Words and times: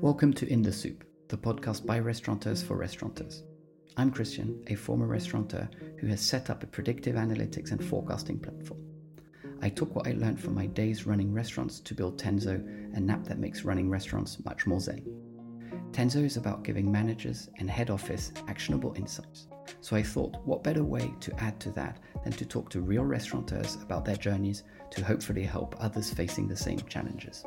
Welcome 0.00 0.32
to 0.32 0.50
In 0.50 0.62
the 0.62 0.72
Soup, 0.72 1.04
the 1.28 1.36
podcast 1.36 1.86
by 1.86 1.98
restaurateurs 1.98 2.62
for 2.62 2.74
restaurateurs. 2.74 3.44
I'm 3.96 4.10
Christian, 4.10 4.64
a 4.66 4.74
former 4.74 5.06
restaurateur 5.06 5.68
who 5.98 6.06
has 6.08 6.20
set 6.20 6.50
up 6.50 6.62
a 6.62 6.66
predictive 6.66 7.16
analytics 7.16 7.70
and 7.70 7.84
forecasting 7.84 8.40
platform. 8.40 8.80
I 9.62 9.68
took 9.68 9.94
what 9.94 10.08
I 10.08 10.12
learned 10.12 10.40
from 10.40 10.54
my 10.54 10.66
days 10.66 11.06
running 11.06 11.32
restaurants 11.32 11.80
to 11.80 11.94
build 11.94 12.18
Tenzo, 12.18 12.54
an 12.96 13.10
app 13.10 13.24
that 13.24 13.38
makes 13.38 13.62
running 13.62 13.90
restaurants 13.90 14.42
much 14.44 14.66
more 14.66 14.80
zen. 14.80 15.04
Tenzo 15.92 16.24
is 16.24 16.36
about 16.36 16.64
giving 16.64 16.90
managers 16.90 17.48
and 17.58 17.70
head 17.70 17.90
office 17.90 18.32
actionable 18.48 18.94
insights. 18.96 19.48
So 19.80 19.96
I 19.96 20.02
thought, 20.02 20.36
what 20.44 20.62
better 20.62 20.84
way 20.84 21.12
to 21.20 21.40
add 21.42 21.58
to 21.60 21.70
that 21.72 21.98
than 22.24 22.32
to 22.32 22.44
talk 22.44 22.70
to 22.70 22.80
real 22.80 23.04
restaurateurs 23.04 23.76
about 23.76 24.04
their 24.04 24.16
journeys 24.16 24.64
to 24.90 25.04
hopefully 25.04 25.44
help 25.44 25.74
others 25.78 26.12
facing 26.12 26.48
the 26.48 26.56
same 26.56 26.80
challenges. 26.88 27.44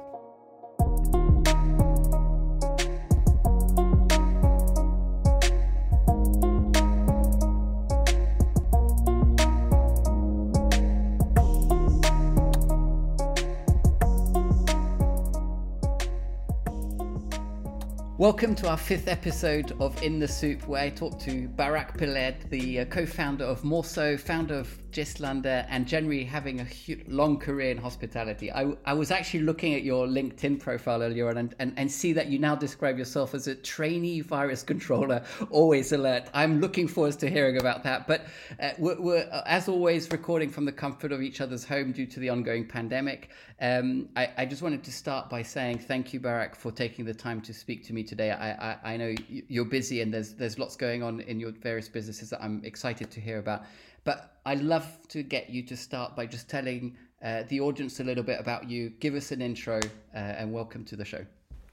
Welcome 18.23 18.55
to 18.55 18.69
our 18.69 18.77
fifth 18.77 19.09
episode 19.09 19.73
of 19.82 20.01
In 20.01 20.18
the 20.18 20.29
Soup, 20.29 20.65
where 20.65 20.83
I 20.83 20.89
talk 20.89 21.19
to 21.23 21.50
Barak 21.50 21.97
Peled, 21.97 22.49
the 22.49 22.79
uh, 22.79 22.86
co 22.86 23.05
founder 23.05 23.43
of 23.43 23.65
Morso, 23.65 24.15
founder 24.15 24.55
of 24.55 24.82
Gistlanda, 24.93 25.65
and 25.70 25.88
generally 25.88 26.24
having 26.24 26.61
a 26.61 26.68
long 27.07 27.38
career 27.39 27.71
in 27.71 27.78
hospitality. 27.78 28.52
I, 28.52 28.74
I, 28.86 28.93
was 28.93 29.11
actually 29.11 29.42
looking 29.42 29.74
at 29.74 29.83
your 29.83 30.07
LinkedIn 30.07 30.60
profile 30.60 31.02
earlier 31.02 31.29
and, 31.29 31.56
and, 31.60 31.74
and 31.75 31.92
see 31.92 32.14
that 32.14 32.28
you 32.28 32.39
now 32.39 32.56
describe 32.56 32.97
yourself 32.97 33.33
as 33.33 33.47
a 33.47 33.55
trainee 33.55 34.21
virus 34.21 34.64
controller, 34.64 35.23
always 35.49 35.91
alert. 35.91 36.30
I'm 36.33 36.61
looking 36.61 36.88
forward 36.88 37.19
to 37.19 37.30
hearing 37.30 37.59
about 37.59 37.83
that. 37.83 38.08
But 38.08 38.25
uh, 38.59 38.71
we're, 38.77 39.02
we're, 39.02 39.30
uh, 39.31 39.41
as 39.45 39.67
always, 39.67 40.09
recording 40.11 40.49
from 40.49 40.66
the 40.66 40.71
comfort 40.71 41.11
of 41.11 41.21
each 41.21 41.41
other's 41.41 41.66
home 41.66 41.91
due 41.91 42.05
to 42.05 42.19
the 42.19 42.30
ongoing 42.30 42.67
pandemic. 42.67 43.31
Um, 43.59 44.09
I, 44.16 44.30
I, 44.38 44.45
just 44.45 44.61
wanted 44.61 44.83
to 44.83 44.91
start 44.91 45.30
by 45.30 45.41
saying 45.41 45.80
thank 45.80 46.14
you, 46.14 46.19
Barak, 46.19 46.55
for 46.55 46.71
taking 46.71 47.05
the 47.05 47.14
time 47.14 47.41
to 47.41 47.53
speak 47.53 47.83
to 47.86 47.94
me 47.94 48.03
today. 48.03 48.31
I, 48.31 48.71
I, 48.71 48.94
I 48.94 48.97
know 48.97 49.16
you're 49.27 49.66
busy 49.66 50.02
and 50.02 50.14
there's, 50.14 50.33
there's 50.33 50.59
lots 50.59 50.75
going 50.75 51.02
on 51.02 51.21
in 51.21 51.39
your 51.39 51.52
various 51.52 51.88
businesses 51.88 52.30
that 52.31 52.44
I'm 52.44 52.61
excited 52.64 53.09
to 53.11 53.21
hear 53.21 53.39
about. 53.39 53.64
But 54.03 54.37
I'd 54.45 54.61
love 54.61 54.85
to 55.09 55.23
get 55.23 55.49
you 55.49 55.63
to 55.63 55.77
start 55.77 56.15
by 56.15 56.25
just 56.25 56.49
telling 56.49 56.97
uh, 57.23 57.43
the 57.47 57.61
audience 57.61 57.99
a 57.99 58.03
little 58.03 58.23
bit 58.23 58.39
about 58.39 58.69
you. 58.69 58.89
Give 58.99 59.15
us 59.15 59.31
an 59.31 59.41
intro 59.41 59.79
uh, 60.13 60.17
and 60.17 60.51
welcome 60.51 60.83
to 60.85 60.95
the 60.95 61.05
show. 61.05 61.25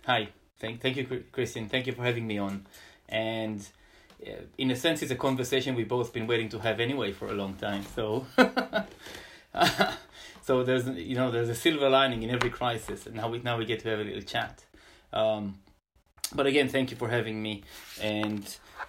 Hi, 0.06 0.28
thank, 0.58 0.80
thank 0.80 0.96
you, 0.96 1.24
Christian. 1.32 1.68
Thank 1.68 1.86
you 1.86 1.92
for 1.92 2.04
having 2.04 2.26
me 2.26 2.38
on. 2.38 2.66
And 3.08 3.66
uh, 4.24 4.42
in 4.58 4.70
a 4.70 4.76
sense, 4.76 5.02
it's 5.02 5.10
a 5.10 5.16
conversation 5.16 5.74
we've 5.74 5.88
both 5.88 6.12
been 6.12 6.26
waiting 6.26 6.48
to 6.50 6.58
have 6.60 6.78
anyway 6.78 7.12
for 7.12 7.28
a 7.28 7.34
long 7.34 7.54
time. 7.54 7.84
So, 7.96 8.26
so 10.42 10.62
there's 10.62 10.86
you 10.86 11.16
know 11.16 11.30
there's 11.30 11.48
a 11.48 11.54
silver 11.54 11.88
lining 11.88 12.22
in 12.22 12.30
every 12.30 12.50
crisis, 12.50 13.06
and 13.06 13.16
now 13.16 13.28
we 13.28 13.40
now 13.40 13.58
we 13.58 13.64
get 13.64 13.80
to 13.80 13.88
have 13.88 13.98
a 13.98 14.04
little 14.04 14.22
chat. 14.22 14.64
Um, 15.12 15.58
but 16.32 16.46
again, 16.46 16.68
thank 16.68 16.92
you 16.92 16.96
for 16.96 17.08
having 17.08 17.42
me. 17.42 17.64
And 18.00 18.44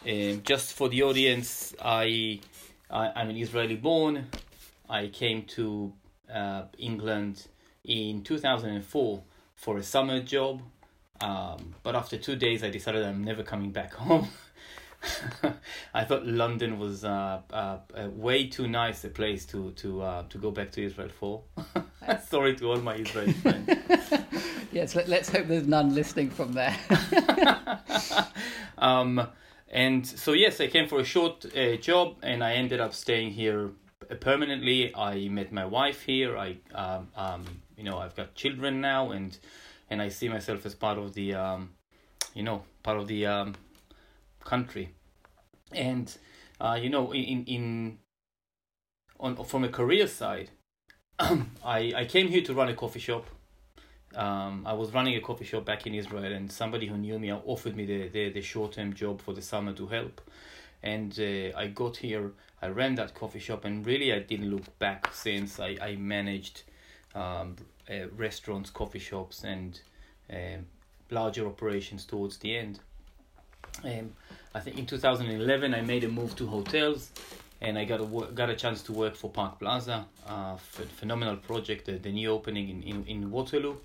um, 0.08 0.42
just 0.44 0.73
for 0.73 0.89
the 0.89 1.02
audience, 1.03 1.73
I 1.81 2.39
I, 2.92 3.22
am 3.22 3.30
an 3.30 3.38
Israeli 3.38 3.75
born. 3.75 4.28
I 4.89 5.08
came 5.08 5.44
to 5.44 5.94
uh, 6.34 6.64
England 6.78 7.47
in 7.86 8.23
2004 8.23 9.23
for 9.56 9.78
a 9.78 9.84
summer 9.84 10.20
job. 10.22 10.61
Um, 11.22 11.75
but 11.84 11.95
after 11.95 12.17
two 12.17 12.36
days, 12.36 12.64
I 12.64 12.69
decided 12.69 13.06
I'm 13.06 13.23
never 13.23 13.44
coming 13.44 13.72
back 13.72 13.94
home. 14.08 14.28
I 15.94 16.03
thought 16.03 16.25
London 16.28 16.78
was 16.78 17.03
uh, 17.06 17.41
uh, 17.51 17.78
way 18.12 18.47
too 18.47 18.68
nice 18.68 19.03
a 19.03 19.09
place 19.09 19.46
to 19.47 19.72
to 19.72 20.01
uh, 20.01 20.24
to 20.30 20.38
go 20.38 20.51
back 20.51 20.72
to 20.74 20.84
Israel 20.84 21.09
for. 21.09 21.41
Sorry 22.28 22.56
to 22.57 22.72
all 22.72 22.78
my 22.78 22.96
Israeli 22.96 23.34
friends. 23.34 23.68
yes, 24.72 24.96
let, 24.96 25.09
us 25.09 25.30
hope 25.30 25.47
there's 25.47 25.66
none 25.66 25.96
listening 25.96 26.30
from 26.30 26.53
there. 26.53 26.78
um, 28.78 29.28
and 29.72 30.06
so 30.06 30.34
yes, 30.34 30.59
I 30.59 30.68
came 30.68 30.90
for 30.90 31.00
a 31.00 31.06
short 31.06 31.46
uh, 31.56 31.78
job, 31.78 32.18
and 32.22 32.44
I 32.44 32.54
ended 32.54 32.82
up 32.82 32.94
staying 32.94 33.32
here 33.32 33.70
permanently. 34.20 34.94
I 34.94 35.30
met 35.30 35.54
my 35.54 35.66
wife 35.66 36.02
here. 36.02 36.38
I 36.38 36.58
um, 36.76 37.08
um 37.16 37.46
you 37.78 37.86
know 37.86 37.98
I've 37.98 38.16
got 38.16 38.36
children 38.36 38.81
now, 38.81 39.12
and 39.12 39.38
and 39.90 40.02
I 40.02 40.10
see 40.10 40.28
myself 40.28 40.66
as 40.66 40.76
part 40.76 40.98
of 40.98 41.14
the 41.14 41.36
um, 41.36 41.70
you 42.34 42.44
know 42.44 42.64
part 42.84 42.98
of 42.98 43.08
the 43.08 43.26
um, 43.26 43.56
country, 44.44 44.94
and 45.72 46.14
uh, 46.60 46.78
you 46.81 46.90
know 46.90 47.14
in 47.14 47.46
in 47.46 48.00
on 49.22 49.42
from 49.46 49.64
a 49.64 49.70
career 49.70 50.08
side, 50.08 50.50
I 51.20 51.94
I 51.96 52.06
came 52.06 52.28
here 52.28 52.44
to 52.44 52.54
run 52.54 52.68
a 52.68 52.76
coffee 52.76 53.00
shop 53.00 53.26
um, 54.16 54.64
I 54.66 54.74
was 54.74 54.94
running 54.94 55.16
a 55.16 55.22
coffee 55.22 55.46
shop 55.46 55.66
back 55.66 55.88
in 55.88 55.94
Israel, 55.94 56.32
and 56.32 56.52
somebody 56.52 56.88
who 56.88 56.98
knew 56.98 57.18
me 57.20 57.32
offered 57.32 57.76
me 57.76 57.86
the, 57.86 58.08
the, 58.10 58.30
the 58.30 58.42
short 58.42 58.74
term 58.74 58.94
job 58.94 59.22
for 59.22 59.34
the 59.34 59.42
summer 59.42 59.74
to 59.74 59.88
help. 59.88 60.22
And 60.84 61.18
uh, 61.20 61.58
I 61.58 61.68
got 61.68 61.98
here, 61.98 62.32
I 62.62 62.68
ran 62.68 62.96
that 62.96 63.14
coffee 63.14 63.40
shop, 63.40 63.66
and 63.66 63.86
really 63.86 64.12
I 64.14 64.20
didn't 64.20 64.50
look 64.50 64.78
back 64.80 65.14
since 65.14 65.60
I, 65.60 65.78
I 65.82 65.96
managed 65.96 66.64
um, 67.16 67.56
uh, 67.90 68.08
restaurants, 68.16 68.70
coffee 68.70 69.00
shops, 69.00 69.44
and 69.44 69.80
uh, 70.32 70.58
larger 71.10 71.48
operations 71.48 72.06
towards 72.06 72.38
the 72.38 72.58
end. 72.58 72.80
Um, 73.84 74.14
I 74.54 74.60
think 74.60 74.78
in 74.78 74.86
2011 74.86 75.74
I 75.74 75.82
made 75.82 76.04
a 76.04 76.10
move 76.10 76.36
to 76.36 76.48
hotels 76.48 77.12
and 77.62 77.78
I 77.78 77.86
got 77.86 78.02
a 78.02 78.32
got 78.34 78.50
a 78.50 78.56
chance 78.56 78.82
to 78.84 78.92
work 78.92 79.16
for 79.16 79.30
Park 79.30 79.60
Plaza, 79.60 80.06
uh, 80.28 80.58
phenomenal 80.98 81.38
project, 81.38 81.86
the, 81.86 81.94
the 81.94 82.12
new 82.12 82.32
opening 82.32 82.70
in, 82.70 82.84
in, 82.84 83.06
in 83.06 83.32
Waterloo. 83.32 83.76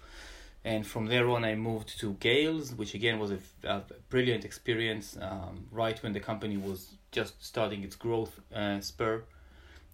And 0.67 0.85
from 0.85 1.07
there 1.07 1.29
on, 1.31 1.45
I 1.45 1.55
moved 1.55 1.97
to 2.01 2.15
Gail's, 2.15 2.75
which 2.75 2.93
again 2.95 3.21
was 3.21 3.31
a, 3.31 3.39
a 3.63 3.83
brilliant 4.11 4.45
experience. 4.45 5.17
Um, 5.21 5.69
right 5.71 5.97
when 6.03 6.13
the 6.13 6.19
company 6.19 6.57
was 6.57 6.95
just 7.13 7.35
starting 7.39 7.85
its 7.85 7.95
growth 7.95 8.41
uh, 8.53 8.81
spur, 8.81 9.23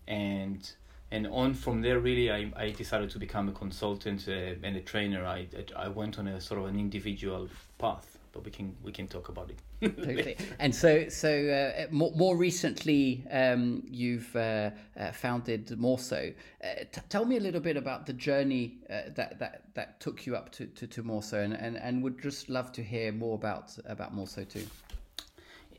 and 0.08 0.72
and 1.10 1.26
on 1.26 1.52
from 1.52 1.82
there, 1.82 2.00
really, 2.00 2.32
I, 2.32 2.50
I 2.56 2.70
decided 2.70 3.10
to 3.10 3.18
become 3.18 3.50
a 3.50 3.52
consultant 3.52 4.24
uh, 4.26 4.66
and 4.66 4.74
a 4.74 4.80
trainer. 4.80 5.26
I 5.26 5.46
I 5.76 5.88
went 5.88 6.18
on 6.18 6.26
a 6.26 6.40
sort 6.40 6.58
of 6.60 6.66
an 6.66 6.78
individual 6.78 7.50
path 7.76 8.11
but 8.32 8.44
we 8.44 8.50
can 8.50 8.74
we 8.82 8.92
can 8.92 9.06
talk 9.06 9.28
about 9.28 9.50
it. 9.50 9.96
totally. 9.96 10.36
And 10.58 10.74
so 10.74 11.08
so 11.08 11.30
uh, 11.30 11.86
more, 11.90 12.12
more 12.16 12.36
recently, 12.36 13.24
um, 13.30 13.82
you've 13.86 14.34
uh, 14.34 14.70
uh, 14.98 15.12
founded 15.12 15.78
Morso. 15.78 16.32
Uh, 16.62 16.66
t- 16.90 17.00
tell 17.08 17.24
me 17.24 17.36
a 17.36 17.40
little 17.40 17.60
bit 17.60 17.76
about 17.76 18.06
the 18.06 18.12
journey 18.12 18.78
uh, 18.90 19.10
that 19.14 19.38
that 19.38 19.62
that 19.74 20.00
took 20.00 20.26
you 20.26 20.36
up 20.36 20.50
to 20.52 20.66
to, 20.66 20.86
to 20.86 21.02
Morso, 21.02 21.40
and, 21.40 21.54
and 21.54 21.76
and 21.76 22.02
would 22.02 22.20
just 22.20 22.48
love 22.48 22.72
to 22.72 22.82
hear 22.82 23.12
more 23.12 23.34
about 23.34 23.76
about 23.86 24.14
Morso 24.14 24.44
too. 24.44 24.66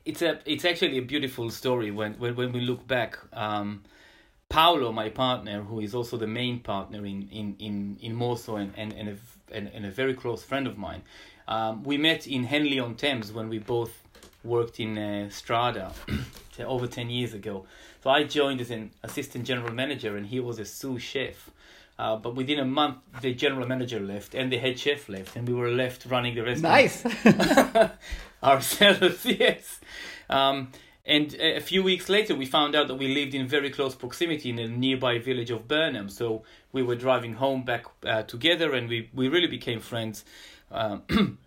It's 0.06 0.22
a 0.22 0.40
it's 0.46 0.66
actually 0.66 0.98
a 0.98 1.02
beautiful 1.02 1.50
story 1.50 1.92
when 1.92 2.14
when 2.14 2.36
when 2.36 2.52
we 2.52 2.62
look 2.62 2.88
back. 2.88 3.18
Um, 3.34 3.84
Paolo, 4.50 4.92
my 4.92 5.10
partner, 5.10 5.64
who 5.64 5.80
is 5.80 5.96
also 5.96 6.16
the 6.16 6.28
main 6.28 6.60
partner 6.60 7.06
in 7.08 7.28
in 7.32 7.56
in 7.58 7.98
in 8.02 8.14
Morso 8.14 8.58
and 8.58 8.72
and 8.78 8.94
and 8.94 9.10
a, 9.10 9.18
and, 9.52 9.68
and 9.74 9.86
a 9.86 9.90
very 9.90 10.14
close 10.14 10.44
friend 10.44 10.68
of 10.68 10.78
mine, 10.78 11.02
um, 11.48 11.84
we 11.84 11.98
met 11.98 12.28
in 12.28 12.44
Henley 12.46 12.80
on 12.80 12.96
Thames 12.96 13.32
when 13.32 13.50
we 13.50 13.60
both 13.60 14.02
worked 14.44 14.80
in 14.80 14.98
uh, 14.98 15.30
Strada 15.30 15.92
over 16.60 16.88
10 16.88 17.10
years 17.10 17.34
ago. 17.34 17.66
So 18.04 18.10
I 18.10 18.24
joined 18.24 18.62
as 18.62 18.72
an 18.72 18.92
assistant 19.04 19.46
general 19.46 19.74
manager 19.74 20.18
and 20.18 20.26
he 20.26 20.40
was 20.40 20.60
a 20.60 20.66
sous 20.66 21.02
chef. 21.02 21.50
Uh, 21.98 22.16
but 22.16 22.36
within 22.36 22.60
a 22.60 22.66
month, 22.66 22.98
the 23.22 23.34
general 23.34 23.68
manager 23.68 24.00
left 24.00 24.34
and 24.34 24.52
the 24.52 24.58
head 24.58 24.80
chef 24.80 25.08
left, 25.08 25.36
and 25.36 25.48
we 25.48 25.54
were 25.54 25.70
left 25.70 26.08
running 26.08 26.34
the 26.34 26.42
restaurant. 26.42 26.74
Nice. 26.74 27.06
ourselves, 28.44 29.26
yes. 29.26 29.80
Um, 30.30 30.70
and 31.06 31.34
a 31.36 31.60
few 31.60 31.84
weeks 31.84 32.08
later, 32.08 32.34
we 32.34 32.46
found 32.46 32.76
out 32.76 32.88
that 32.88 32.96
we 32.96 33.14
lived 33.14 33.36
in 33.36 33.46
very 33.46 33.70
close 33.70 33.94
proximity 33.94 34.50
in 34.50 34.60
a 34.60 34.68
nearby 34.68 35.20
village 35.20 35.52
of 35.52 35.68
Burnham. 35.68 36.08
So 36.08 36.44
we 36.72 36.82
were 36.82 36.96
driving 36.96 37.34
home 37.34 37.64
back 37.64 37.86
uh, 38.06 38.24
together, 38.24 38.74
and 38.74 38.88
we, 38.88 39.10
we 39.14 39.28
really 39.28 39.48
became 39.48 39.82
friends. 39.82 40.24
Um, 40.74 41.04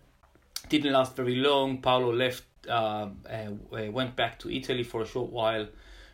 didn't 0.69 0.91
last 0.91 1.15
very 1.15 1.35
long. 1.35 1.81
Paolo 1.81 2.13
left, 2.13 2.43
uh, 2.69 3.09
uh, 3.29 3.51
went 3.69 4.15
back 4.15 4.39
to 4.39 4.49
Italy 4.49 4.83
for 4.83 5.01
a 5.01 5.05
short 5.05 5.31
while, 5.31 5.67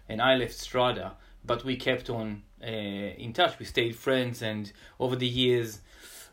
and 0.10 0.21
I 0.21 0.36
left 0.36 0.54
Strada. 0.54 1.13
But 1.45 1.63
we 1.63 1.75
kept 1.75 2.10
on 2.10 2.44
uh, 2.62 2.68
in 2.68 3.33
touch. 3.33 3.60
We 3.60 3.65
stayed 3.65 3.95
friends, 3.95 4.42
and 4.42 4.71
over 5.00 5.15
the 5.15 5.27
years, 5.27 5.81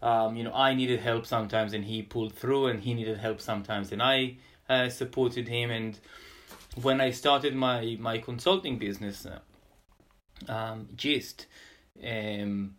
um, 0.02 0.36
you 0.36 0.44
know, 0.44 0.52
I 0.52 0.74
needed 0.74 1.00
help 1.00 1.26
sometimes, 1.26 1.72
and 1.72 1.84
he 1.84 2.02
pulled 2.02 2.34
through, 2.34 2.66
and 2.68 2.80
he 2.80 2.94
needed 2.94 3.18
help 3.18 3.40
sometimes, 3.40 3.92
and 3.92 4.02
I 4.02 4.36
uh, 4.68 4.88
supported 4.88 5.48
him. 5.48 5.70
And 5.70 5.98
when 6.80 7.00
I 7.00 7.10
started 7.10 7.54
my 7.54 7.96
my 7.98 8.18
consulting 8.18 8.78
business, 8.78 9.26
uh, 9.26 9.40
um, 10.50 10.88
Gist, 10.94 11.46
um, 12.02 12.76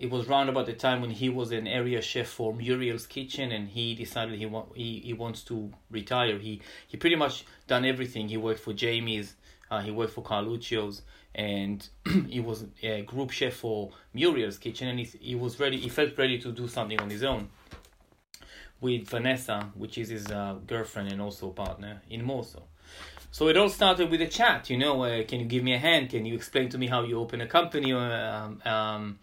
it 0.00 0.10
was 0.10 0.26
round 0.26 0.48
about 0.48 0.64
the 0.64 0.72
time 0.72 1.02
when 1.02 1.10
he 1.10 1.28
was 1.28 1.52
an 1.52 1.66
area 1.66 2.00
chef 2.00 2.26
for 2.26 2.54
Muriel's 2.54 3.06
Kitchen, 3.06 3.52
and 3.52 3.68
he 3.68 3.94
decided 3.94 4.38
he 4.38 4.46
want 4.46 4.74
he, 4.74 5.00
he 5.00 5.12
wants 5.12 5.42
to 5.42 5.70
retire. 5.90 6.38
He 6.38 6.62
he 6.88 6.96
pretty 6.96 7.16
much 7.16 7.44
done 7.66 7.84
everything. 7.84 8.28
He 8.28 8.38
worked 8.38 8.60
for 8.60 8.72
Jamie's, 8.72 9.34
uh, 9.70 9.82
he 9.82 9.90
worked 9.90 10.14
for 10.14 10.24
Carluccio's, 10.24 11.02
and 11.34 11.86
he 12.28 12.40
was 12.40 12.64
a 12.82 13.02
group 13.02 13.30
chef 13.30 13.52
for 13.52 13.90
Muriel's 14.14 14.56
Kitchen, 14.56 14.88
and 14.88 14.98
he 14.98 15.04
he 15.20 15.34
was 15.34 15.60
ready. 15.60 15.76
He 15.76 15.90
felt 15.90 16.16
ready 16.16 16.38
to 16.38 16.50
do 16.50 16.66
something 16.66 16.98
on 16.98 17.10
his 17.10 17.22
own 17.22 17.50
with 18.80 19.06
Vanessa, 19.06 19.70
which 19.74 19.98
is 19.98 20.08
his 20.08 20.26
uh, 20.28 20.56
girlfriend 20.66 21.12
and 21.12 21.20
also 21.20 21.50
partner 21.50 22.00
in 22.08 22.24
Morso. 22.24 22.62
So 23.30 23.48
it 23.48 23.56
all 23.58 23.68
started 23.68 24.10
with 24.10 24.22
a 24.22 24.26
chat, 24.26 24.70
you 24.70 24.78
know. 24.78 25.02
Uh, 25.02 25.24
can 25.24 25.40
you 25.40 25.46
give 25.46 25.62
me 25.62 25.74
a 25.74 25.78
hand? 25.78 26.08
Can 26.08 26.24
you 26.24 26.34
explain 26.34 26.70
to 26.70 26.78
me 26.78 26.86
how 26.86 27.02
you 27.02 27.18
open 27.18 27.42
a 27.42 27.46
company? 27.46 27.92
Um, 27.92 28.62
um, 28.64 29.18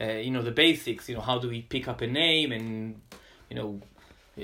uh, 0.00 0.04
you 0.04 0.30
know 0.30 0.42
the 0.42 0.50
basics. 0.50 1.08
You 1.08 1.16
know 1.16 1.20
how 1.20 1.38
do 1.38 1.48
we 1.48 1.62
pick 1.62 1.88
up 1.88 2.00
a 2.00 2.06
name 2.06 2.52
and 2.52 3.00
you 3.50 3.56
know 3.56 3.80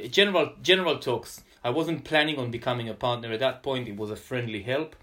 general 0.09 0.53
general 0.63 0.99
talks. 0.99 1.43
I 1.65 1.71
wasn't 1.71 2.05
planning 2.05 2.39
on 2.39 2.51
becoming 2.51 2.89
a 2.89 2.95
partner 2.95 3.31
at 3.33 3.41
that 3.41 3.63
point. 3.63 3.89
It 3.89 3.97
was 3.97 4.11
a 4.11 4.17
friendly 4.17 4.63
help, 4.63 4.97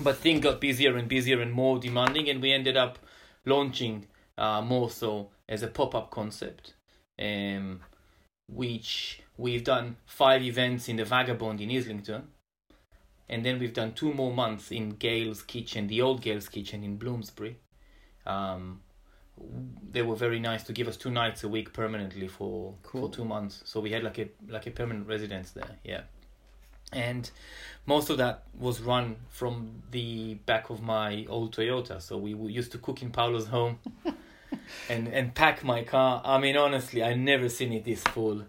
but 0.00 0.16
things 0.16 0.40
got 0.40 0.60
busier 0.60 0.96
and 0.96 1.08
busier 1.08 1.40
and 1.40 1.52
more 1.52 1.78
demanding, 1.78 2.28
and 2.28 2.40
we 2.40 2.52
ended 2.52 2.76
up 2.76 2.98
launching 3.44 4.06
uh, 4.38 4.62
Morso 4.62 5.30
as 5.48 5.62
a 5.62 5.68
pop 5.68 5.94
up 5.94 6.10
concept. 6.10 6.74
Um, 7.18 7.80
which 8.52 9.22
we've 9.36 9.64
done 9.64 9.96
five 10.06 10.42
events 10.42 10.88
in 10.88 10.96
the 10.96 11.04
Vagabond 11.04 11.60
in 11.60 11.70
Islington, 11.70 12.28
and 13.28 13.44
then 13.44 13.58
we've 13.58 13.72
done 13.72 13.92
two 13.92 14.12
more 14.12 14.32
months 14.32 14.70
in 14.72 14.90
Gail's 14.90 15.42
Kitchen, 15.42 15.86
the 15.86 16.02
old 16.02 16.20
Gail's 16.20 16.48
Kitchen 16.48 16.82
in 16.82 16.96
Bloomsbury. 16.96 17.58
Um, 18.26 18.80
they 19.90 20.02
were 20.02 20.16
very 20.16 20.38
nice 20.38 20.62
to 20.64 20.72
give 20.72 20.88
us 20.88 20.96
two 20.96 21.10
nights 21.10 21.44
a 21.44 21.48
week 21.48 21.72
permanently 21.72 22.28
for 22.28 22.74
cool. 22.82 23.08
for 23.08 23.14
two 23.14 23.24
months. 23.24 23.62
So 23.64 23.80
we 23.80 23.90
had 23.90 24.02
like 24.02 24.18
a 24.18 24.28
like 24.48 24.66
a 24.66 24.70
permanent 24.70 25.06
residence 25.06 25.50
there. 25.50 25.76
Yeah, 25.84 26.02
and 26.92 27.30
most 27.86 28.10
of 28.10 28.18
that 28.18 28.44
was 28.58 28.80
run 28.80 29.16
from 29.28 29.82
the 29.90 30.34
back 30.46 30.70
of 30.70 30.82
my 30.82 31.26
old 31.28 31.54
Toyota. 31.54 32.00
So 32.00 32.16
we, 32.16 32.34
we 32.34 32.52
used 32.52 32.72
to 32.72 32.78
cook 32.78 33.02
in 33.02 33.10
Paolo's 33.10 33.46
home. 33.46 33.78
and 34.88 35.08
and 35.08 35.34
pack 35.34 35.64
my 35.64 35.82
car. 35.82 36.22
I 36.24 36.38
mean, 36.38 36.56
honestly, 36.56 37.02
I 37.02 37.14
never 37.14 37.48
seen 37.48 37.72
it 37.72 37.84
this 37.84 38.02
full, 38.02 38.44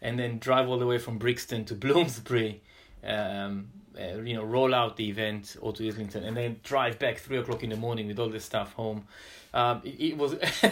and 0.00 0.18
then 0.18 0.38
drive 0.38 0.68
all 0.68 0.78
the 0.78 0.86
way 0.86 0.98
from 0.98 1.18
Brixton 1.18 1.64
to 1.66 1.74
Bloomsbury, 1.84 2.62
um, 3.04 3.68
uh, 3.98 4.18
you 4.18 4.34
know, 4.34 4.44
roll 4.44 4.74
out 4.74 4.96
the 4.96 5.08
event 5.08 5.56
or 5.60 5.72
to 5.74 5.86
Islington, 5.86 6.24
and 6.24 6.36
then 6.36 6.60
drive 6.62 6.98
back 6.98 7.18
three 7.18 7.38
o'clock 7.38 7.62
in 7.62 7.70
the 7.70 7.76
morning 7.76 8.06
with 8.06 8.18
all 8.18 8.28
this 8.28 8.44
stuff 8.44 8.72
home. 8.74 9.06
Um, 9.52 9.80
it, 9.84 10.00
it, 10.00 10.16
was 10.16 10.34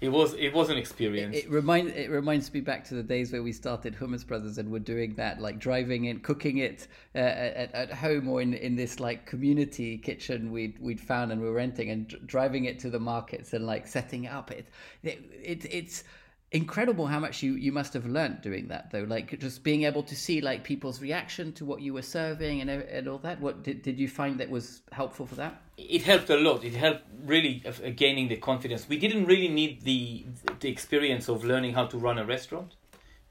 it 0.00 0.08
was 0.08 0.34
it 0.34 0.54
was 0.54 0.70
an 0.70 0.78
experience. 0.78 1.36
It, 1.36 1.44
it 1.44 1.50
reminds 1.50 1.92
it 1.92 2.10
reminds 2.10 2.52
me 2.52 2.60
back 2.60 2.84
to 2.84 2.94
the 2.94 3.02
days 3.02 3.32
where 3.32 3.42
we 3.42 3.52
started 3.52 3.96
Hummus 3.96 4.26
Brothers 4.26 4.58
and 4.58 4.70
were 4.70 4.78
doing 4.78 5.14
that, 5.16 5.40
like 5.40 5.58
driving 5.58 6.06
in, 6.06 6.20
cooking 6.20 6.58
it 6.58 6.86
uh, 7.14 7.18
at, 7.18 7.74
at 7.74 7.92
home 7.92 8.28
or 8.28 8.40
in, 8.40 8.54
in 8.54 8.76
this 8.76 8.98
like 8.98 9.26
community 9.26 9.98
kitchen 9.98 10.50
we'd 10.50 10.78
we'd 10.80 11.00
found 11.00 11.32
and 11.32 11.40
we 11.40 11.46
were 11.46 11.54
renting 11.54 11.90
and 11.90 12.18
driving 12.26 12.64
it 12.64 12.78
to 12.80 12.90
the 12.90 13.00
markets 13.00 13.52
and 13.52 13.66
like 13.66 13.86
setting 13.86 14.26
up. 14.26 14.50
It, 14.50 14.66
it, 15.02 15.22
it 15.42 15.66
it's 15.70 16.04
incredible 16.50 17.06
how 17.06 17.18
much 17.18 17.42
you 17.42 17.54
you 17.54 17.70
must 17.70 17.92
have 17.92 18.06
learned 18.06 18.40
doing 18.40 18.68
that 18.68 18.90
though 18.90 19.02
like 19.02 19.38
just 19.38 19.62
being 19.62 19.82
able 19.84 20.02
to 20.02 20.16
see 20.16 20.40
like 20.40 20.64
people's 20.64 21.02
reaction 21.02 21.52
to 21.52 21.66
what 21.66 21.82
you 21.82 21.92
were 21.92 22.02
serving 22.02 22.62
and, 22.62 22.70
and 22.70 23.06
all 23.06 23.18
that. 23.18 23.38
What 23.40 23.62
did, 23.62 23.82
did 23.82 23.98
you 23.98 24.08
find 24.08 24.40
that 24.40 24.48
was 24.48 24.82
helpful 24.92 25.26
for 25.26 25.34
that? 25.34 25.60
It 25.76 26.02
helped 26.02 26.30
a 26.30 26.36
lot. 26.36 26.64
It 26.64 26.74
helped 26.74 27.02
really 27.24 27.62
uh, 27.66 27.90
gaining 27.94 28.28
the 28.28 28.36
confidence. 28.36 28.88
We 28.88 28.98
didn't 28.98 29.26
really 29.26 29.48
need 29.48 29.82
the 29.82 30.24
the 30.60 30.68
experience 30.70 31.28
of 31.28 31.44
learning 31.44 31.74
how 31.74 31.86
to 31.86 31.98
run 31.98 32.18
a 32.18 32.24
restaurant. 32.24 32.76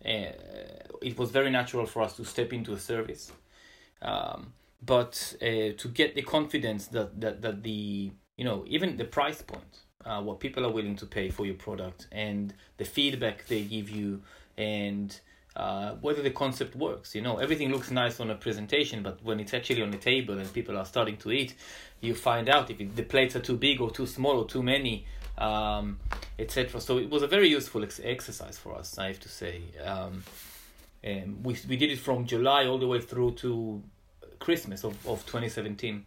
Uh, 0.06 0.32
it 1.02 1.18
was 1.18 1.32
very 1.32 1.50
natural 1.50 1.86
for 1.86 2.04
us 2.04 2.16
to 2.18 2.26
step 2.26 2.54
into 2.54 2.74
a 2.74 2.80
service. 2.80 3.32
Um, 4.02 4.54
but 4.86 5.36
uh, 5.42 5.74
to 5.76 5.88
get 5.92 6.14
the 6.14 6.22
confidence 6.22 6.88
that, 6.88 7.20
that 7.20 7.42
that 7.42 7.64
the 7.64 8.12
you 8.38 8.46
know 8.46 8.64
even 8.68 8.98
the 8.98 9.06
price 9.06 9.42
point 9.42 9.87
uh, 10.06 10.22
what 10.22 10.40
people 10.40 10.66
are 10.66 10.72
willing 10.72 10.96
to 10.96 11.06
pay 11.06 11.30
for 11.30 11.46
your 11.46 11.56
product 11.56 12.08
and 12.12 12.54
the 12.78 12.86
feedback 12.86 13.46
they 13.48 13.64
give 13.64 13.90
you 13.90 14.22
and 14.58 15.20
uh, 15.56 15.94
whether 16.02 16.22
the 16.22 16.32
concept 16.32 16.76
works. 16.76 17.16
You 17.16 17.22
know, 17.22 17.38
everything 17.38 17.72
looks 17.72 17.92
nice 17.92 18.20
on 18.20 18.30
a 18.30 18.36
presentation, 18.36 19.04
but 19.04 19.24
when 19.24 19.40
it's 19.40 19.54
actually 19.54 19.82
on 19.82 19.92
the 19.92 19.98
table 19.98 20.38
and 20.38 20.52
people 20.54 20.78
are 20.78 20.86
starting 20.86 21.18
to 21.18 21.32
eat, 21.32 21.56
you 22.00 22.14
find 22.14 22.48
out 22.48 22.70
if 22.70 22.80
it, 22.80 22.96
the 22.96 23.04
plates 23.04 23.36
are 23.36 23.40
too 23.40 23.58
big 23.58 23.82
or 23.82 23.92
too 23.92 24.08
small 24.08 24.38
or 24.38 24.48
too 24.48 24.64
many, 24.64 25.06
um, 25.38 26.00
etc. 26.38 26.80
So 26.80 27.00
it 27.00 27.10
was 27.10 27.24
a 27.24 27.28
very 27.28 27.50
useful 27.50 27.84
ex- 27.84 28.00
exercise 28.04 28.58
for 28.58 28.76
us, 28.76 28.98
I 28.98 29.08
have 29.08 29.20
to 29.22 29.30
say. 29.30 29.62
Um, 29.84 30.24
we 31.04 31.58
we 31.68 31.78
did 31.78 31.92
it 31.92 32.00
from 32.00 32.26
July 32.26 32.66
all 32.66 32.78
the 32.78 32.88
way 32.88 33.00
through 33.00 33.32
to 33.36 33.82
Christmas 34.40 34.84
of, 34.84 34.94
of 35.08 35.26
2017 35.26 36.06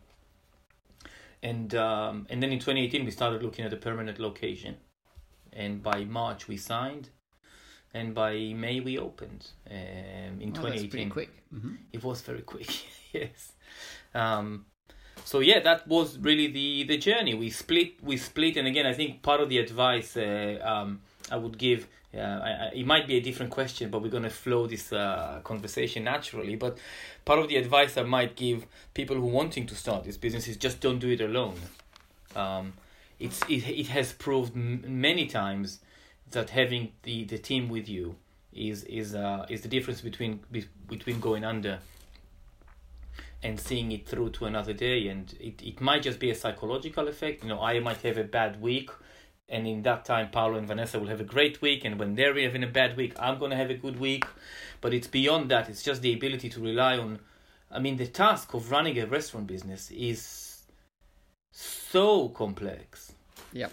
and 1.42 1.74
um, 1.74 2.26
and 2.30 2.42
then 2.42 2.52
in 2.52 2.58
2018 2.58 3.04
we 3.04 3.10
started 3.10 3.42
looking 3.42 3.64
at 3.64 3.72
a 3.72 3.76
permanent 3.76 4.18
location, 4.18 4.76
and 5.52 5.82
by 5.82 6.04
March 6.04 6.48
we 6.48 6.56
signed, 6.56 7.10
and 7.94 8.14
by 8.14 8.52
May 8.54 8.80
we 8.80 8.98
opened. 8.98 9.48
Um, 9.70 10.40
in 10.40 10.52
2018, 10.52 11.10
quick. 11.10 11.30
Mm-hmm. 11.54 11.74
It 11.92 12.04
was 12.04 12.20
very 12.20 12.42
quick. 12.42 12.70
yes. 13.12 13.52
Um, 14.14 14.66
so 15.24 15.40
yeah, 15.40 15.60
that 15.60 15.86
was 15.86 16.18
really 16.18 16.48
the 16.48 16.84
the 16.84 16.98
journey. 16.98 17.34
We 17.34 17.50
split. 17.50 18.02
We 18.02 18.16
split, 18.16 18.56
and 18.56 18.66
again, 18.66 18.86
I 18.86 18.92
think 18.92 19.22
part 19.22 19.40
of 19.40 19.48
the 19.48 19.58
advice 19.58 20.16
uh, 20.16 20.58
um, 20.62 21.00
I 21.30 21.36
would 21.36 21.58
give 21.58 21.88
yeah, 22.12 22.40
I, 22.40 22.50
I, 22.50 22.70
it 22.74 22.86
might 22.86 23.06
be 23.06 23.16
a 23.16 23.20
different 23.20 23.52
question, 23.52 23.90
but 23.90 24.02
we're 24.02 24.10
going 24.10 24.24
to 24.24 24.30
flow 24.30 24.66
this 24.66 24.92
uh, 24.92 25.40
conversation 25.44 26.04
naturally. 26.04 26.56
But 26.56 26.78
part 27.24 27.38
of 27.38 27.48
the 27.48 27.56
advice 27.56 27.96
I 27.96 28.02
might 28.02 28.34
give 28.34 28.66
people 28.94 29.16
who 29.16 29.26
wanting 29.26 29.66
to 29.66 29.76
start 29.76 30.04
this 30.04 30.16
business 30.16 30.48
is 30.48 30.56
just 30.56 30.80
don't 30.80 30.98
do 30.98 31.10
it 31.10 31.20
alone. 31.20 31.56
Um, 32.34 32.72
it's 33.20 33.42
it, 33.48 33.68
it 33.68 33.86
has 33.88 34.12
proved 34.12 34.56
m- 34.56 34.84
many 34.88 35.26
times 35.26 35.80
that 36.32 36.50
having 36.50 36.92
the, 37.02 37.24
the 37.24 37.38
team 37.38 37.68
with 37.68 37.88
you 37.88 38.16
is 38.52 38.82
is 38.84 39.14
uh, 39.14 39.46
is 39.48 39.60
the 39.60 39.68
difference 39.68 40.00
between 40.00 40.40
be, 40.50 40.64
between 40.88 41.20
going 41.20 41.44
under 41.44 41.78
and 43.42 43.58
seeing 43.58 43.90
it 43.92 44.06
through 44.06 44.30
to 44.30 44.46
another 44.46 44.72
day. 44.72 45.08
And 45.08 45.32
it, 45.40 45.62
it 45.62 45.80
might 45.80 46.02
just 46.02 46.18
be 46.18 46.30
a 46.30 46.34
psychological 46.34 47.08
effect. 47.08 47.42
You 47.42 47.50
know, 47.50 47.60
I 47.60 47.78
might 47.80 48.02
have 48.02 48.18
a 48.18 48.24
bad 48.24 48.60
week 48.60 48.90
and 49.50 49.66
in 49.66 49.82
that 49.82 50.04
time 50.04 50.30
Paolo 50.30 50.56
and 50.56 50.66
Vanessa 50.66 50.98
will 50.98 51.08
have 51.08 51.20
a 51.20 51.24
great 51.24 51.60
week. 51.60 51.84
And 51.84 51.98
when 51.98 52.14
they're 52.14 52.38
having 52.40 52.62
a 52.62 52.68
bad 52.68 52.96
week 52.96 53.14
I'm 53.18 53.38
going 53.38 53.50
to 53.50 53.56
have 53.56 53.70
a 53.70 53.74
good 53.74 53.98
week. 53.98 54.24
But 54.80 54.94
it's 54.94 55.08
beyond 55.08 55.50
that. 55.50 55.68
It's 55.68 55.82
just 55.82 56.00
the 56.00 56.14
ability 56.14 56.48
to 56.50 56.60
rely 56.60 56.96
on 56.96 57.18
I 57.70 57.80
mean 57.80 57.96
the 57.96 58.06
task 58.06 58.54
of 58.54 58.70
running 58.70 58.98
a 58.98 59.06
restaurant 59.06 59.46
business 59.46 59.90
is 59.90 60.62
so 61.50 62.28
complex. 62.28 63.12
Yeah 63.52 63.68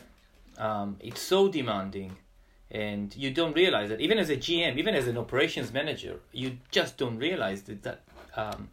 um, 0.57 0.97
it's 0.99 1.21
so 1.21 1.47
demanding. 1.47 2.17
And 2.71 3.15
you 3.15 3.31
don't 3.31 3.55
realize 3.55 3.89
that. 3.89 4.01
Even 4.01 4.17
as 4.17 4.29
a 4.29 4.35
GM 4.35 4.77
even 4.77 4.95
as 4.95 5.07
an 5.07 5.17
operations 5.17 5.71
manager 5.71 6.19
you 6.33 6.57
just 6.71 6.97
don't 6.97 7.17
realize 7.17 7.61
that, 7.63 7.83
that 7.83 8.01
um, 8.35 8.69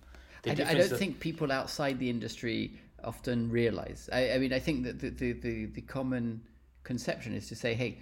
I, 0.46 0.50
I, 0.50 0.54
don't 0.54 0.92
of... 0.92 0.98
think 0.98 1.20
people 1.20 1.52
outside 1.52 1.98
the 1.98 2.10
industry 2.10 2.72
often 3.02 3.50
realize. 3.50 4.08
I, 4.12 4.32
I 4.32 4.38
mean 4.38 4.52
I 4.54 4.58
think 4.58 4.84
that 4.84 5.00
the, 5.00 5.10
the, 5.10 5.32
the, 5.32 5.66
the 5.66 5.80
common 5.82 6.40
conception 6.84 7.34
is 7.34 7.48
to 7.48 7.56
say, 7.56 7.74
hey, 7.74 7.98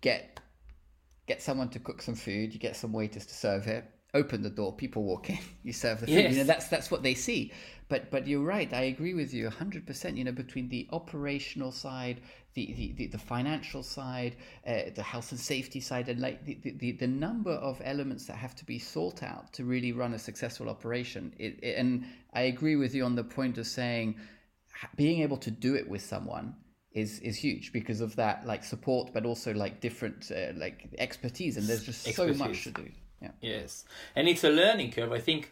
get 0.00 0.40
get 1.26 1.42
someone 1.42 1.68
to 1.68 1.78
cook 1.78 2.00
some 2.00 2.14
food, 2.14 2.52
you 2.54 2.58
get 2.58 2.74
some 2.74 2.92
waiters 2.92 3.26
to 3.26 3.34
serve 3.34 3.66
it, 3.66 3.84
open 4.14 4.42
the 4.42 4.50
door, 4.50 4.72
people 4.72 5.02
walk 5.04 5.28
in, 5.28 5.38
you 5.62 5.72
serve 5.72 6.00
the 6.00 6.06
food. 6.06 6.14
Yes. 6.14 6.32
You 6.32 6.38
know, 6.38 6.44
that's 6.44 6.68
that's 6.68 6.90
what 6.90 7.02
they 7.02 7.14
see. 7.14 7.52
But 7.88 8.10
but 8.10 8.26
you're 8.26 8.44
right, 8.44 8.72
I 8.72 8.82
agree 8.82 9.14
with 9.14 9.32
you 9.32 9.48
hundred 9.50 9.86
percent. 9.86 10.16
You 10.16 10.24
know, 10.24 10.32
between 10.32 10.68
the 10.68 10.88
operational 10.92 11.72
side, 11.72 12.20
the 12.54 12.72
the, 12.72 12.92
the, 12.96 13.06
the 13.06 13.18
financial 13.18 13.82
side, 13.82 14.36
uh, 14.66 14.90
the 14.94 15.02
health 15.02 15.30
and 15.30 15.40
safety 15.40 15.80
side, 15.80 16.08
and 16.08 16.20
like 16.20 16.44
the, 16.44 16.58
the, 16.62 16.92
the 16.92 17.06
number 17.06 17.52
of 17.52 17.80
elements 17.84 18.26
that 18.26 18.36
have 18.36 18.54
to 18.56 18.64
be 18.64 18.78
sought 18.78 19.22
out 19.22 19.52
to 19.54 19.64
really 19.64 19.92
run 19.92 20.14
a 20.14 20.18
successful 20.18 20.68
operation. 20.68 21.34
It, 21.38 21.58
it, 21.62 21.76
and 21.76 22.04
I 22.34 22.42
agree 22.42 22.76
with 22.76 22.94
you 22.94 23.04
on 23.04 23.14
the 23.14 23.24
point 23.24 23.56
of 23.58 23.66
saying 23.66 24.16
being 24.96 25.22
able 25.22 25.38
to 25.38 25.50
do 25.50 25.74
it 25.74 25.88
with 25.88 26.02
someone 26.02 26.54
is 26.98 27.18
is 27.20 27.36
huge 27.36 27.72
because 27.72 28.00
of 28.00 28.16
that 28.16 28.46
like 28.46 28.64
support 28.64 29.10
but 29.12 29.24
also 29.24 29.52
like 29.54 29.80
different 29.80 30.30
uh, 30.30 30.52
like 30.56 30.88
expertise 30.98 31.56
and 31.56 31.66
there's 31.66 31.84
just 31.84 32.06
expertise. 32.06 32.38
so 32.38 32.44
much 32.44 32.64
to 32.64 32.70
do. 32.70 32.88
Yeah. 33.22 33.30
Yes. 33.40 33.84
And 34.14 34.28
it's 34.28 34.44
a 34.44 34.50
learning 34.50 34.92
curve. 34.92 35.12
I 35.12 35.20
think 35.20 35.50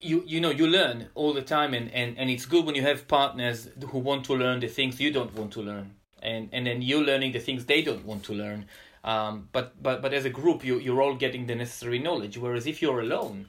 you 0.00 0.22
you 0.26 0.40
know 0.40 0.50
you 0.50 0.66
learn 0.66 1.08
all 1.14 1.32
the 1.32 1.42
time 1.42 1.74
and, 1.74 1.90
and 1.92 2.18
and 2.18 2.30
it's 2.30 2.46
good 2.46 2.64
when 2.66 2.74
you 2.74 2.82
have 2.82 3.08
partners 3.08 3.68
who 3.90 3.98
want 3.98 4.24
to 4.26 4.34
learn 4.34 4.60
the 4.60 4.68
things 4.68 5.00
you 5.00 5.10
don't 5.10 5.34
want 5.34 5.52
to 5.52 5.62
learn. 5.62 5.94
And 6.22 6.48
and 6.52 6.66
then 6.66 6.82
you're 6.82 7.04
learning 7.04 7.32
the 7.32 7.40
things 7.40 7.64
they 7.64 7.82
don't 7.82 8.04
want 8.04 8.24
to 8.24 8.32
learn. 8.32 8.66
Um, 9.04 9.48
but 9.52 9.82
but 9.82 10.02
but 10.02 10.12
as 10.12 10.24
a 10.24 10.30
group 10.30 10.64
you 10.64 10.78
you're 10.78 11.02
all 11.02 11.14
getting 11.14 11.46
the 11.46 11.54
necessary 11.54 11.98
knowledge. 11.98 12.38
Whereas 12.38 12.66
if 12.66 12.82
you're 12.82 13.00
alone 13.00 13.46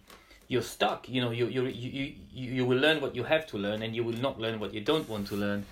you're 0.47 0.61
stuck. 0.61 1.09
You 1.09 1.21
know 1.21 1.31
you 1.31 1.47
you 1.47 1.65
you 1.65 2.15
you, 2.31 2.51
you 2.57 2.65
will 2.65 2.77
learn 2.77 3.01
what 3.01 3.15
you 3.15 3.23
have 3.23 3.45
to 3.47 3.57
learn 3.57 3.81
and 3.81 3.95
you 3.95 4.03
will 4.03 4.19
not 4.27 4.39
learn 4.39 4.59
what 4.59 4.73
you 4.73 4.81
don't 4.81 5.07
want 5.09 5.27
to 5.27 5.35
learn 5.35 5.65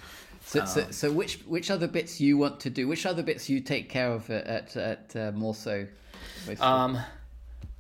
So, 0.46 0.62
um, 0.62 0.68
so, 0.68 0.92
so 0.92 1.12
which 1.12 1.40
which 1.48 1.72
other 1.72 1.88
bits 1.88 2.22
you 2.22 2.38
want 2.38 2.60
to 2.62 2.70
do? 2.70 2.88
Which 2.88 3.06
other 3.06 3.24
bits 3.24 3.50
you 3.50 3.60
take 3.62 3.90
care 3.90 4.12
of 4.12 4.30
at 4.30 4.76
at, 4.78 5.16
uh, 5.16 5.54
so? 5.54 5.88
Um, 6.60 7.00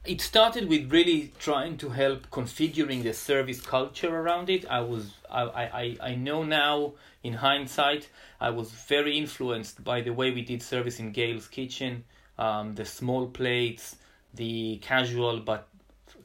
it 0.03 0.21
started 0.21 0.67
with 0.67 0.91
really 0.91 1.31
trying 1.39 1.77
to 1.77 1.89
help 1.89 2.29
configuring 2.31 3.03
the 3.03 3.13
service 3.13 3.61
culture 3.61 4.15
around 4.15 4.49
it. 4.49 4.65
I 4.69 4.81
was 4.81 5.13
I, 5.29 5.43
I, 5.43 5.97
I 6.01 6.15
know 6.15 6.43
now 6.43 6.93
in 7.23 7.33
hindsight 7.33 8.09
I 8.41 8.49
was 8.49 8.71
very 8.71 9.17
influenced 9.17 9.83
by 9.83 10.01
the 10.01 10.11
way 10.11 10.31
we 10.31 10.41
did 10.41 10.61
service 10.63 10.99
in 10.99 11.11
Gail's 11.11 11.47
kitchen, 11.47 12.03
um, 12.39 12.75
the 12.75 12.85
small 12.85 13.27
plates, 13.27 13.97
the 14.33 14.77
casual 14.77 15.39
but 15.39 15.67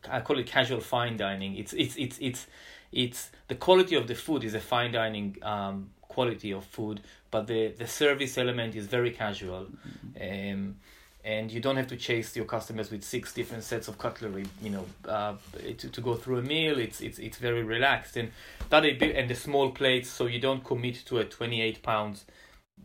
I 0.09 0.21
call 0.21 0.39
it 0.39 0.47
casual 0.47 0.81
fine 0.81 1.19
dining. 1.19 1.57
It's 1.57 1.75
it's 1.75 1.97
it's 1.97 2.19
it's 2.19 2.47
it's 2.93 3.31
the 3.49 3.55
quality 3.55 3.95
of 3.95 4.07
the 4.09 4.15
food 4.15 4.43
is 4.43 4.55
a 4.55 4.61
fine 4.61 4.93
dining 4.93 5.37
um, 5.43 5.91
quality 6.17 6.51
of 6.53 6.65
food, 6.65 7.01
but 7.31 7.47
the 7.47 7.63
the 7.83 7.87
service 7.87 8.35
element 8.45 8.75
is 8.75 8.87
very 8.87 9.13
casual. 9.23 9.65
Mm-hmm. 9.67 10.53
Um, 10.55 10.77
and 11.25 11.51
you 11.53 11.61
don't 11.61 11.77
have 11.77 11.87
to 11.89 11.97
chase 11.97 12.35
your 12.35 12.47
customers 12.47 12.91
with 12.91 13.05
six 13.05 13.33
different 13.35 13.63
sets 13.63 13.89
of 13.89 13.99
cutlery 13.99 14.47
you 14.63 14.71
know 14.71 14.87
uh, 15.07 15.35
to, 15.77 15.89
to 15.89 16.01
go 16.01 16.15
through 16.15 16.39
a 16.39 16.43
meal 16.43 16.79
it's 16.79 17.01
it's 17.01 17.19
it's 17.19 17.39
very 17.39 17.63
relaxed 17.63 18.17
and 18.17 18.31
that 18.71 18.83
bit, 18.83 19.15
and 19.15 19.29
the 19.29 19.35
small 19.35 19.71
plates 19.71 20.09
so 20.09 20.27
you 20.27 20.41
don't 20.41 20.65
commit 20.65 20.97
to 21.05 21.19
a 21.19 21.25
28 21.25 21.83
pounds 21.83 22.25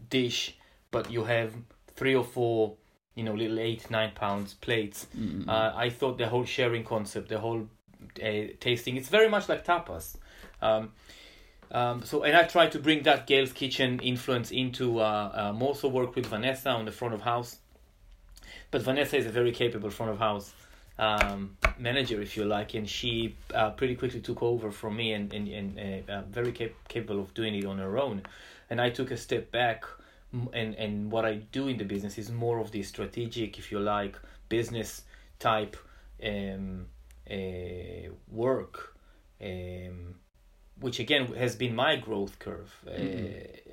dish 0.10 0.58
but 0.92 1.10
you 1.10 1.24
have 1.24 1.54
three 1.96 2.16
or 2.16 2.26
four 2.26 2.76
you 3.16 3.24
know 3.24 3.34
little 3.34 3.60
eight 3.60 3.90
nine 3.90 4.12
pounds 4.14 4.54
plates 4.56 5.08
mm-hmm. 5.18 5.50
uh, 5.50 5.72
i 5.76 5.90
thought 5.90 6.18
the 6.18 6.28
whole 6.28 6.46
sharing 6.46 6.84
concept 6.84 7.30
the 7.30 7.40
whole 7.40 7.68
uh, 8.22 8.32
tasting 8.60 8.98
it's 8.98 9.10
very 9.10 9.30
much 9.30 9.48
like 9.48 9.66
tapas 9.66 10.18
um, 10.62 10.92
um, 11.76 12.04
so 12.04 12.24
and 12.24 12.36
I 12.36 12.44
tried 12.44 12.72
to 12.72 12.80
bring 12.80 13.04
that 13.04 13.28
Gail's 13.28 13.54
Kitchen 13.54 14.00
influence 14.00 14.52
into. 14.52 15.00
Uh, 15.00 15.32
um, 15.34 15.62
also 15.62 15.88
work 15.88 16.16
with 16.16 16.26
Vanessa 16.26 16.70
on 16.70 16.86
the 16.86 16.92
front 16.92 17.14
of 17.14 17.22
house, 17.22 17.58
but 18.72 18.82
Vanessa 18.82 19.18
is 19.18 19.26
a 19.26 19.32
very 19.40 19.52
capable 19.52 19.90
front 19.90 20.12
of 20.12 20.20
house 20.20 20.54
um, 20.98 21.58
manager, 21.78 22.22
if 22.22 22.38
you 22.38 22.46
like, 22.46 22.74
and 22.74 22.90
she 22.90 23.36
uh, 23.54 23.72
pretty 23.72 23.96
quickly 23.96 24.22
took 24.22 24.42
over 24.42 24.72
from 24.72 24.96
me 24.96 25.14
and, 25.14 25.34
and, 25.34 25.48
and 25.48 26.10
uh, 26.10 26.22
very 26.24 26.52
cap- 26.52 26.72
capable 26.88 27.20
of 27.22 27.34
doing 27.34 27.56
it 27.56 27.66
on 27.66 27.78
her 27.78 27.98
own. 27.98 28.24
And 28.70 28.80
I 28.80 28.90
took 28.90 29.12
a 29.12 29.18
step 29.18 29.52
back, 29.52 29.86
and, 30.54 30.76
and 30.76 31.12
what 31.12 31.26
I 31.26 31.36
do 31.52 31.68
in 31.68 31.78
the 31.78 31.84
business 31.84 32.18
is 32.18 32.32
more 32.32 32.60
of 32.60 32.72
the 32.72 32.84
strategic, 32.84 33.60
if 33.60 33.72
you 33.72 33.80
like, 33.80 34.18
business 34.50 35.04
type 35.40 35.76
um, 36.26 36.86
uh, 37.30 38.10
work, 38.30 38.96
um, 39.42 40.16
which 40.80 41.00
again 41.00 41.34
has 41.36 41.56
been 41.56 41.76
my 41.76 41.96
growth 41.96 42.40
curve. 42.40 42.74
Mm-hmm 42.88 43.66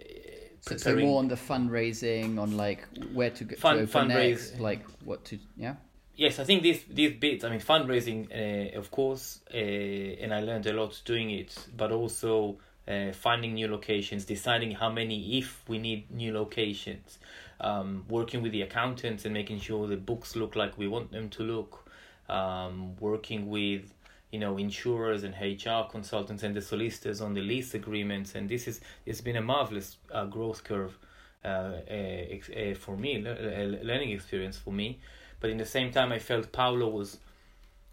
so, 0.63 0.77
so, 0.77 0.97
more 0.97 1.19
on 1.19 1.27
the 1.27 1.35
fundraising, 1.35 2.39
on 2.39 2.57
like 2.57 2.87
where 3.13 3.31
to 3.31 3.45
go 3.45 3.57
Fund, 3.57 3.81
to 3.81 3.99
fundraise, 3.99 4.51
next, 4.51 4.61
like 4.61 4.85
what 5.05 5.25
to 5.27 5.39
yeah. 5.57 5.75
Yes, 6.15 6.39
I 6.39 6.45
think 6.45 6.63
these 6.63 6.85
these 6.89 7.19
bits. 7.19 7.43
I 7.43 7.51
mean, 7.51 7.61
fundraising, 7.61 8.29
uh, 8.31 8.79
of 8.79 8.93
course, 8.93 9.41
uh, 9.53 9.57
and 9.57 10.33
I 10.33 10.41
learned 10.41 10.67
a 10.67 10.73
lot 10.73 11.01
doing 11.05 11.31
it. 11.31 11.57
But 11.77 11.91
also 11.91 12.59
uh, 12.87 13.11
finding 13.13 13.55
new 13.55 13.67
locations, 13.67 14.25
deciding 14.25 14.71
how 14.73 14.89
many, 14.89 15.39
if 15.39 15.69
we 15.69 15.79
need 15.79 16.09
new 16.13 16.33
locations, 16.33 17.19
um, 17.61 18.05
working 18.09 18.41
with 18.41 18.53
the 18.53 18.63
accountants 18.63 19.25
and 19.25 19.35
making 19.35 19.59
sure 19.59 19.89
the 19.89 19.97
books 19.97 20.37
look 20.37 20.55
like 20.55 20.79
we 20.79 20.87
want 20.87 21.11
them 21.11 21.29
to 21.31 21.43
look, 21.43 21.91
um, 22.29 22.95
working 23.01 23.49
with 23.49 23.93
you 24.33 24.41
know 24.41 24.57
insurers 24.59 25.23
and 25.23 25.35
HR 25.35 25.89
consultants 25.89 26.43
and 26.43 26.57
the 26.57 26.63
solicitors 26.63 27.21
on 27.21 27.35
the 27.35 27.43
lease 27.43 27.75
agreements 27.75 28.35
and 28.35 28.49
this 28.49 28.67
is 28.67 28.81
it's 29.07 29.21
been 29.21 29.37
a 29.37 29.43
marvelous 29.43 29.99
uh, 30.11 30.25
growth 30.25 30.65
curve 30.65 30.99
uh, 31.45 31.49
uh, 31.49 32.75
for 32.75 32.97
me 32.97 33.25
a 33.25 33.81
learning 33.83 34.11
experience 34.11 34.57
for 34.57 34.73
me. 34.73 34.99
But 35.41 35.51
in 35.51 35.59
the 35.59 35.67
same 35.67 35.93
time 35.93 36.11
I 36.13 36.19
felt 36.19 36.51
Paolo 36.51 36.89
was 36.89 37.19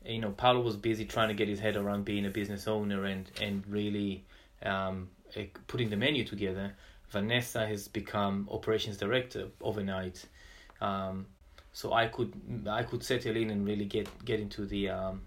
you 0.05 0.19
know 0.19 0.31
Paolo 0.31 0.61
was 0.61 0.77
busy 0.77 1.05
trying 1.05 1.27
to 1.27 1.33
get 1.35 1.47
his 1.47 1.59
head 1.59 1.75
around 1.75 2.05
being 2.05 2.25
a 2.25 2.29
business 2.29 2.67
owner 2.67 3.05
and 3.05 3.29
and 3.41 3.67
really 3.67 4.23
um, 4.63 5.09
putting 5.67 5.89
the 5.89 5.97
menu 5.97 6.23
together. 6.23 6.73
Vanessa 7.09 7.65
has 7.65 7.87
become 7.87 8.47
operations 8.51 8.97
director 8.97 9.47
overnight. 9.61 10.25
Um, 10.79 11.25
so 11.73 11.93
I 11.93 12.07
could 12.07 12.33
I 12.69 12.83
could 12.83 13.03
settle 13.03 13.35
in 13.35 13.49
and 13.49 13.65
really 13.65 13.85
get 13.85 14.07
get 14.25 14.39
into 14.39 14.65
the 14.65 14.89
um, 14.89 15.21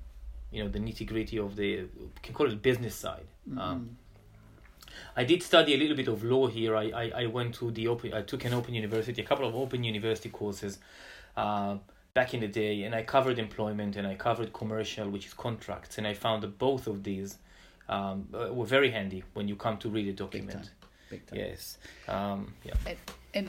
you 0.53 0.63
know 0.63 0.71
the 0.71 0.79
nitty 0.79 1.07
gritty 1.07 1.39
of 1.39 1.57
the 1.57 1.87
can 2.23 2.35
call 2.35 2.47
it 2.51 2.63
business 2.63 2.95
side. 2.95 3.27
Mm-hmm. 3.49 3.59
Um, 3.59 3.97
I 5.17 5.25
did 5.25 5.43
study 5.43 5.75
a 5.75 5.77
little 5.77 5.97
bit 5.97 6.09
of 6.09 6.23
law 6.23 6.47
here. 6.47 6.77
I, 6.77 6.91
I, 6.91 7.13
I 7.23 7.27
went 7.27 7.55
to 7.57 7.71
the 7.71 7.89
open. 7.89 8.13
I 8.13 8.23
took 8.23 8.45
an 8.45 8.55
open 8.55 8.75
university, 8.75 9.23
a 9.23 9.25
couple 9.25 9.47
of 9.47 9.55
open 9.55 9.85
university 9.85 10.29
courses, 10.29 10.79
uh, 11.37 11.77
back 12.15 12.35
in 12.35 12.41
the 12.41 12.49
day, 12.49 12.83
and 12.83 12.95
I 12.95 13.03
covered 13.03 13.39
employment 13.39 13.97
and 13.97 14.07
I 14.07 14.15
covered 14.15 14.53
commercial, 14.53 15.09
which 15.09 15.27
is 15.27 15.35
contracts, 15.35 15.99
and 15.99 16.07
I 16.07 16.15
found 16.15 16.43
that 16.43 16.59
both 16.59 16.87
of 16.87 17.03
these 17.03 17.39
um, 17.89 18.29
uh, 18.35 18.53
were 18.53 18.67
very 18.67 18.91
handy 18.91 19.25
when 19.35 19.49
you 19.49 19.57
come 19.57 19.79
to 19.79 19.89
read 19.89 20.09
a 20.09 20.13
document. 20.13 20.51
Big 20.51 20.63
time. 20.63 20.71
Big 21.11 21.27
time. 21.27 21.39
Yes. 21.39 21.79
Um, 22.09 22.55
yeah. 22.65 22.75
And, 22.87 22.99
and 23.35 23.49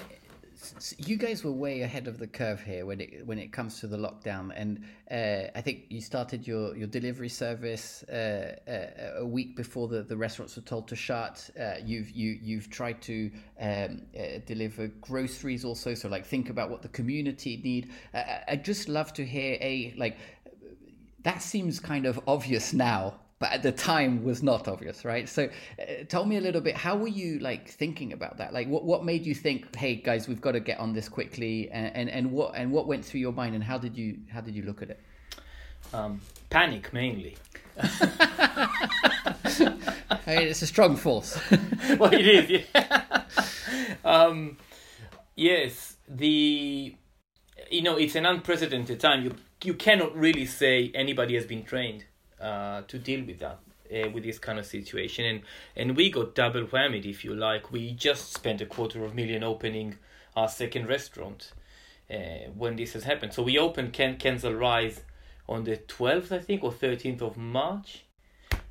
you 0.98 1.17
guys 1.17 1.43
were 1.43 1.51
way 1.51 1.82
ahead 1.82 2.08
of 2.08 2.17
the 2.17 2.27
curve 2.27 2.62
here 2.62 2.86
when 2.86 3.01
it 3.01 3.25
when 3.25 3.39
it 3.39 3.51
comes 3.51 3.79
to 3.79 3.88
the 3.88 3.98
lockdown, 3.98 4.51
and 4.55 4.84
uh, 5.12 5.50
I 5.55 5.62
think 5.62 5.86
you 5.89 6.01
started 6.01 6.48
your, 6.48 6.75
your 6.75 6.88
delivery 6.88 7.29
service 7.29 8.03
uh, 8.03 8.55
uh, 8.67 9.22
a 9.22 9.25
week 9.25 9.55
before 9.55 9.88
the, 9.88 10.03
the 10.03 10.17
restaurants 10.17 10.55
were 10.55 10.62
told 10.63 10.88
to 10.89 10.96
shut. 10.96 11.50
Uh, 11.60 11.75
you've 11.84 12.10
you 12.12 12.38
you've 12.41 12.70
tried 12.70 13.01
to 13.03 13.32
um, 13.60 14.01
uh, 14.17 14.39
deliver 14.46 14.88
groceries 15.01 15.65
also, 15.65 15.93
so 15.93 16.08
like 16.10 16.25
think 16.25 16.50
about 16.50 16.70
what 16.70 16.82
the 16.82 16.89
community 16.89 17.62
need. 17.63 17.91
I'd 18.13 18.63
just 18.63 18.89
love 18.89 19.13
to 19.13 19.25
hear 19.25 19.58
a 19.62 19.93
like 19.98 20.17
that 21.24 21.41
seems 21.41 21.79
kind 21.79 22.05
of 22.05 22.20
obvious 22.27 22.74
now 22.74 23.20
but 23.43 23.51
at 23.51 23.62
the 23.62 23.73
time 23.73 24.23
was 24.23 24.41
not 24.41 24.69
obvious, 24.69 25.03
right? 25.03 25.27
So, 25.27 25.50
uh, 25.77 26.05
tell 26.07 26.23
me 26.23 26.38
a 26.38 26.39
little 26.39 26.62
bit. 26.62 26.77
How 26.77 26.95
were 26.95 27.09
you 27.09 27.39
like 27.39 27.67
thinking 27.67 28.13
about 28.13 28.38
that? 28.38 28.53
Like, 28.53 28.69
what 28.69 28.85
what 28.85 29.03
made 29.03 29.25
you 29.25 29.35
think, 29.35 29.75
hey 29.75 29.95
guys, 29.95 30.29
we've 30.29 30.39
got 30.39 30.53
to 30.53 30.62
get 30.62 30.79
on 30.79 30.93
this 30.93 31.09
quickly, 31.09 31.69
and 31.69 31.93
and, 31.93 32.09
and 32.09 32.31
what 32.31 32.55
and 32.55 32.71
what 32.71 32.88
went 32.88 33.03
through 33.03 33.19
your 33.19 33.33
mind, 33.33 33.53
and 33.53 33.62
how 33.62 33.77
did 33.77 33.97
you 33.97 34.19
how 34.31 34.39
did 34.39 34.55
you 34.55 34.63
look 34.63 34.81
at 34.81 34.91
it? 34.91 35.01
Um, 35.93 36.21
panic 36.50 36.93
mainly. 36.93 37.35
I 37.75 37.89
mean, 40.25 40.47
it's 40.47 40.62
a 40.62 40.67
strong 40.67 40.95
force. 40.95 41.38
well, 42.00 42.13
it 42.13 42.25
is. 42.25 42.62
Yeah. 42.73 43.23
um, 44.05 44.55
yes, 45.35 45.97
the 46.07 46.95
you 47.69 47.81
know 47.81 47.97
it's 47.97 48.15
an 48.15 48.25
unprecedented 48.25 49.01
time. 49.01 49.21
You 49.21 49.35
you 49.65 49.73
cannot 49.73 50.15
really 50.15 50.45
say 50.45 50.93
anybody 50.95 51.35
has 51.35 51.45
been 51.45 51.65
trained 51.65 52.05
uh, 52.43 52.81
to 52.88 53.00
deal 53.00 53.25
with 53.25 53.39
that. 53.39 53.59
Uh, 53.93 54.09
with 54.09 54.23
this 54.23 54.39
kind 54.39 54.57
of 54.57 54.65
situation. 54.65 55.25
And 55.25 55.41
and 55.75 55.97
we 55.97 56.09
got 56.09 56.33
double 56.33 56.65
whammy 56.65 57.05
if 57.05 57.23
you 57.23 57.35
like. 57.35 57.71
We 57.71 57.91
just 57.91 58.33
spent 58.33 58.62
a 58.62 58.65
quarter 58.65 59.03
of 59.05 59.12
a 59.12 59.13
million 59.13 59.43
opening 59.43 59.97
our 60.35 60.47
second 60.47 60.88
restaurant 60.88 61.51
uh, 62.09 62.50
when 62.57 62.75
this 62.75 62.93
has 62.93 63.03
happened. 63.03 63.33
So 63.33 63.43
we 63.43 63.59
opened 63.59 63.93
Ken- 63.93 64.17
Kensal 64.17 64.57
Rise 64.57 65.01
on 65.47 65.65
the 65.65 65.77
12th 65.77 66.31
I 66.31 66.39
think 66.39 66.63
or 66.63 66.71
13th 66.71 67.21
of 67.21 67.38
March 67.38 68.02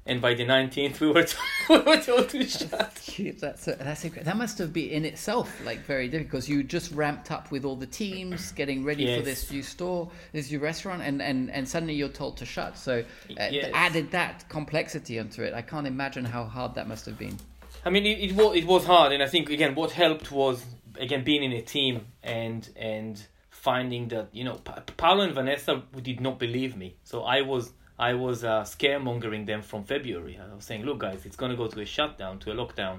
and 0.05 0.21
by 0.21 0.35
the 0.35 0.45
19th 0.45 0.99
we 1.01 1.09
were, 1.09 1.27
we 1.69 1.79
were 1.91 2.01
told 2.01 2.29
to 2.31 2.45
shut. 2.47 2.71
That's 3.41 3.69
a, 3.69 3.75
that's 3.77 4.05
a, 4.05 4.09
that 4.11 4.37
must 4.37 4.59
have 4.59 4.73
been 4.73 4.89
in 4.89 5.05
itself 5.05 5.53
like 5.67 5.81
very 5.81 6.09
difficult 6.09 6.31
because 6.31 6.49
you 6.49 6.63
just 6.63 6.91
ramped 6.93 7.31
up 7.31 7.51
with 7.51 7.65
all 7.65 7.77
the 7.77 7.87
teams 7.87 8.53
getting 8.53 8.85
ready 8.85 9.05
yes. 9.05 9.19
for 9.19 9.25
this 9.25 9.51
new 9.51 9.63
store, 9.63 10.11
this 10.33 10.51
new 10.51 10.59
restaurant, 10.59 11.03
and, 11.03 11.21
and, 11.21 11.51
and 11.51 11.69
suddenly 11.69 11.95
you're 11.95 12.09
told 12.09 12.39
to 12.39 12.47
shut. 12.47 12.79
So 12.79 13.01
uh, 13.01 13.49
yes. 13.51 13.71
added 13.75 14.11
that 14.13 14.49
complexity 14.49 15.19
onto 15.21 15.43
it. 15.43 15.53
I 15.53 15.63
can't 15.63 15.87
imagine 15.87 16.25
how 16.25 16.45
hard 16.45 16.75
that 16.77 16.89
must 16.89 17.05
have 17.07 17.19
been. 17.19 17.37
I 17.85 17.91
mean, 17.91 18.07
it, 18.07 18.31
it 18.31 18.33
was 18.33 18.57
it 18.57 18.67
was 18.67 18.85
hard, 18.85 19.13
and 19.13 19.23
I 19.23 19.27
think 19.27 19.51
again 19.51 19.75
what 19.75 19.91
helped 19.91 20.31
was 20.33 20.65
again 20.99 21.25
being 21.25 21.43
in 21.43 21.53
a 21.53 21.63
team 21.63 22.07
and 22.23 22.69
and 22.77 23.23
finding 23.51 24.09
that 24.09 24.29
you 24.33 24.45
know 24.45 24.55
pa- 24.57 24.83
Paolo 24.97 25.25
and 25.25 25.35
Vanessa 25.35 25.83
did 26.01 26.21
not 26.21 26.39
believe 26.39 26.77
me, 26.77 26.97
so 27.05 27.23
I 27.23 27.43
was 27.43 27.73
I 28.03 28.15
was 28.15 28.43
uh, 28.43 28.63
scaremongering 28.63 29.47
them 29.47 29.63
from 29.63 29.85
February. 29.85 30.37
I 30.37 30.53
was 30.53 30.65
saying, 30.65 30.83
look, 30.85 30.99
guys, 30.99 31.25
it's 31.25 31.37
going 31.37 31.53
to 31.53 31.57
go 31.57 31.69
to 31.69 31.81
a 31.81 31.85
shutdown, 31.87 32.41
to 32.41 32.51
a 32.51 32.55
lockdown. 32.55 32.99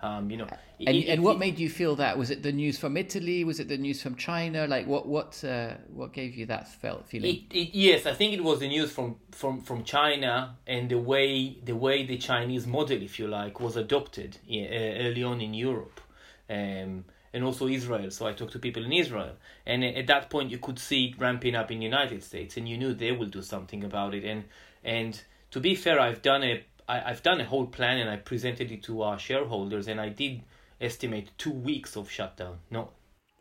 Um, 0.00 0.30
you 0.30 0.38
know, 0.38 0.46
and, 0.86 0.96
it, 0.96 1.08
and 1.08 1.22
what 1.22 1.36
it, 1.36 1.38
made 1.40 1.58
you 1.58 1.68
feel 1.68 1.96
that? 1.96 2.16
Was 2.16 2.30
it 2.30 2.42
the 2.42 2.52
news 2.52 2.78
from 2.78 2.96
Italy? 2.96 3.44
Was 3.44 3.60
it 3.60 3.68
the 3.68 3.76
news 3.76 4.00
from 4.00 4.14
China? 4.14 4.66
Like 4.66 4.86
what 4.86 5.06
what 5.06 5.44
uh, 5.44 5.74
what 5.92 6.12
gave 6.12 6.36
you 6.36 6.46
that 6.46 6.68
felt 6.68 7.06
feeling? 7.06 7.44
It, 7.50 7.74
yes, 7.74 8.06
I 8.06 8.14
think 8.14 8.32
it 8.32 8.42
was 8.42 8.60
the 8.60 8.68
news 8.68 8.90
from, 8.92 9.16
from, 9.32 9.60
from 9.60 9.82
China 9.82 10.56
and 10.66 10.88
the 10.88 10.98
way 10.98 11.58
the 11.64 11.74
way 11.74 12.06
the 12.06 12.16
Chinese 12.16 12.64
model, 12.66 13.02
if 13.02 13.18
you 13.18 13.26
like, 13.26 13.60
was 13.60 13.76
adopted 13.76 14.38
uh, 14.48 15.04
early 15.04 15.24
on 15.24 15.40
in 15.40 15.52
Europe. 15.52 16.00
Um, 16.48 17.04
and 17.32 17.44
also 17.44 17.66
Israel. 17.68 18.10
So 18.10 18.26
I 18.26 18.32
talked 18.32 18.52
to 18.52 18.58
people 18.58 18.84
in 18.84 18.92
Israel, 18.92 19.32
and 19.66 19.84
at 19.84 20.06
that 20.06 20.30
point 20.30 20.50
you 20.50 20.58
could 20.58 20.78
see 20.78 21.06
it 21.06 21.18
ramping 21.18 21.54
up 21.54 21.70
in 21.70 21.78
the 21.78 21.84
United 21.84 22.22
States, 22.22 22.56
and 22.56 22.68
you 22.68 22.76
knew 22.78 22.92
they 22.94 23.12
will 23.12 23.26
do 23.28 23.42
something 23.42 23.84
about 23.84 24.14
it. 24.14 24.24
And 24.24 24.44
and 24.84 25.20
to 25.50 25.60
be 25.60 25.74
fair, 25.74 25.98
I've 26.00 26.22
done 26.22 26.42
a 26.44 26.64
I, 26.88 27.10
I've 27.10 27.22
done 27.22 27.40
a 27.40 27.44
whole 27.44 27.66
plan, 27.66 27.98
and 27.98 28.08
I 28.10 28.16
presented 28.16 28.70
it 28.72 28.82
to 28.84 29.02
our 29.02 29.18
shareholders, 29.18 29.88
and 29.88 30.00
I 30.00 30.08
did 30.08 30.42
estimate 30.80 31.30
two 31.38 31.50
weeks 31.52 31.96
of 31.96 32.10
shutdown, 32.10 32.58
No, 32.70 32.90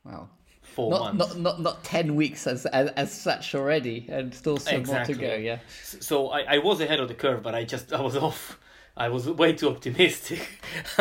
wow. 0.03 0.27
four 0.61 0.89
Not, 0.91 1.15
months. 1.15 1.35
not 1.35 1.39
not 1.39 1.61
not 1.61 1.83
ten 1.83 2.15
weeks 2.15 2.47
as 2.47 2.65
as, 2.65 2.89
as 2.89 3.11
such 3.13 3.55
already, 3.55 4.05
and 4.09 4.33
still 4.33 4.57
some 4.57 4.75
Exactly. 4.75 5.15
more 5.15 5.21
to 5.23 5.27
go. 5.29 5.35
Yeah. 5.35 5.59
So 5.81 6.29
I, 6.29 6.55
I 6.55 6.57
was 6.57 6.81
ahead 6.81 6.99
of 6.99 7.07
the 7.07 7.13
curve, 7.13 7.41
but 7.43 7.55
I 7.55 7.63
just 7.63 7.93
I 7.93 8.01
was 8.01 8.15
off. 8.27 8.59
I 8.97 9.09
was 9.09 9.29
way 9.29 9.53
too 9.53 9.69
optimistic. 9.69 10.41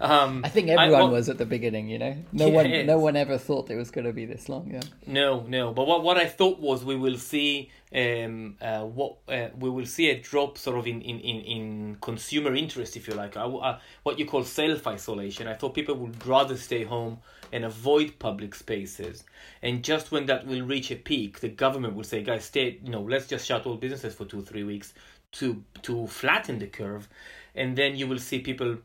um, 0.00 0.42
I 0.44 0.48
think 0.48 0.68
everyone 0.68 1.00
well, 1.00 1.10
was 1.10 1.28
at 1.28 1.36
the 1.36 1.44
beginning. 1.44 1.88
You 1.88 1.98
know, 1.98 2.16
no 2.32 2.46
Yeah, 2.46 2.52
one 2.52 2.86
no 2.86 2.98
one 2.98 3.16
ever 3.16 3.36
thought 3.36 3.70
it 3.70 3.76
was 3.76 3.90
going 3.90 4.06
to 4.06 4.14
be 4.14 4.24
this 4.24 4.48
long. 4.48 4.70
Yeah. 4.72 4.80
No, 5.06 5.44
no. 5.46 5.74
But 5.74 5.86
what, 5.86 6.02
what 6.02 6.16
I 6.16 6.26
thought 6.26 6.58
was 6.58 6.84
we 6.84 6.96
will 6.96 7.18
see 7.18 7.70
um 7.94 8.56
uh, 8.60 8.82
what 8.82 9.16
uh, 9.28 9.48
we 9.58 9.70
will 9.70 9.86
see 9.86 10.10
a 10.10 10.18
drop 10.18 10.58
sort 10.58 10.78
of 10.78 10.86
in 10.86 11.02
in, 11.02 11.20
in, 11.20 11.40
in 11.42 11.96
consumer 12.00 12.54
interest, 12.54 12.96
if 12.96 13.06
you 13.06 13.14
like, 13.14 13.36
uh, 13.36 13.46
uh, 13.46 13.78
what 14.04 14.18
you 14.18 14.24
call 14.24 14.44
self 14.44 14.86
isolation. 14.86 15.46
I 15.46 15.54
thought 15.54 15.74
people 15.74 15.96
would 15.96 16.26
rather 16.26 16.56
stay 16.56 16.84
home 16.84 17.18
and 17.52 17.64
avoid 17.64 18.18
public 18.18 18.54
spaces, 18.54 19.24
and 19.62 19.84
just 19.84 20.10
when 20.12 20.26
that 20.26 20.46
will 20.46 20.62
reach 20.62 20.90
a 20.90 20.96
peak, 20.96 21.40
the 21.40 21.48
government 21.48 21.94
will 21.94 22.04
say, 22.04 22.22
guys, 22.22 22.46
stay. 22.46 22.78
You 22.82 22.90
know, 22.90 23.02
let's 23.02 23.26
just 23.26 23.46
shut 23.46 23.66
all 23.66 23.76
businesses 23.76 24.14
for 24.14 24.24
two 24.24 24.42
three 24.42 24.64
weeks 24.64 24.94
to 25.32 25.62
to 25.82 26.06
flatten 26.06 26.58
the 26.58 26.66
curve, 26.66 27.08
and 27.54 27.76
then 27.76 27.96
you 27.96 28.06
will 28.06 28.18
see 28.18 28.40
people 28.40 28.78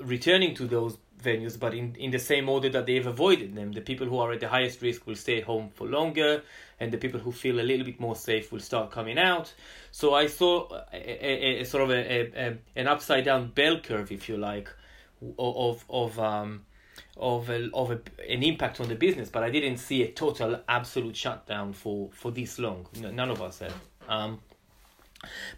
returning 0.00 0.54
to 0.54 0.66
those 0.66 0.98
venues, 1.22 1.58
but 1.58 1.74
in, 1.74 1.96
in 1.96 2.12
the 2.12 2.18
same 2.18 2.48
order 2.48 2.68
that 2.68 2.86
they've 2.86 3.06
avoided 3.06 3.54
them. 3.54 3.72
The 3.72 3.80
people 3.80 4.06
who 4.06 4.18
are 4.18 4.32
at 4.32 4.40
the 4.40 4.48
highest 4.48 4.80
risk 4.82 5.06
will 5.06 5.16
stay 5.16 5.40
home 5.40 5.70
for 5.74 5.86
longer, 5.88 6.42
and 6.78 6.92
the 6.92 6.98
people 6.98 7.20
who 7.20 7.32
feel 7.32 7.58
a 7.58 7.62
little 7.62 7.84
bit 7.84 7.98
more 7.98 8.14
safe 8.14 8.52
will 8.52 8.60
start 8.60 8.92
coming 8.92 9.18
out. 9.18 9.52
So 9.90 10.14
I 10.14 10.28
saw 10.28 10.68
a, 10.92 11.26
a, 11.26 11.60
a 11.60 11.64
sort 11.64 11.84
of 11.84 11.90
a, 11.90 11.94
a, 11.94 12.58
an 12.76 12.86
upside 12.86 13.24
down 13.24 13.50
bell 13.50 13.80
curve, 13.80 14.12
if 14.12 14.28
you 14.28 14.36
like, 14.36 14.68
of 15.38 15.84
of 15.90 16.18
um 16.18 16.64
of 17.16 17.50
a, 17.50 17.68
of 17.74 17.90
an 17.90 18.42
impact 18.42 18.80
on 18.80 18.88
the 18.88 18.94
business, 18.94 19.28
but 19.28 19.42
I 19.42 19.50
didn't 19.50 19.78
see 19.78 20.02
a 20.04 20.12
total 20.12 20.60
absolute 20.68 21.16
shutdown 21.16 21.72
for 21.72 22.10
for 22.12 22.30
this 22.30 22.58
long. 22.58 22.86
None 23.00 23.30
of 23.30 23.42
us 23.42 23.58
have. 23.58 23.74
Um, 24.08 24.40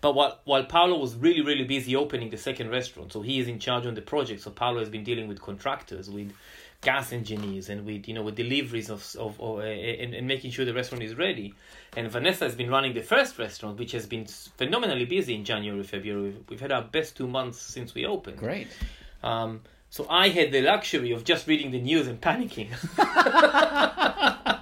but 0.01 0.15
while 0.15 0.41
while 0.45 0.65
Paolo 0.65 0.99
was 0.99 1.15
really 1.17 1.43
really 1.43 1.65
busy 1.65 1.95
opening 1.95 2.31
the 2.31 2.39
second 2.39 2.71
restaurant, 2.71 3.13
so 3.13 3.21
he 3.21 3.39
is 3.39 3.49
in 3.49 3.59
charge 3.59 3.87
on 3.87 3.95
the 3.95 4.03
project. 4.03 4.43
So 4.43 4.51
Paolo 4.51 4.81
has 4.81 4.89
been 4.89 5.05
dealing 5.05 5.29
with 5.29 5.41
contractors, 5.41 6.09
with 6.09 6.33
gas 6.81 7.13
engineers, 7.13 7.69
and 7.69 7.85
with 7.85 8.09
you 8.09 8.15
know 8.15 8.23
with 8.23 8.37
deliveries 8.37 8.89
of 8.89 9.01
of, 9.19 9.41
of 9.41 9.59
uh, 9.59 9.63
and, 9.63 10.15
and 10.15 10.27
making 10.27 10.51
sure 10.51 10.65
the 10.65 10.75
restaurant 10.75 11.05
is 11.05 11.17
ready. 11.17 11.55
And 11.97 12.11
Vanessa 12.11 12.45
has 12.45 12.55
been 12.55 12.71
running 12.71 12.95
the 12.95 13.03
first 13.03 13.39
restaurant, 13.39 13.79
which 13.79 13.93
has 13.93 14.07
been 14.07 14.27
phenomenally 14.27 15.05
busy 15.05 15.35
in 15.35 15.45
January 15.45 15.83
February. 15.83 16.23
We've, 16.23 16.45
we've 16.49 16.61
had 16.61 16.73
our 16.73 16.83
best 16.83 17.17
two 17.17 17.29
months 17.29 17.61
since 17.61 17.95
we 17.95 18.07
opened. 18.07 18.39
Great. 18.39 18.69
Um, 19.23 19.61
so 19.91 20.07
I 20.09 20.29
had 20.29 20.53
the 20.53 20.63
luxury 20.63 21.11
of 21.11 21.25
just 21.25 21.49
reading 21.49 21.73
the 21.73 21.81
news 21.81 22.07
and 22.07 22.21
panicking. 22.21 22.69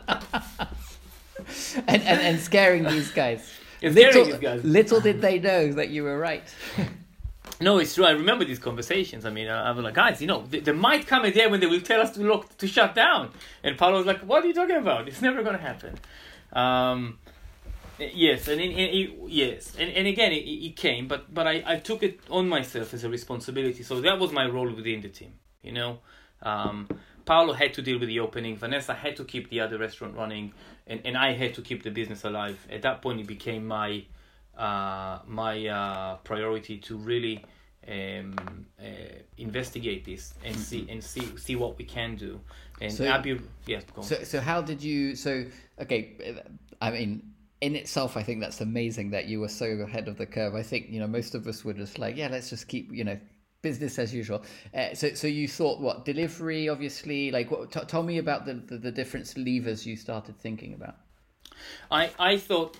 and, 1.86 2.02
and, 2.02 2.20
and 2.20 2.40
scaring 2.40 2.84
these 2.84 3.10
guys. 3.10 3.50
Little, 3.82 4.24
little 4.64 5.00
did 5.00 5.20
they 5.20 5.38
know 5.38 5.72
that 5.72 5.88
you 5.90 6.02
were 6.04 6.18
right. 6.18 6.42
No, 7.60 7.78
it's 7.78 7.94
true. 7.94 8.04
I 8.04 8.10
remember 8.10 8.44
these 8.44 8.60
conversations. 8.60 9.24
I 9.24 9.30
mean, 9.30 9.48
I, 9.48 9.68
I 9.68 9.70
was 9.72 9.82
like, 9.82 9.94
guys, 9.94 10.20
you 10.20 10.28
know, 10.28 10.42
th- 10.42 10.62
there 10.62 10.74
might 10.74 11.08
come 11.08 11.24
a 11.24 11.32
day 11.32 11.48
when 11.48 11.58
they 11.58 11.66
will 11.66 11.80
tell 11.80 12.00
us 12.00 12.12
to 12.12 12.22
lock 12.22 12.56
to 12.58 12.68
shut 12.68 12.94
down. 12.94 13.30
And 13.64 13.76
Paolo 13.76 13.96
was 13.96 14.06
like, 14.06 14.20
what 14.20 14.44
are 14.44 14.46
you 14.46 14.54
talking 14.54 14.76
about? 14.76 15.08
It's 15.08 15.20
never 15.20 15.42
going 15.42 15.56
to 15.56 15.62
happen. 15.62 15.98
Um, 16.52 17.18
yes, 17.98 18.46
and, 18.46 18.60
in, 18.60 18.70
in, 18.70 18.88
it- 18.94 19.18
yes, 19.30 19.74
and, 19.76 19.90
and 19.90 20.06
again, 20.06 20.30
it, 20.30 20.44
it 20.44 20.76
came, 20.76 21.08
but 21.08 21.34
but 21.34 21.48
I, 21.48 21.62
I 21.66 21.76
took 21.78 22.04
it 22.04 22.20
on 22.30 22.48
myself 22.48 22.94
as 22.94 23.02
a 23.02 23.08
responsibility. 23.08 23.82
So 23.82 24.00
that 24.02 24.20
was 24.20 24.30
my 24.30 24.46
role 24.46 24.70
within 24.72 25.00
the 25.00 25.08
team. 25.08 25.32
You 25.62 25.72
know, 25.72 25.98
um, 26.42 26.86
Paolo 27.24 27.54
had 27.54 27.74
to 27.74 27.82
deal 27.82 27.98
with 27.98 28.08
the 28.08 28.20
opening. 28.20 28.56
Vanessa 28.56 28.94
had 28.94 29.16
to 29.16 29.24
keep 29.24 29.50
the 29.50 29.60
other 29.60 29.78
restaurant 29.78 30.14
running, 30.14 30.52
and, 30.88 31.00
and 31.04 31.16
I 31.16 31.32
had 31.32 31.54
to 31.54 31.62
keep 31.62 31.82
the 31.82 31.90
business 31.90 32.24
alive. 32.24 32.58
At 32.70 32.82
that 32.82 33.02
point, 33.02 33.20
it 33.20 33.26
became 33.26 33.66
my 33.66 34.04
uh, 34.56 35.20
my 35.26 35.66
uh, 35.66 36.16
priority 36.24 36.78
to 36.78 36.96
really 36.96 37.44
um, 37.86 38.34
uh, 38.80 38.84
investigate 39.36 40.04
this 40.04 40.34
and 40.44 40.56
see 40.56 40.86
and 40.90 41.02
see 41.02 41.36
see 41.36 41.56
what 41.56 41.78
we 41.78 41.84
can 41.84 42.16
do. 42.16 42.40
And 42.80 42.92
So- 42.92 43.04
Abu, 43.04 43.40
yeah, 43.66 43.80
go 43.94 44.02
on. 44.02 44.06
So, 44.06 44.22
so 44.24 44.40
how 44.40 44.62
did 44.62 44.82
you? 44.82 45.14
So, 45.14 45.44
okay, 45.80 46.16
I 46.80 46.90
mean, 46.90 47.22
in 47.60 47.74
itself, 47.76 48.16
I 48.16 48.22
think 48.22 48.40
that's 48.40 48.60
amazing 48.60 49.10
that 49.10 49.26
you 49.26 49.40
were 49.40 49.48
so 49.48 49.66
ahead 49.66 50.08
of 50.08 50.16
the 50.16 50.26
curve. 50.26 50.54
I 50.54 50.62
think 50.62 50.90
you 50.90 51.00
know 51.00 51.06
most 51.06 51.34
of 51.34 51.46
us 51.46 51.64
were 51.64 51.74
just 51.74 51.98
like, 51.98 52.16
yeah, 52.16 52.28
let's 52.28 52.50
just 52.50 52.68
keep 52.68 52.92
you 52.92 53.04
know 53.04 53.18
business 53.62 53.98
as 53.98 54.14
usual. 54.14 54.42
Uh, 54.74 54.94
so, 54.94 55.14
so 55.14 55.26
you 55.26 55.48
thought 55.48 55.80
what 55.80 56.04
delivery? 56.04 56.68
Obviously, 56.68 57.30
like, 57.30 57.50
what, 57.50 57.72
t- 57.72 57.80
tell 57.86 58.02
me 58.02 58.18
about 58.18 58.46
the, 58.46 58.54
the 58.54 58.78
the 58.78 58.92
different 58.92 59.36
levers 59.36 59.86
you 59.86 59.96
started 59.96 60.38
thinking 60.38 60.74
about. 60.74 60.96
I 61.90 62.10
I 62.18 62.38
thought 62.38 62.76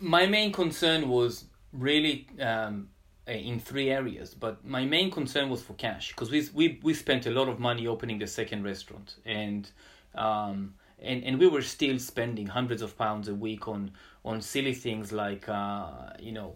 my 0.00 0.26
main 0.26 0.52
concern 0.52 1.08
was 1.08 1.44
really 1.72 2.26
um, 2.40 2.88
uh, 3.28 3.32
in 3.32 3.60
three 3.60 3.90
areas, 3.90 4.34
but 4.34 4.64
my 4.64 4.84
main 4.84 5.10
concern 5.10 5.48
was 5.48 5.62
for 5.62 5.74
cash 5.74 6.08
because 6.08 6.30
we 6.30 6.48
we 6.52 6.80
we 6.82 6.94
spent 6.94 7.26
a 7.26 7.30
lot 7.30 7.48
of 7.48 7.60
money 7.60 7.86
opening 7.86 8.18
the 8.18 8.26
second 8.26 8.64
restaurant 8.64 9.16
and. 9.24 9.70
Um, 10.14 10.74
and, 11.04 11.24
and 11.24 11.40
we 11.40 11.48
were 11.48 11.62
still 11.62 11.98
spending 11.98 12.46
hundreds 12.46 12.80
of 12.80 12.96
pounds 12.96 13.26
a 13.26 13.34
week 13.34 13.66
on 13.66 13.90
on 14.24 14.40
silly 14.40 14.72
things 14.72 15.10
like 15.10 15.48
uh, 15.48 16.10
you 16.20 16.30
know 16.30 16.54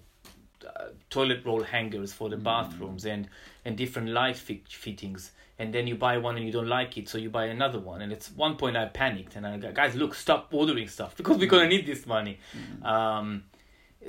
uh, 0.65 0.87
toilet 1.11 1.45
roll 1.45 1.63
hangers 1.63 2.13
for 2.13 2.29
the 2.29 2.37
bathrooms 2.37 3.05
and 3.05 3.29
and 3.65 3.77
different 3.77 4.09
light 4.09 4.37
fit- 4.37 4.69
fittings. 4.69 5.33
And 5.59 5.73
then 5.73 5.87
you 5.87 5.95
buy 5.95 6.19
one 6.19 6.37
and 6.37 6.45
you 6.45 6.53
don't 6.53 6.69
like 6.69 6.99
it 6.99 7.09
so 7.09 7.17
you 7.19 7.31
buy 7.31 7.47
another 7.47 7.79
one. 7.79 8.03
And 8.03 8.13
it's 8.13 8.31
one 8.31 8.57
point 8.57 8.77
i 8.77 8.87
panicked 8.87 9.37
and 9.37 9.47
i 9.47 9.57
go 9.57 9.73
guys 9.73 9.95
look 9.95 10.15
stop 10.15 10.49
ordering 10.53 10.89
stuff 10.89 11.17
because 11.17 11.37
we're 11.39 11.49
gonna 11.49 11.69
need 11.69 11.87
this 11.87 12.07
money. 12.07 12.39
Um, 12.83 13.45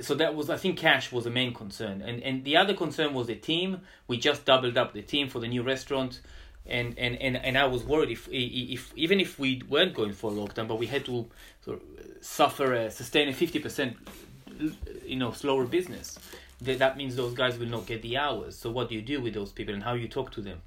so 0.00 0.14
that 0.14 0.34
was 0.36 0.48
i 0.48 0.56
think 0.56 0.78
cash 0.78 1.10
was 1.10 1.24
the 1.24 1.30
main 1.30 1.52
concern. 1.52 2.02
And 2.02 2.22
and 2.22 2.44
the 2.44 2.56
other 2.56 2.74
concern 2.74 3.14
was 3.14 3.26
the 3.26 3.36
team. 3.36 3.80
We 4.06 4.18
just 4.18 4.44
doubled 4.44 4.76
up 4.78 4.92
the 4.92 5.02
team 5.02 5.28
for 5.28 5.40
the 5.40 5.48
new 5.48 5.62
restaurant. 5.62 6.20
And 6.66 6.98
and 6.98 7.16
and, 7.16 7.36
and 7.36 7.56
i 7.56 7.64
was 7.64 7.82
worried 7.82 8.10
if 8.10 8.28
if 8.30 8.92
even 8.94 9.20
if 9.20 9.38
we 9.38 9.62
weren't 9.68 9.94
going 9.94 10.12
for 10.12 10.30
a 10.30 10.34
lockdown 10.34 10.68
but 10.68 10.78
we 10.78 10.86
had 10.86 11.04
to 11.06 11.26
sort 11.64 11.80
of 11.80 11.82
suffer 12.20 12.74
a 12.74 12.90
sustain 12.90 13.28
a 13.28 13.32
50% 13.32 13.94
you 15.04 15.16
know 15.16 15.32
slower 15.32 15.64
business. 15.64 16.18
That 16.60 16.96
means 16.96 17.14
those 17.14 17.34
guys 17.34 17.56
will 17.58 17.68
not 17.68 17.86
get 17.86 18.02
the 18.02 18.16
hours. 18.16 18.56
So 18.56 18.70
what 18.70 18.88
do 18.88 18.94
you 18.96 19.02
do 19.02 19.20
with 19.20 19.34
those 19.34 19.52
people 19.52 19.74
and 19.74 19.82
how 19.82 19.94
you 19.94 20.08
talk 20.08 20.32
to 20.32 20.40
them? 20.40 20.60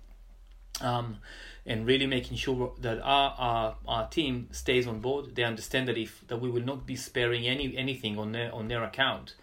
Um, 0.79 1.17
and 1.65 1.85
really 1.85 2.07
making 2.07 2.37
sure 2.37 2.71
that 2.79 2.99
our, 3.01 3.35
our 3.37 3.75
our 3.87 4.07
team 4.07 4.47
stays 4.51 4.87
on 4.87 4.99
board. 4.99 5.35
They 5.35 5.43
understand 5.43 5.87
that 5.89 5.97
if 5.97 6.25
that 6.27 6.37
we 6.37 6.49
will 6.49 6.63
not 6.63 6.85
be 6.85 6.95
sparing 6.95 7.45
any 7.45 7.75
anything 7.77 8.17
on 8.17 8.31
their 8.31 8.53
on 8.53 8.67
their 8.67 8.83
account. 8.83 9.35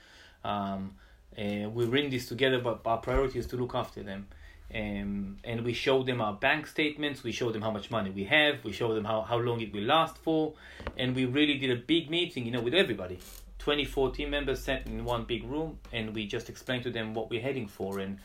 Um, 0.45 0.95
uh, 1.37 1.69
we're 1.69 1.95
in 1.97 2.11
this 2.11 2.27
together 2.27 2.59
but 2.59 2.81
our 2.85 2.99
priority 2.99 3.39
is 3.39 3.47
to 3.47 3.57
look 3.57 3.75
after 3.75 4.03
them. 4.03 4.27
Um, 4.75 5.39
and 5.45 5.65
we 5.65 5.73
show 5.73 6.03
them 6.03 6.21
our 6.21 6.35
bank 6.35 6.67
statements. 6.67 7.23
We 7.23 7.33
show 7.33 7.51
them 7.51 7.63
how 7.63 7.71
much 7.71 7.91
money 7.91 8.11
we 8.11 8.25
have. 8.25 8.65
We 8.65 8.73
show 8.73 8.95
them 8.95 9.05
how, 9.05 9.23
how 9.23 9.39
long 9.39 9.63
it 9.63 9.73
will 9.73 9.85
last 9.85 10.19
for. 10.19 10.53
And 10.97 11.17
we 11.17 11.25
really 11.25 11.57
did 11.59 11.71
a 11.71 11.77
big 11.77 12.11
meeting 12.11 12.45
you 12.45 12.51
know 12.51 12.61
with 12.61 12.75
everybody 12.75 13.19
24 13.59 14.13
team 14.13 14.31
members 14.31 14.61
sat 14.61 14.87
in 14.87 15.05
one 15.05 15.25
big 15.25 15.45
room 15.45 15.79
and 15.93 16.15
we 16.15 16.27
just 16.27 16.49
explained 16.49 16.83
to 16.85 16.91
them 16.91 17.15
what 17.15 17.31
we're 17.31 17.43
heading 17.43 17.67
for 17.67 17.99
and 17.99 18.19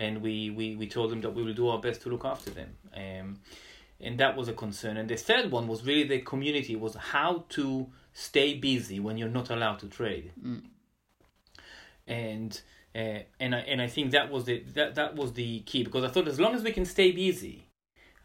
and 0.00 0.22
we, 0.22 0.48
we, 0.48 0.76
we 0.76 0.88
told 0.88 1.10
them 1.10 1.20
that 1.20 1.34
we 1.34 1.42
will 1.42 1.52
do 1.52 1.68
our 1.68 1.78
best 1.78 2.00
to 2.02 2.08
look 2.08 2.24
after 2.24 2.50
them. 2.50 2.70
Um, 2.94 3.40
and 4.00 4.18
that 4.18 4.34
was 4.34 4.48
a 4.48 4.54
concern. 4.54 4.96
And 4.96 5.10
the 5.10 5.16
third 5.16 5.50
one 5.50 5.68
was 5.68 5.84
really 5.84 6.04
the 6.04 6.20
community 6.20 6.74
was 6.74 6.94
how 6.94 7.44
to 7.50 7.86
stay 8.14 8.54
busy 8.54 8.98
when 8.98 9.18
you're 9.18 9.28
not 9.28 9.50
allowed 9.50 9.78
to 9.80 9.88
trade. 9.88 10.32
And 12.06 12.60
uh, 12.94 13.20
and 13.38 13.54
I 13.54 13.58
and 13.58 13.80
I 13.80 13.86
think 13.86 14.10
that 14.12 14.30
was 14.30 14.46
the 14.46 14.64
that 14.74 14.94
that 14.96 15.14
was 15.14 15.34
the 15.34 15.60
key 15.60 15.84
because 15.84 16.02
I 16.02 16.08
thought 16.08 16.26
as 16.26 16.40
long 16.40 16.54
as 16.54 16.62
we 16.62 16.72
can 16.72 16.84
stay 16.84 17.12
busy, 17.12 17.66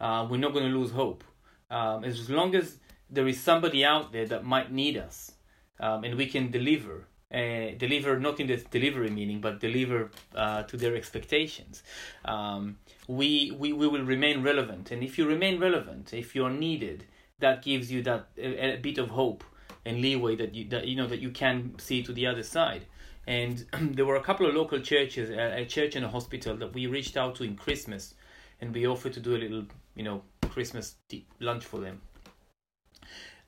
uh, 0.00 0.26
we're 0.28 0.38
not 0.38 0.52
going 0.52 0.64
to 0.64 0.76
lose 0.76 0.90
hope. 0.90 1.22
Um, 1.70 2.04
as 2.04 2.28
long 2.30 2.54
as 2.54 2.78
there 3.10 3.28
is 3.28 3.40
somebody 3.40 3.84
out 3.84 4.12
there 4.12 4.26
that 4.26 4.44
might 4.44 4.72
need 4.72 4.96
us, 4.96 5.32
um, 5.80 6.04
and 6.04 6.14
we 6.16 6.26
can 6.26 6.50
deliver, 6.50 7.06
uh, 7.32 7.76
deliver 7.78 8.18
not 8.18 8.40
in 8.40 8.46
the 8.46 8.56
delivery 8.56 9.10
meaning, 9.10 9.40
but 9.40 9.60
deliver 9.60 10.10
uh, 10.34 10.62
to 10.64 10.76
their 10.76 10.94
expectations. 10.94 11.82
Um, 12.24 12.78
we, 13.08 13.52
we 13.58 13.72
we 13.72 13.86
will 13.86 14.04
remain 14.04 14.42
relevant, 14.42 14.90
and 14.90 15.02
if 15.02 15.18
you 15.18 15.26
remain 15.26 15.60
relevant, 15.60 16.12
if 16.12 16.34
you're 16.34 16.50
needed, 16.50 17.04
that 17.38 17.62
gives 17.62 17.90
you 17.90 18.02
that 18.02 18.28
a, 18.38 18.74
a 18.74 18.76
bit 18.76 18.98
of 18.98 19.10
hope 19.10 19.44
and 19.84 20.00
leeway 20.00 20.34
that 20.36 20.54
you 20.54 20.68
that 20.68 20.86
you 20.86 20.96
know 20.96 21.06
that 21.06 21.20
you 21.20 21.30
can 21.30 21.78
see 21.78 22.02
to 22.02 22.12
the 22.12 22.26
other 22.26 22.42
side 22.42 22.86
and 23.26 23.64
there 23.80 24.04
were 24.04 24.16
a 24.16 24.22
couple 24.22 24.46
of 24.46 24.54
local 24.54 24.80
churches, 24.80 25.30
a, 25.30 25.62
a 25.62 25.66
church 25.66 25.96
and 25.96 26.04
a 26.04 26.08
hospital 26.08 26.56
that 26.56 26.72
we 26.72 26.86
reached 26.86 27.16
out 27.16 27.36
to 27.36 27.44
in 27.44 27.56
Christmas, 27.56 28.14
and 28.60 28.74
we 28.74 28.86
offered 28.86 29.12
to 29.14 29.20
do 29.20 29.36
a 29.36 29.38
little, 29.38 29.64
you 29.94 30.04
know, 30.04 30.22
Christmas 30.42 30.96
lunch 31.40 31.64
for 31.64 31.80
them. 31.80 32.00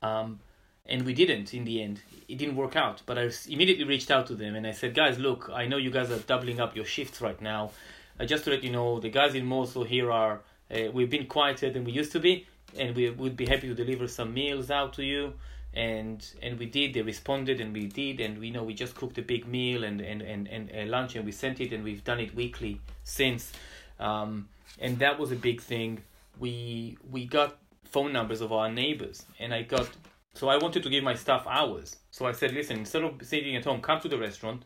Um, 0.03 0.41
and 0.89 1.03
we 1.03 1.15
didn't 1.15 1.53
in 1.55 1.65
the 1.65 1.83
end. 1.83 2.01
It 2.29 2.39
didn't 2.39 2.57
work 2.57 2.77
out. 2.77 3.03
But 3.07 3.19
I 3.19 3.31
immediately 3.49 3.85
reached 3.85 4.11
out 4.11 4.27
to 4.29 4.35
them 4.35 4.55
and 4.57 4.67
I 4.67 4.73
said, 4.73 4.95
guys, 4.95 5.19
look, 5.19 5.51
I 5.53 5.67
know 5.67 5.77
you 5.77 5.91
guys 5.91 6.11
are 6.11 6.19
doubling 6.19 6.61
up 6.61 6.77
your 6.77 6.85
shifts 6.85 7.21
right 7.21 7.41
now. 7.41 7.71
Uh, 8.19 8.25
just 8.25 8.45
to 8.45 8.51
let 8.51 8.63
you 8.65 8.71
know, 8.71 8.99
the 9.01 9.11
guys 9.11 9.35
in 9.35 9.45
Morso 9.47 9.85
here 9.85 10.11
are 10.11 10.41
Uh, 10.71 10.91
we've 10.93 11.09
been 11.09 11.27
quieter 11.27 11.73
than 11.73 11.83
we 11.85 11.93
used 11.93 12.13
to 12.13 12.21
be, 12.21 12.47
and 12.79 12.95
we 12.95 13.09
would 13.11 13.37
be 13.37 13.47
happy 13.47 13.67
to 13.69 13.75
deliver 13.75 14.07
some 14.09 14.31
meals 14.35 14.71
out 14.71 14.93
to 14.93 15.03
you. 15.03 15.33
And 15.73 16.19
and 16.43 16.59
we 16.59 16.67
did. 16.67 16.93
They 16.93 17.03
responded, 17.03 17.61
and 17.61 17.73
we 17.73 17.87
did. 17.87 18.21
And 18.21 18.39
we 18.39 18.51
know 18.51 18.63
we 18.65 18.75
just 18.75 18.95
cooked 18.95 19.19
a 19.19 19.23
big 19.23 19.47
meal 19.47 19.85
and 19.85 20.01
and 20.01 20.21
and, 20.23 20.49
and 20.55 20.71
uh, 20.71 20.85
lunch, 20.97 21.17
and 21.17 21.25
we 21.25 21.33
sent 21.33 21.61
it, 21.61 21.73
and 21.73 21.83
we've 21.85 22.05
done 22.05 22.21
it 22.21 22.35
weekly 22.35 22.81
since. 23.03 23.53
Um, 23.99 24.49
and 24.79 24.99
that 24.99 25.19
was 25.19 25.33
a 25.33 25.37
big 25.37 25.61
thing. 25.61 26.03
We 26.39 26.99
we 27.15 27.21
got 27.39 27.51
phone 27.85 28.13
numbers 28.13 28.41
of 28.43 28.51
our 28.53 28.71
neighbors, 28.71 29.27
and 29.41 29.55
I 29.55 29.63
got. 29.63 29.89
So 30.35 30.49
I 30.49 30.57
wanted 30.57 30.83
to 30.85 30.91
give 30.91 31.03
my 31.03 31.15
staff 31.15 31.47
hours. 31.49 31.97
So 32.11 32.27
I 32.27 32.33
said, 32.33 32.53
listen, 32.53 32.79
instead 32.79 33.03
of 33.03 33.15
sitting 33.23 33.57
at 33.57 33.65
home, 33.65 33.81
come 33.81 34.01
to 34.01 34.09
the 34.09 34.19
restaurant, 34.19 34.65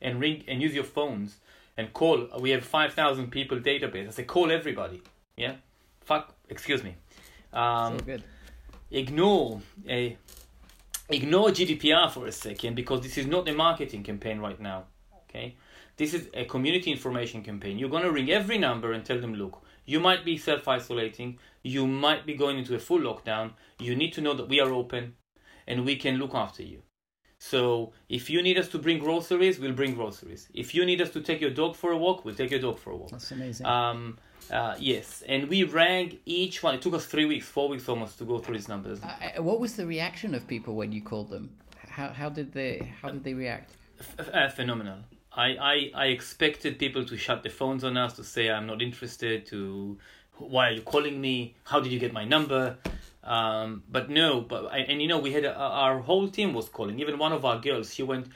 and 0.00 0.20
ring 0.20 0.44
and 0.48 0.62
use 0.62 0.74
your 0.74 0.84
phones 0.84 1.38
and 1.76 1.92
call. 1.92 2.28
We 2.38 2.50
have 2.50 2.64
five 2.64 2.94
thousand 2.94 3.30
people 3.30 3.58
database. 3.58 4.08
I 4.08 4.10
said, 4.10 4.26
call 4.26 4.50
everybody. 4.50 5.02
Yeah, 5.36 5.56
fuck. 6.00 6.34
Excuse 6.48 6.82
me. 6.82 6.96
Um, 7.52 7.98
so 7.98 8.04
good. 8.04 8.22
Ignore 8.90 9.60
a. 9.88 10.16
Ignore 11.08 11.48
GDPR 11.48 12.08
for 12.10 12.26
a 12.26 12.32
second 12.32 12.76
because 12.76 13.00
this 13.00 13.18
is 13.18 13.26
not 13.26 13.48
a 13.48 13.52
marketing 13.52 14.04
campaign 14.04 14.38
right 14.38 14.60
now. 14.60 14.84
Okay, 15.28 15.56
this 15.96 16.14
is 16.14 16.28
a 16.34 16.44
community 16.44 16.92
information 16.92 17.42
campaign. 17.42 17.78
You're 17.78 17.90
gonna 17.90 18.12
ring 18.12 18.30
every 18.30 18.58
number 18.58 18.92
and 18.92 19.04
tell 19.04 19.20
them, 19.20 19.34
look, 19.34 19.60
you 19.84 19.98
might 19.98 20.24
be 20.24 20.36
self 20.38 20.68
isolating, 20.68 21.38
you 21.62 21.86
might 21.86 22.26
be 22.26 22.34
going 22.34 22.58
into 22.58 22.74
a 22.74 22.78
full 22.78 23.00
lockdown. 23.00 23.52
You 23.78 23.94
need 23.94 24.12
to 24.14 24.20
know 24.20 24.34
that 24.34 24.48
we 24.48 24.60
are 24.60 24.72
open 24.72 25.14
and 25.66 25.84
we 25.84 25.96
can 25.96 26.16
look 26.16 26.34
after 26.34 26.62
you. 26.62 26.82
So 27.38 27.92
if 28.08 28.28
you 28.28 28.42
need 28.42 28.58
us 28.58 28.68
to 28.68 28.78
bring 28.78 28.98
groceries, 28.98 29.58
we'll 29.58 29.72
bring 29.72 29.94
groceries. 29.94 30.48
If 30.52 30.74
you 30.74 30.84
need 30.84 31.00
us 31.00 31.10
to 31.10 31.22
take 31.22 31.40
your 31.40 31.50
dog 31.50 31.74
for 31.74 31.90
a 31.92 31.96
walk, 31.96 32.24
we'll 32.24 32.34
take 32.34 32.50
your 32.50 32.60
dog 32.60 32.78
for 32.78 32.90
a 32.90 32.96
walk. 32.96 33.10
That's 33.10 33.30
amazing. 33.30 33.64
Um, 33.64 34.18
uh, 34.50 34.74
yes, 34.78 35.22
and 35.26 35.48
we 35.48 35.64
rang 35.64 36.18
each 36.26 36.62
one. 36.62 36.74
It 36.74 36.82
took 36.82 36.94
us 36.94 37.06
three 37.06 37.24
weeks, 37.24 37.46
four 37.46 37.68
weeks 37.68 37.88
almost, 37.88 38.18
to 38.18 38.24
go 38.24 38.38
through 38.38 38.56
these 38.56 38.68
numbers. 38.68 39.00
Uh, 39.02 39.42
what 39.42 39.58
was 39.58 39.76
the 39.76 39.86
reaction 39.86 40.34
of 40.34 40.46
people 40.46 40.74
when 40.74 40.92
you 40.92 41.00
called 41.00 41.30
them? 41.30 41.50
How, 41.88 42.08
how 42.08 42.28
did 42.28 42.52
they 42.52 42.92
how 43.00 43.10
did 43.10 43.24
they 43.24 43.34
react? 43.34 43.72
F- 44.18 44.30
uh, 44.32 44.48
phenomenal. 44.50 44.98
I, 45.32 45.56
I 45.56 45.90
I 45.94 46.06
expected 46.06 46.78
people 46.78 47.04
to 47.04 47.16
shut 47.16 47.42
the 47.42 47.50
phones 47.50 47.84
on 47.84 47.96
us, 47.96 48.14
to 48.14 48.24
say 48.24 48.50
I'm 48.50 48.66
not 48.66 48.82
interested, 48.82 49.46
to 49.46 49.98
why 50.40 50.68
are 50.68 50.72
you 50.72 50.82
calling 50.82 51.20
me? 51.20 51.54
How 51.64 51.80
did 51.80 51.92
you 51.92 51.98
get 51.98 52.12
my 52.12 52.24
number? 52.24 52.76
Um, 53.22 53.82
but 53.90 54.08
no, 54.08 54.40
but 54.40 54.72
and 54.74 55.00
you 55.02 55.08
know 55.08 55.18
we 55.18 55.32
had 55.32 55.44
a, 55.44 55.54
our 55.54 55.98
whole 56.00 56.28
team 56.28 56.54
was 56.54 56.68
calling. 56.68 56.98
Even 57.00 57.18
one 57.18 57.32
of 57.32 57.44
our 57.44 57.58
girls, 57.60 57.92
she 57.94 58.02
went. 58.02 58.26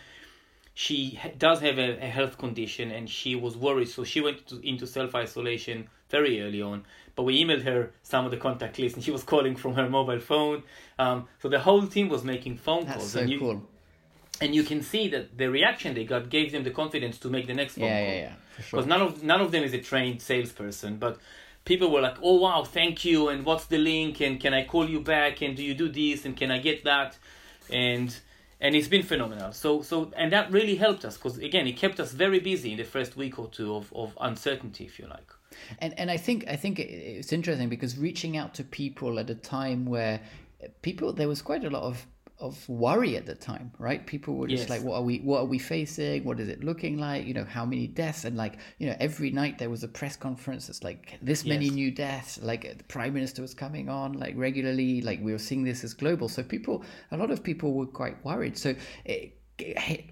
She 0.77 1.19
does 1.39 1.61
have 1.61 1.79
a, 1.79 1.99
a 2.05 2.09
health 2.09 2.37
condition, 2.37 2.91
and 2.91 3.09
she 3.09 3.37
was 3.37 3.57
worried, 3.57 3.89
so 3.89 4.03
she 4.05 4.21
went 4.21 4.47
to, 4.49 4.61
into 4.67 4.87
self 4.87 5.15
isolation 5.15 5.89
very 6.11 6.43
early 6.43 6.61
on. 6.61 6.85
But 7.17 7.23
we 7.23 7.43
emailed 7.43 7.63
her 7.63 7.93
some 8.03 8.25
of 8.25 8.33
the 8.33 8.37
contact 8.37 8.79
lists, 8.79 8.97
and 8.97 9.05
she 9.05 9.13
was 9.13 9.23
calling 9.23 9.55
from 9.55 9.75
her 9.75 9.89
mobile 9.89 10.19
phone. 10.21 10.65
Um, 10.99 11.29
so 11.41 11.49
the 11.49 11.61
whole 11.61 11.87
team 11.87 12.09
was 12.09 12.25
making 12.25 12.57
phone 12.57 12.85
That's 12.87 12.97
calls. 12.97 13.13
so 13.13 13.21
and 13.21 13.31
you, 13.31 13.39
cool. 13.39 13.63
and 14.41 14.53
you 14.55 14.65
can 14.65 14.83
see 14.83 15.09
that 15.09 15.39
the 15.39 15.49
reaction 15.49 15.95
they 15.95 16.05
got 16.05 16.29
gave 16.29 16.51
them 16.51 16.65
the 16.65 16.71
confidence 16.71 17.19
to 17.19 17.29
make 17.31 17.47
the 17.47 17.55
next 17.55 17.77
phone 17.77 17.85
Yeah, 17.85 18.01
call 18.05 18.09
yeah, 18.15 18.21
yeah, 18.21 18.33
for 18.57 18.63
sure. 18.63 18.81
because 18.81 18.89
none 18.89 19.01
of 19.03 19.23
none 19.23 19.41
of 19.41 19.53
them 19.53 19.63
is 19.63 19.73
a 19.75 19.81
trained 19.81 20.21
salesperson 20.21 20.97
but 20.97 21.19
people 21.65 21.91
were 21.91 22.01
like 22.01 22.17
oh 22.23 22.35
wow 22.35 22.63
thank 22.65 23.05
you 23.05 23.29
and 23.29 23.45
what's 23.45 23.67
the 23.67 23.79
link 23.79 24.21
and 24.21 24.41
can 24.41 24.53
i 24.53 24.65
call 24.65 24.89
you 24.89 25.01
back 25.01 25.41
and 25.43 25.57
do 25.57 25.63
you 25.63 25.75
do 25.75 25.89
this 25.89 26.25
and 26.25 26.37
can 26.37 26.51
i 26.51 26.59
get 26.59 26.85
that? 26.85 27.19
And 27.71 28.15
and 28.61 28.75
it's 28.75 28.89
been 28.89 29.03
phenomenal. 29.03 29.53
So 29.53 29.83
so 29.83 30.11
and 30.17 30.33
that 30.33 30.51
really 30.51 30.77
helped 30.77 31.05
us 31.05 31.17
because 31.17 31.39
again 31.39 31.67
it 31.67 31.77
kept 31.77 32.01
us 32.01 32.13
very 32.13 32.41
busy 32.41 32.73
in 32.73 32.79
the 32.79 32.85
first 32.85 33.17
week 33.17 33.39
or 33.39 33.49
two 33.49 33.75
of, 33.75 33.93
of 33.93 34.17
uncertainty 34.21 34.85
if 34.85 34.99
you 34.99 35.07
like. 35.07 35.31
And 35.79 35.99
and 35.99 36.11
I 36.11 36.17
think 36.17 36.47
I 36.49 36.57
think 36.57 36.79
it's 36.79 37.33
interesting 37.33 37.69
because 37.69 37.99
reaching 37.99 38.37
out 38.37 38.55
to 38.55 38.65
people 38.65 39.19
at 39.19 39.31
a 39.31 39.35
time 39.35 39.87
where 39.87 40.21
people 40.83 41.13
there 41.13 41.29
was 41.29 41.43
quite 41.43 41.65
a 41.65 41.71
lot 41.71 41.83
of 41.83 42.07
of 42.41 42.69
worry 42.69 43.17
at 43.17 43.27
the 43.27 43.35
time, 43.35 43.73
right? 43.79 44.05
People 44.07 44.35
were 44.35 44.49
just 44.49 44.65
Yes. 44.65 44.71
like, 44.71 44.83
"What 44.83 44.97
are 44.97 45.03
we? 45.03 45.19
What 45.21 45.41
are 45.41 45.45
we 45.47 45.59
facing? 45.59 46.25
What 46.25 46.41
is 46.41 46.49
it 46.49 46.65
looking 46.65 46.99
like? 46.99 47.27
You 47.27 47.35
know, 47.35 47.45
how 47.45 47.65
many 47.65 47.87
deaths?" 47.87 48.25
And 48.25 48.37
like, 48.37 48.55
you 48.79 48.87
know, 48.89 48.97
every 48.99 49.31
night 49.31 49.59
there 49.59 49.71
was 49.71 49.85
a 49.85 49.89
press 49.89 50.17
conference. 50.17 50.69
It's 50.69 50.83
like 50.83 51.19
this 51.23 51.45
many 51.45 51.67
Yes. 51.67 51.75
new 51.75 51.91
deaths. 51.91 52.43
Like 52.43 52.77
the 52.79 52.85
prime 52.85 53.15
minister 53.15 53.41
was 53.41 53.55
coming 53.55 53.89
on 53.89 54.15
like 54.15 54.35
regularly. 54.37 55.01
Like 55.01 55.23
we 55.23 55.33
were 55.33 55.39
seeing 55.39 55.63
this 55.65 55.85
as 55.85 55.95
global. 55.95 56.29
So 56.29 56.43
people, 56.43 56.85
a 57.13 57.17
lot 57.17 57.31
of 57.31 57.43
people 57.43 57.73
were 57.73 57.87
quite 57.87 58.23
worried. 58.25 58.57
So 58.59 58.75
it, 59.05 59.39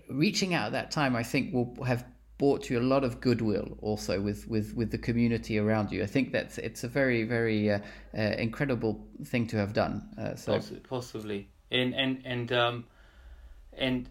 reaching 0.08 0.54
out 0.54 0.66
at 0.66 0.72
that 0.72 0.90
time, 0.90 1.16
I 1.16 1.22
think, 1.22 1.52
will 1.52 1.74
have 1.84 2.04
brought 2.38 2.68
you 2.70 2.78
a 2.78 2.82
lot 2.94 3.04
of 3.04 3.20
goodwill 3.20 3.78
also 3.82 4.20
with 4.20 4.48
with 4.48 4.74
with 4.74 4.90
the 4.90 4.98
community 4.98 5.58
around 5.58 5.92
you. 5.92 6.02
I 6.02 6.06
think 6.06 6.32
that's 6.32 6.58
it's 6.58 6.82
a 6.84 6.88
very 6.88 7.24
very 7.24 7.70
uh, 7.70 7.78
uh, 8.16 8.20
incredible 8.38 9.06
thing 9.24 9.46
to 9.48 9.56
have 9.56 9.72
done. 9.72 10.02
Uh, 10.18 10.34
so 10.34 10.52
Possi- 10.58 10.82
possibly 10.82 11.48
and 11.72 11.94
and 11.94 12.22
and 12.24 12.52
um 12.52 12.84
and 13.76 14.08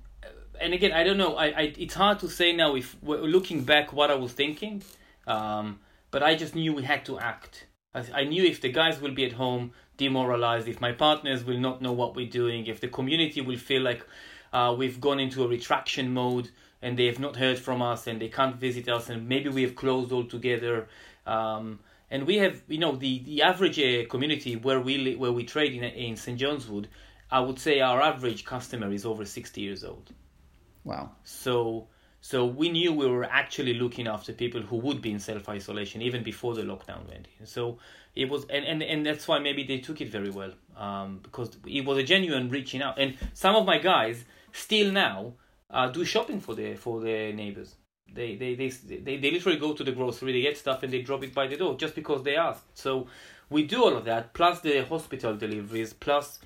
and 0.60 0.74
again 0.74 0.91
i 0.91 1.04
don't 1.04 1.17
know. 1.17 1.36
I, 1.36 1.45
I 1.45 1.74
it's 1.78 1.93
hard 1.93 2.19
to 2.19 2.30
say 2.30 2.54
now 2.54 2.76
if 2.76 2.95
looking 3.04 3.63
back 3.63 3.93
what 3.93 4.12
i 4.12 4.15
was 4.15 4.34
thinking 4.34 4.84
um 5.28 5.80
but 6.10 6.24
i 6.24 6.36
just 6.36 6.56
knew 6.56 6.74
we 6.74 6.84
had 6.84 7.06
to 7.06 7.19
act. 7.19 7.67
I, 7.93 8.04
I 8.13 8.24
knew 8.24 8.43
if 8.43 8.62
the 8.62 8.71
guys 8.71 9.00
will 9.02 9.13
be 9.13 9.26
at 9.26 9.34
home 9.34 9.71
demoralized 9.97 10.67
if 10.67 10.82
my 10.82 10.91
partners 10.91 11.43
will 11.43 11.60
not 11.60 11.82
know 11.82 11.91
what 11.91 12.15
we're 12.15 12.30
doing 12.30 12.65
if 12.65 12.80
the 12.80 12.88
community 12.88 13.41
will 13.41 13.58
feel 13.58 13.82
like 13.82 14.06
uh, 14.54 14.76
we've 14.78 15.00
gone 15.00 15.19
into 15.19 15.43
a 15.43 15.47
retraction 15.47 16.13
mode 16.13 16.50
and 16.82 16.97
they 16.97 17.06
have 17.06 17.19
not 17.19 17.36
heard 17.36 17.60
from 17.60 17.82
us 17.82 18.08
and 18.08 18.19
they 18.19 18.28
can't 18.28 18.56
visit 18.56 18.89
us 18.89 19.10
and 19.10 19.30
maybe 19.30 19.50
we 19.50 19.62
have 19.62 19.76
closed 19.76 20.12
altogether 20.12 20.88
um, 21.28 21.80
and 22.10 22.26
we 22.28 22.38
have 22.38 22.62
you 22.67 22.78
know 22.78 22.95
the 22.95 23.19
the 23.19 23.41
average 23.41 23.80
uh, 23.80 24.06
community 24.10 24.56
where 24.56 24.80
we 24.80 25.15
where 25.15 25.32
we 25.32 25.43
trade 25.43 25.74
in 25.74 25.84
in 25.84 26.15
St 26.15 26.38
John's 26.38 26.67
Wood 26.67 26.88
I 27.31 27.39
would 27.39 27.59
say 27.59 27.79
our 27.79 28.01
average 28.01 28.45
customer 28.45 28.91
is 28.91 29.05
over 29.05 29.25
60 29.25 29.61
years 29.61 29.83
old 29.83 30.11
wow, 30.83 31.11
so 31.23 31.87
so 32.21 32.45
we 32.45 32.69
knew 32.69 32.93
we 32.93 33.07
were 33.07 33.25
actually 33.25 33.73
looking 33.73 34.07
after 34.07 34.31
people 34.31 34.61
who 34.61 34.77
would 34.77 35.01
be 35.01 35.11
in 35.11 35.19
self 35.19 35.49
isolation 35.49 36.03
even 36.03 36.23
before 36.23 36.53
the 36.53 36.61
lockdown 36.61 37.07
went 37.09 37.27
in. 37.39 37.47
So 37.47 37.79
it 38.15 38.29
was 38.29 38.45
and, 38.49 38.63
and, 38.63 38.83
and 38.83 39.05
that's 39.05 39.27
why 39.27 39.39
maybe 39.39 39.63
they 39.63 39.79
took 39.79 40.01
it 40.01 40.09
very 40.09 40.29
well. 40.29 40.51
Um, 40.77 41.19
because 41.23 41.57
it 41.65 41.83
was 41.83 41.97
a 41.97 42.03
genuine 42.03 42.49
reaching 42.49 42.83
out. 42.83 42.99
And 42.99 43.17
some 43.33 43.55
of 43.55 43.65
my 43.65 43.79
guys 43.79 44.23
still 44.51 44.91
now 44.91 45.33
uh, 45.71 45.87
do 45.89 46.05
shopping 46.05 46.39
for 46.39 46.53
their 46.53 46.77
for 46.77 47.01
their 47.01 47.33
neighbors. 47.33 47.75
They 48.13 48.35
they, 48.35 48.53
they 48.53 48.69
they 48.69 49.17
they 49.17 49.31
literally 49.31 49.57
go 49.57 49.73
to 49.73 49.83
the 49.83 49.91
grocery, 49.91 50.31
they 50.31 50.41
get 50.41 50.57
stuff 50.57 50.83
and 50.83 50.93
they 50.93 51.01
drop 51.01 51.23
it 51.23 51.33
by 51.33 51.47
the 51.47 51.57
door 51.57 51.75
just 51.75 51.95
because 51.95 52.21
they 52.21 52.35
asked. 52.35 52.77
So 52.77 53.07
we 53.49 53.63
do 53.63 53.83
all 53.83 53.97
of 53.97 54.05
that, 54.05 54.33
plus 54.33 54.61
the 54.61 54.85
hospital 54.85 55.35
deliveries, 55.35 55.91
plus 55.93 56.39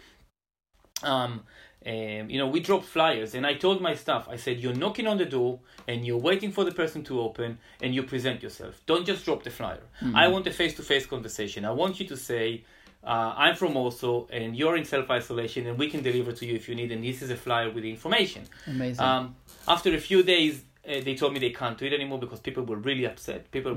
um, 1.05 1.43
um, 1.85 2.29
you 2.29 2.37
know, 2.39 2.47
we 2.47 2.59
dropped 2.59 2.85
flyers, 2.85 3.35
and 3.35 3.45
I 3.45 3.53
told 3.53 3.79
my 3.79 3.93
staff, 3.93 4.27
I 4.29 4.37
said, 4.37 4.59
you're 4.59 4.73
knocking 4.73 5.05
on 5.05 5.17
the 5.17 5.25
door, 5.25 5.59
and 5.87 6.05
you're 6.05 6.17
waiting 6.17 6.51
for 6.51 6.63
the 6.63 6.71
person 6.71 7.03
to 7.05 7.21
open, 7.21 7.59
and 7.81 7.93
you 7.93 8.03
present 8.03 8.41
yourself. 8.41 8.81
Don't 8.87 9.05
just 9.05 9.23
drop 9.23 9.43
the 9.43 9.51
flyer. 9.51 9.83
I 10.15 10.27
want 10.27 10.47
a 10.47 10.51
face-to-face 10.51 11.05
conversation. 11.05 11.63
I 11.63 11.71
want 11.71 11.99
you 11.99 12.07
to 12.07 12.17
say, 12.17 12.63
uh, 13.03 13.35
I'm 13.37 13.55
from 13.55 13.73
Morso, 13.73 14.27
and 14.31 14.57
you're 14.57 14.75
in 14.77 14.85
self-isolation, 14.85 15.67
and 15.67 15.77
we 15.77 15.87
can 15.89 16.01
deliver 16.01 16.31
to 16.31 16.45
you 16.45 16.55
if 16.55 16.67
you 16.67 16.73
need, 16.73 16.91
and 16.91 17.03
this 17.03 17.21
is 17.21 17.29
a 17.29 17.35
flyer 17.35 17.69
with 17.69 17.83
the 17.83 17.91
information. 17.91 18.43
amazing. 18.65 19.05
Um, 19.05 19.35
after 19.67 19.93
a 19.93 19.99
few 19.99 20.23
days, 20.23 20.63
uh, 20.87 21.01
they 21.03 21.15
told 21.15 21.33
me 21.33 21.39
they 21.39 21.51
can't 21.51 21.77
do 21.77 21.85
it 21.85 21.93
anymore 21.93 22.19
because 22.19 22.39
people 22.39 22.63
were 22.63 22.77
really 22.77 23.05
upset. 23.05 23.51
People 23.51 23.75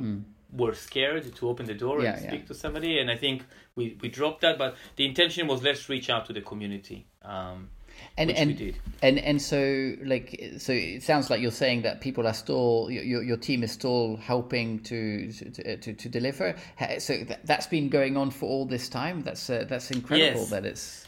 were 0.52 0.74
scared 0.74 1.34
to 1.36 1.48
open 1.48 1.66
the 1.66 1.74
door 1.74 2.02
Yeah, 2.02 2.14
and 2.14 2.22
yeah. 2.22 2.28
speak 2.28 2.46
to 2.48 2.54
somebody, 2.54 2.98
and 2.98 3.10
I 3.10 3.16
think 3.16 3.44
we, 3.74 3.96
we 4.00 4.08
dropped 4.08 4.40
that. 4.42 4.58
But 4.58 4.76
the 4.96 5.04
intention 5.06 5.46
was 5.46 5.62
let's 5.62 5.88
reach 5.88 6.08
out 6.10 6.26
to 6.26 6.32
the 6.32 6.40
community, 6.40 7.06
um, 7.22 7.68
and 8.16 8.30
and 8.30 8.74
and 9.02 9.18
and 9.18 9.42
so 9.42 9.94
like 10.04 10.40
so 10.58 10.72
it 10.72 11.02
sounds 11.02 11.30
like 11.30 11.40
you're 11.40 11.50
saying 11.50 11.82
that 11.82 12.00
people 12.00 12.26
are 12.26 12.34
still 12.34 12.88
your 12.90 13.02
your, 13.02 13.22
your 13.22 13.36
team 13.36 13.62
is 13.62 13.72
still 13.72 14.16
helping 14.16 14.80
to 14.84 15.30
to 15.32 15.76
to, 15.76 15.92
to 15.94 16.08
deliver. 16.08 16.54
So 16.98 17.24
that, 17.24 17.44
that's 17.44 17.66
been 17.66 17.88
going 17.88 18.16
on 18.16 18.30
for 18.30 18.46
all 18.46 18.66
this 18.66 18.88
time. 18.88 19.22
That's 19.22 19.50
uh, 19.50 19.66
that's 19.68 19.90
incredible 19.90 20.40
Yes. 20.40 20.50
that 20.50 20.64
it's 20.64 21.04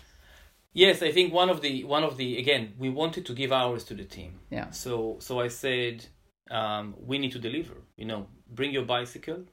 Yes, 0.72 1.02
I 1.02 1.10
think 1.10 1.32
one 1.32 1.50
of 1.50 1.62
the 1.62 1.84
one 1.84 2.04
of 2.04 2.16
the 2.16 2.38
again 2.38 2.74
we 2.78 2.90
wanted 2.90 3.26
to 3.26 3.34
give 3.34 3.50
hours 3.52 3.84
to 3.84 3.94
the 3.94 4.04
team. 4.04 4.40
yeah 4.50 4.70
So 4.70 5.16
so 5.20 5.40
I 5.40 5.48
said 5.48 6.06
um, 6.50 6.94
we 7.06 7.18
need 7.18 7.32
to 7.32 7.38
deliver. 7.38 7.74
You 7.96 8.06
know, 8.06 8.26
bring 8.48 8.72
your 8.72 8.84
bicycle, 8.84 9.44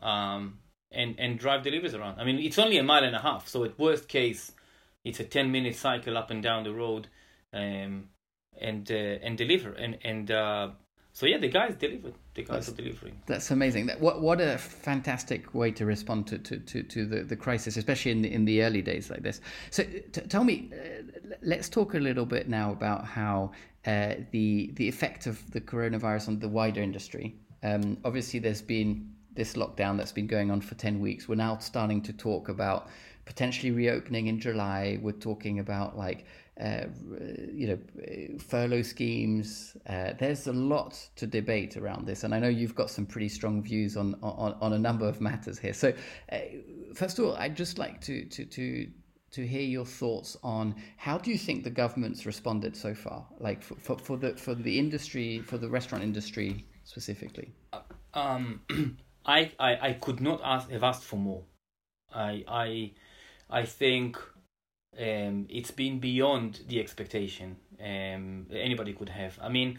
um, 0.00 0.58
and 0.92 1.14
and 1.18 1.38
drive 1.38 1.62
deliveries 1.62 1.94
around. 1.94 2.20
I 2.20 2.24
mean, 2.24 2.38
it's 2.38 2.58
only 2.58 2.78
a 2.78 2.82
mile 2.82 3.04
and 3.04 3.16
a 3.16 3.20
half, 3.20 3.48
so 3.48 3.64
at 3.64 3.78
worst 3.78 4.08
case, 4.08 4.52
it's 5.04 5.20
a 5.20 5.24
ten 5.24 5.50
minute 5.50 5.76
cycle 5.76 6.16
up 6.16 6.30
and 6.30 6.42
down 6.42 6.64
the 6.64 6.72
road, 6.72 7.08
um, 7.52 8.08
and 8.60 8.90
uh, 8.90 8.94
and 8.94 9.36
deliver. 9.36 9.72
And 9.72 9.98
and 10.02 10.30
uh, 10.30 10.70
so 11.18 11.26
yeah, 11.26 11.38
the 11.38 11.48
guys 11.48 11.74
delivered. 11.74 12.14
The 12.34 12.42
guys 12.42 12.48
That's- 12.48 12.68
are 12.68 12.76
delivering. 12.76 13.20
That's 13.26 13.50
amazing. 13.50 13.86
That, 13.86 14.00
what 14.00 14.22
what 14.22 14.40
a 14.40 14.56
fantastic 14.56 15.52
way 15.52 15.72
to 15.72 15.84
respond 15.84 16.28
to, 16.28 16.38
to, 16.38 16.58
to, 16.58 16.84
to 16.84 17.06
the, 17.06 17.24
the 17.24 17.34
crisis, 17.34 17.76
especially 17.76 18.12
in 18.12 18.22
the, 18.22 18.32
in 18.32 18.44
the 18.44 18.62
early 18.62 18.82
days 18.82 19.10
like 19.10 19.24
this. 19.24 19.40
So 19.70 19.82
t- 19.82 20.20
tell 20.28 20.44
me, 20.44 20.70
uh, 20.72 21.02
let's 21.42 21.68
talk 21.68 21.94
a 21.94 21.98
little 21.98 22.24
bit 22.24 22.48
now 22.48 22.70
about 22.70 23.04
how 23.04 23.50
uh, 23.84 24.14
the 24.30 24.70
the 24.74 24.86
effect 24.86 25.26
of 25.26 25.50
the 25.50 25.60
coronavirus 25.60 26.28
on 26.28 26.38
the 26.38 26.48
wider 26.48 26.80
industry. 26.80 27.34
Um, 27.64 27.98
obviously, 28.04 28.38
there's 28.38 28.62
been 28.62 29.12
this 29.34 29.54
lockdown 29.54 29.96
that's 29.96 30.12
been 30.12 30.28
going 30.28 30.52
on 30.52 30.60
for 30.60 30.76
10 30.76 31.00
weeks, 31.00 31.28
we're 31.28 31.34
now 31.34 31.58
starting 31.58 32.00
to 32.02 32.12
talk 32.12 32.48
about 32.48 32.88
potentially 33.24 33.70
reopening 33.70 34.28
in 34.28 34.40
July. 34.40 34.98
We're 35.02 35.12
talking 35.12 35.58
about 35.58 35.96
like, 35.96 36.24
uh, 36.60 36.86
you 37.52 37.68
know, 37.68 38.38
furlough 38.38 38.82
schemes. 38.82 39.76
Uh, 39.88 40.12
there's 40.18 40.46
a 40.46 40.52
lot 40.52 41.08
to 41.16 41.26
debate 41.26 41.76
around 41.76 42.06
this, 42.06 42.24
and 42.24 42.34
I 42.34 42.40
know 42.40 42.48
you've 42.48 42.74
got 42.74 42.90
some 42.90 43.06
pretty 43.06 43.28
strong 43.28 43.62
views 43.62 43.96
on 43.96 44.16
on, 44.22 44.54
on 44.60 44.72
a 44.72 44.78
number 44.78 45.06
of 45.08 45.20
matters 45.20 45.58
here. 45.58 45.72
So, 45.72 45.92
uh, 46.32 46.38
first 46.94 47.18
of 47.18 47.24
all, 47.24 47.36
I'd 47.36 47.56
just 47.56 47.78
like 47.78 48.00
to 48.02 48.24
to 48.24 48.44
to 48.44 48.88
to 49.30 49.46
hear 49.46 49.62
your 49.62 49.84
thoughts 49.84 50.36
on 50.42 50.74
how 50.96 51.18
do 51.18 51.30
you 51.30 51.38
think 51.38 51.62
the 51.62 51.70
government's 51.70 52.24
responded 52.24 52.74
so 52.74 52.94
far, 52.94 53.26
like 53.38 53.62
for, 53.62 53.74
for, 53.76 53.98
for 53.98 54.16
the 54.16 54.36
for 54.36 54.54
the 54.54 54.78
industry, 54.78 55.40
for 55.40 55.58
the 55.58 55.68
restaurant 55.68 56.02
industry 56.02 56.66
specifically. 56.84 57.52
Um, 58.14 58.62
I, 59.26 59.52
I 59.60 59.88
I 59.88 59.92
could 59.92 60.20
not 60.20 60.40
ask 60.42 60.70
have 60.70 60.82
asked 60.82 61.04
for 61.04 61.16
more. 61.16 61.44
I 62.12 62.44
I 62.48 62.92
I 63.50 63.64
think 63.64 64.18
um, 64.98 65.46
it's 65.48 65.70
been 65.70 65.98
beyond 65.98 66.60
the 66.68 66.80
expectation 66.80 67.56
um, 67.80 68.46
anybody 68.52 68.92
could 68.92 69.08
have. 69.08 69.38
I 69.40 69.48
mean, 69.48 69.78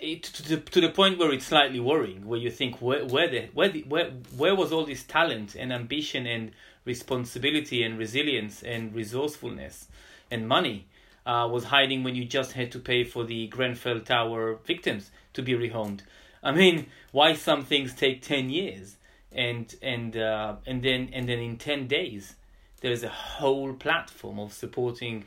it, 0.00 0.22
to 0.22 0.42
the 0.48 0.56
to 0.58 0.80
the 0.80 0.90
point 0.90 1.18
where 1.18 1.32
it's 1.32 1.46
slightly 1.46 1.80
worrying, 1.80 2.26
where 2.26 2.38
you 2.38 2.50
think 2.50 2.80
where 2.80 3.04
where 3.04 3.28
the 3.28 3.48
where 3.52 3.68
the, 3.68 3.82
where 3.82 4.10
where 4.36 4.54
was 4.54 4.72
all 4.72 4.86
this 4.86 5.02
talent 5.02 5.54
and 5.54 5.72
ambition 5.72 6.26
and 6.26 6.52
responsibility 6.84 7.82
and 7.82 7.98
resilience 7.98 8.62
and 8.62 8.94
resourcefulness 8.94 9.88
and 10.30 10.48
money 10.48 10.86
uh, 11.26 11.46
was 11.50 11.64
hiding 11.64 12.02
when 12.02 12.14
you 12.14 12.24
just 12.24 12.52
had 12.52 12.72
to 12.72 12.78
pay 12.78 13.04
for 13.04 13.24
the 13.24 13.46
Grenfell 13.48 14.00
Tower 14.00 14.58
victims 14.64 15.10
to 15.34 15.42
be 15.42 15.52
rehomed. 15.52 16.00
I 16.42 16.52
mean, 16.52 16.86
why 17.12 17.34
some 17.34 17.64
things 17.64 17.94
take 17.94 18.22
ten 18.22 18.48
years 18.48 18.96
and 19.32 19.74
and 19.82 20.16
uh, 20.16 20.56
and 20.66 20.82
then 20.82 21.10
and 21.12 21.28
then 21.28 21.40
in 21.40 21.56
ten 21.58 21.86
days 21.86 22.36
there's 22.80 23.02
a 23.02 23.08
whole 23.08 23.72
platform 23.74 24.38
of 24.38 24.52
supporting 24.52 25.24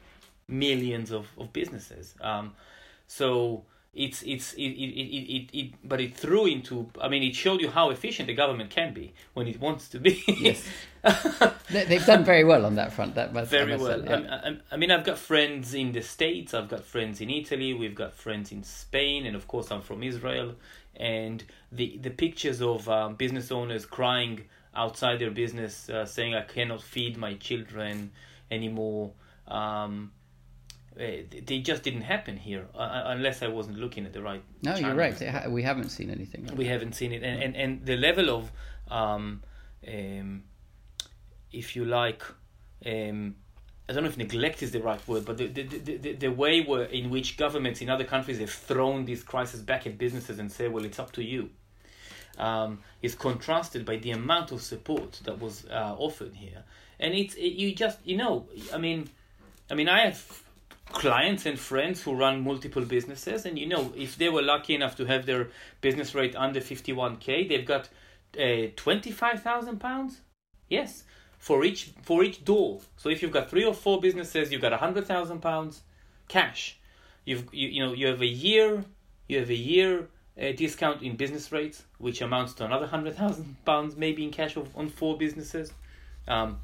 millions 0.48 1.12
of, 1.12 1.28
of 1.38 1.54
businesses. 1.54 2.16
Um, 2.22 2.54
so 3.08 3.64
it's 3.94 4.24
it's 4.24 4.54
it, 4.54 4.62
it, 4.62 4.90
it, 4.90 5.50
it, 5.54 5.74
but 5.84 6.02
it 6.02 6.16
threw 6.16 6.48
into 6.48 6.90
i 7.00 7.08
mean 7.08 7.22
it 7.22 7.36
showed 7.36 7.62
you 7.62 7.70
how 7.70 7.92
efficient 7.92 8.26
the 8.26 8.34
government 8.34 8.72
can 8.72 8.92
be 8.92 9.14
when 9.36 9.48
it 9.48 9.60
wants 9.60 9.88
to 9.88 10.00
be 10.00 10.24
yes 10.28 10.68
they've 11.70 12.06
done 12.06 12.24
very 12.24 12.44
well 12.44 12.66
on 12.66 12.74
that 12.76 12.92
front 12.92 13.14
that 13.14 13.34
must, 13.34 13.52
very 13.52 13.78
well 13.78 14.04
yeah. 14.04 14.40
I, 14.44 14.58
I, 14.72 14.78
mean 14.78 14.90
i've 14.90 15.04
got 15.04 15.20
friends 15.20 15.76
in 15.76 15.92
the 15.92 16.02
states 16.02 16.56
i've 16.56 16.70
got 16.70 16.84
friends 16.84 17.22
in 17.22 17.30
italy 17.30 17.76
we've 17.76 17.94
got 17.94 18.16
friends 18.16 18.52
in 18.52 18.64
spain 18.64 19.28
and 19.28 19.36
of 19.36 19.48
course 19.48 19.70
i'm 19.70 19.82
from 19.82 20.02
israel 20.02 20.56
and 20.96 21.44
the 21.72 22.00
the 22.02 22.10
pictures 22.10 22.64
of 22.64 22.90
um, 22.90 23.14
business 23.14 23.52
owners 23.52 23.86
crying 23.86 24.46
outside 24.76 25.20
their 25.20 25.32
business 25.32 25.90
uh, 25.90 26.06
saying 26.06 26.34
i 26.34 26.42
cannot 26.42 26.82
feed 26.82 27.18
my 27.18 27.34
children 27.36 28.12
anymore 28.52 29.12
um, 29.48 30.12
uh, 30.96 31.24
they 31.46 31.60
just 31.60 31.82
didn't 31.82 32.02
happen 32.02 32.38
here 32.38 32.68
uh, 32.76 32.78
uh, 32.78 33.04
unless 33.08 33.42
I 33.42 33.48
wasn't 33.48 33.80
looking 33.80 34.06
at 34.06 34.14
the 34.14 34.22
right. 34.22 34.44
No, 34.62 34.76
you're 34.76 34.94
right. 34.94 35.20
We 35.50 35.64
haven't 35.64 35.90
seen 35.90 36.12
anything. 36.12 36.46
Like 36.46 36.58
we 36.58 36.66
haven't 36.66 36.94
seen 36.94 37.12
it, 37.12 37.24
and 37.24 37.42
and, 37.42 37.56
and 37.56 37.86
the 37.86 37.98
level 37.98 38.30
of, 38.30 38.52
um, 38.92 39.42
um, 39.88 40.44
if 41.52 41.76
you 41.76 41.86
like, 41.86 42.22
um, 42.86 43.36
I 43.90 43.94
don't 43.94 44.04
know 44.04 44.10
if 44.10 44.18
neglect 44.18 44.62
is 44.62 44.72
the 44.72 44.82
right 44.82 45.06
word, 45.08 45.26
but 45.26 45.38
the 45.38 45.48
the, 45.48 45.64
the, 45.64 45.98
the, 45.98 46.14
the 46.14 46.32
way 46.32 46.62
where, 46.62 46.84
in 46.84 47.10
which 47.10 47.38
governments 47.38 47.82
in 47.82 47.90
other 47.90 48.06
countries 48.06 48.38
have 48.38 48.52
thrown 48.52 49.06
this 49.06 49.24
crisis 49.24 49.62
back 49.62 49.88
at 49.88 49.98
businesses 49.98 50.38
and 50.38 50.52
say, 50.52 50.68
well, 50.68 50.86
it's 50.86 51.00
up 51.00 51.12
to 51.14 51.24
you, 51.24 51.50
um, 52.38 52.80
is 53.02 53.16
contrasted 53.16 53.86
by 53.86 53.98
the 53.98 54.12
amount 54.12 54.52
of 54.52 54.62
support 54.62 55.22
that 55.26 55.40
was 55.40 55.66
uh, 55.70 55.96
offered 55.98 56.34
here, 56.36 56.64
and 57.00 57.14
it's 57.14 57.36
it, 57.36 57.54
you 57.54 57.74
just 57.76 58.00
you 58.04 58.18
know 58.18 58.48
I 58.74 58.78
mean, 58.78 59.10
I 59.70 59.76
mean 59.76 59.90
I 59.90 60.06
have 60.06 60.44
clients 60.92 61.46
and 61.46 61.58
friends 61.58 62.04
who 62.04 62.14
run 62.14 62.44
multiple 62.44 62.84
businesses 62.84 63.46
and 63.46 63.58
you 63.58 63.66
know 63.66 63.92
if 63.96 64.18
they 64.18 64.30
were 64.30 64.42
lucky 64.42 64.76
enough 64.76 64.96
to 64.96 65.06
have 65.06 65.26
their 65.26 65.50
business 65.82 66.14
rate 66.14 66.36
under 66.36 66.60
51k 66.60 67.50
they've 67.50 67.66
got 67.66 67.90
uh, 68.40 68.68
25000 68.76 69.80
pounds? 69.80 70.22
Yes. 70.70 71.04
For 71.38 71.64
each 71.64 71.92
for 72.04 72.24
each 72.24 72.46
door. 72.46 72.82
So 72.96 73.10
if 73.10 73.22
you've 73.22 73.32
got 73.32 73.50
three 73.50 73.66
or 73.66 73.74
four 73.74 74.00
businesses 74.00 74.52
you've 74.52 74.62
got 74.62 74.74
a 74.74 74.78
100000 74.78 75.42
pounds 75.42 75.82
cash. 76.28 76.80
You've 77.26 77.54
you, 77.54 77.70
you 77.70 77.86
know 77.86 77.94
you 77.94 78.08
have 78.08 78.22
a 78.22 78.28
year 78.28 78.86
you 79.28 79.40
have 79.40 79.50
a 79.50 79.56
year 79.56 80.10
uh, 80.42 80.52
discount 80.52 81.02
in 81.02 81.16
business 81.16 81.52
rates 81.52 81.84
which 81.98 82.22
amounts 82.22 82.54
to 82.54 82.66
another 82.66 82.88
100000 82.88 83.56
pounds 83.66 83.96
maybe 83.96 84.24
in 84.24 84.32
cash 84.32 84.56
of, 84.56 84.76
on 84.76 84.90
four 84.90 85.18
businesses 85.18 85.74
um, 86.28 86.60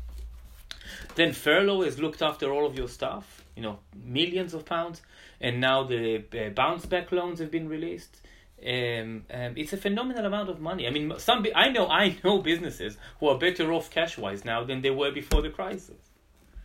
then 1.16 1.34
furlough 1.34 1.84
has 1.84 2.00
looked 2.00 2.22
after 2.22 2.52
all 2.52 2.66
of 2.66 2.76
your 2.76 2.88
staff 2.88 3.40
you 3.60 3.66
know 3.66 3.80
millions 4.06 4.54
of 4.54 4.66
pounds, 4.66 5.02
and 5.42 5.60
now 5.60 5.84
the 5.84 6.24
uh, 6.34 6.50
bounce 6.50 6.86
back 6.86 7.12
loans 7.12 7.40
have 7.40 7.52
been 7.52 7.68
released. 7.68 8.22
Um, 8.66 9.26
um, 9.34 9.54
it's 9.56 9.74
a 9.74 9.78
phenomenal 9.78 10.26
amount 10.26 10.50
of 10.50 10.60
money. 10.62 10.88
I 10.88 10.92
mean, 10.92 11.14
some 11.18 11.46
I 11.54 11.70
know 11.70 11.88
I 11.88 12.18
know 12.24 12.40
businesses 12.40 12.98
who 13.20 13.28
are 13.28 13.38
better 13.38 13.74
off 13.74 13.90
cash 13.92 14.18
wise 14.18 14.46
now 14.46 14.64
than 14.64 14.82
they 14.82 14.92
were 14.92 15.12
before 15.12 15.42
the 15.42 15.50
crisis. 15.50 16.02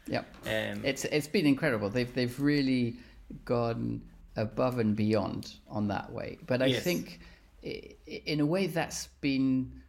Yeah, 0.06 0.22
um, 0.46 0.84
it's 0.84 1.04
it's 1.04 1.26
been 1.26 1.46
incredible. 1.46 1.90
They've 1.90 2.12
they've 2.14 2.38
really 2.38 2.96
gone 3.44 4.02
above 4.36 4.78
and 4.78 4.96
beyond 4.96 5.54
on 5.68 5.88
that 5.88 6.10
way. 6.12 6.38
But 6.46 6.62
I 6.62 6.66
yes. 6.66 6.82
think, 6.82 7.20
in 7.62 8.40
a 8.40 8.46
way, 8.46 8.66
that's 8.66 9.08
been 9.20 9.82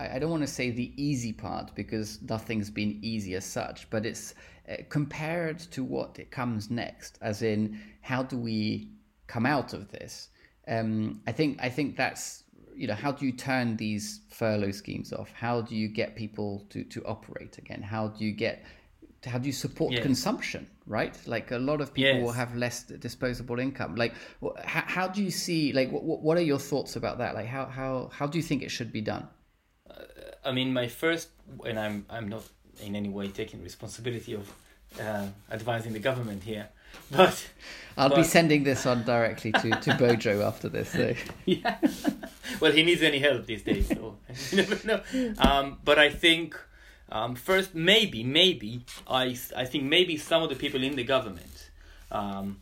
I 0.00 0.18
don't 0.18 0.30
want 0.30 0.42
to 0.42 0.46
say 0.46 0.70
the 0.70 0.92
easy 0.96 1.32
part 1.32 1.74
because 1.74 2.22
nothing's 2.22 2.70
been 2.70 2.98
easy 3.02 3.34
as 3.34 3.44
such, 3.44 3.88
but 3.90 4.06
it's 4.06 4.34
uh, 4.68 4.76
compared 4.88 5.58
to 5.58 5.84
what 5.84 6.18
it 6.18 6.30
comes 6.30 6.70
next, 6.70 7.18
as 7.20 7.42
in 7.42 7.78
how 8.00 8.22
do 8.22 8.38
we 8.38 8.90
come 9.26 9.44
out 9.44 9.74
of 9.74 9.90
this? 9.90 10.30
Um, 10.68 11.20
I 11.26 11.32
think 11.32 11.58
I 11.60 11.68
think 11.68 11.96
that's 11.96 12.44
you 12.74 12.86
know 12.86 12.94
how 12.94 13.12
do 13.12 13.26
you 13.26 13.32
turn 13.32 13.76
these 13.76 14.20
furlough 14.30 14.70
schemes 14.70 15.12
off? 15.12 15.30
How 15.32 15.60
do 15.60 15.76
you 15.76 15.88
get 15.88 16.16
people 16.16 16.64
to 16.70 16.84
to 16.84 17.04
operate 17.04 17.58
again? 17.58 17.82
How 17.82 18.08
do 18.08 18.24
you 18.24 18.32
get 18.32 18.64
how 19.26 19.38
do 19.38 19.46
you 19.46 19.52
support 19.52 19.92
yes. 19.92 20.02
consumption 20.02 20.66
right 20.86 21.18
like 21.26 21.50
a 21.50 21.58
lot 21.58 21.80
of 21.80 21.92
people 21.92 22.12
yes. 22.12 22.22
will 22.22 22.32
have 22.32 22.56
less 22.56 22.84
disposable 22.84 23.58
income 23.58 23.94
like 23.94 24.14
how, 24.64 24.82
how 24.86 25.08
do 25.08 25.22
you 25.22 25.30
see 25.30 25.72
like 25.72 25.90
what, 25.90 26.22
what 26.22 26.38
are 26.38 26.42
your 26.42 26.58
thoughts 26.58 26.96
about 26.96 27.18
that 27.18 27.34
like 27.34 27.46
how 27.46 27.66
how 27.66 28.10
how 28.12 28.26
do 28.26 28.38
you 28.38 28.42
think 28.42 28.62
it 28.62 28.70
should 28.70 28.90
be 28.90 29.02
done 29.02 29.28
I 30.44 30.52
mean, 30.52 30.72
my 30.72 30.88
first, 30.88 31.28
and 31.66 31.78
I'm 31.78 32.06
I'm 32.08 32.28
not 32.28 32.44
in 32.82 32.96
any 32.96 33.08
way 33.08 33.28
taking 33.28 33.62
responsibility 33.62 34.34
of 34.34 34.52
uh, 34.98 35.26
advising 35.50 35.92
the 35.92 35.98
government 35.98 36.42
here, 36.42 36.68
but 37.10 37.46
I'll 37.96 38.08
but, 38.08 38.16
be 38.16 38.24
sending 38.24 38.64
this 38.64 38.86
on 38.86 39.04
directly 39.04 39.52
to 39.52 39.70
to 39.70 39.94
Bojo 39.98 40.42
after 40.42 40.68
this. 40.68 40.90
So. 40.90 41.14
yeah, 41.44 41.76
well, 42.60 42.72
he 42.72 42.82
needs 42.82 43.02
any 43.02 43.18
help 43.18 43.46
these 43.46 43.62
days, 43.62 43.88
so 43.88 44.16
you 44.50 44.56
never 44.56 44.86
know. 44.86 45.00
Um, 45.38 45.78
but 45.84 45.98
I 45.98 46.10
think. 46.10 46.56
Um, 47.10 47.34
first, 47.34 47.74
maybe, 47.74 48.22
maybe 48.22 48.84
I, 49.08 49.36
I 49.56 49.64
think 49.64 49.84
maybe 49.84 50.16
some 50.16 50.42
of 50.42 50.48
the 50.48 50.54
people 50.54 50.82
in 50.82 50.96
the 50.96 51.04
government 51.04 51.70
um, 52.12 52.60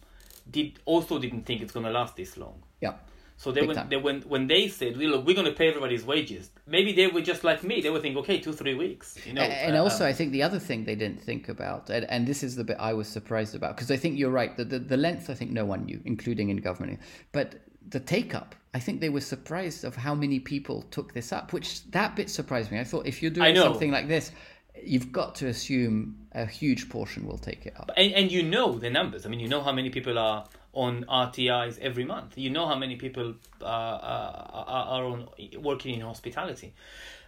did 0.50 0.78
also 0.84 1.18
didn't 1.18 1.42
think 1.42 1.60
it's 1.60 1.72
going 1.72 1.84
to 1.84 1.92
last 1.92 2.16
this 2.16 2.36
long. 2.36 2.62
Yeah. 2.80 2.94
So 3.36 3.52
they 3.52 3.64
when, 3.64 3.88
they 3.88 3.96
when 3.96 4.22
when 4.22 4.48
they 4.48 4.66
said, 4.66 4.96
we 4.96 5.06
look, 5.06 5.24
we're 5.24 5.36
going 5.36 5.46
to 5.46 5.52
pay 5.52 5.68
everybody's 5.68 6.04
wages," 6.04 6.50
maybe 6.66 6.92
they 6.92 7.06
were 7.06 7.20
just 7.20 7.44
like 7.44 7.62
me. 7.62 7.80
They 7.80 7.88
would 7.88 8.02
think, 8.02 8.16
"Okay, 8.16 8.40
two 8.40 8.52
three 8.52 8.74
weeks." 8.74 9.16
You 9.24 9.34
know. 9.34 9.42
And 9.42 9.76
uh, 9.76 9.82
also, 9.84 10.04
um, 10.04 10.10
I 10.10 10.12
think 10.12 10.32
the 10.32 10.42
other 10.42 10.58
thing 10.58 10.84
they 10.84 10.96
didn't 10.96 11.22
think 11.22 11.48
about, 11.48 11.88
and, 11.88 12.04
and 12.10 12.26
this 12.26 12.42
is 12.42 12.56
the 12.56 12.64
bit 12.64 12.78
I 12.80 12.94
was 12.94 13.06
surprised 13.06 13.54
about, 13.54 13.76
because 13.76 13.92
I 13.92 13.96
think 13.96 14.18
you're 14.18 14.32
right. 14.32 14.56
The, 14.56 14.64
the 14.64 14.80
the 14.80 14.96
length, 14.96 15.30
I 15.30 15.34
think 15.34 15.52
no 15.52 15.64
one 15.64 15.84
knew, 15.84 16.00
including 16.04 16.48
in 16.48 16.56
government, 16.56 16.98
but 17.30 17.54
the 17.90 18.00
take 18.00 18.34
up. 18.34 18.54
I 18.74 18.80
think 18.80 19.00
they 19.00 19.08
were 19.08 19.20
surprised 19.20 19.84
of 19.84 19.96
how 19.96 20.14
many 20.14 20.40
people 20.40 20.82
took 20.90 21.14
this 21.14 21.32
up, 21.32 21.52
which 21.52 21.90
that 21.90 22.14
bit 22.14 22.28
surprised 22.30 22.70
me. 22.70 22.78
I 22.78 22.84
thought 22.84 23.06
if 23.06 23.22
you're 23.22 23.30
doing 23.30 23.56
something 23.56 23.90
like 23.90 24.08
this, 24.08 24.30
you've 24.84 25.10
got 25.10 25.34
to 25.36 25.48
assume 25.48 26.26
a 26.32 26.46
huge 26.46 26.88
portion 26.88 27.26
will 27.26 27.38
take 27.38 27.66
it 27.66 27.74
up. 27.78 27.90
And, 27.96 28.12
and 28.12 28.32
you 28.32 28.42
know 28.42 28.78
the 28.78 28.90
numbers. 28.90 29.26
I 29.26 29.28
mean, 29.30 29.40
you 29.40 29.48
know 29.48 29.62
how 29.62 29.72
many 29.72 29.90
people 29.90 30.18
are 30.18 30.46
on 30.72 31.04
RTIs 31.04 31.78
every 31.80 32.04
month. 32.04 32.36
You 32.36 32.50
know 32.50 32.66
how 32.66 32.76
many 32.76 32.96
people 32.96 33.34
uh, 33.60 33.64
uh, 33.64 34.64
are 34.66 35.04
on 35.04 35.28
working 35.58 35.94
in 35.94 36.00
hospitality, 36.02 36.74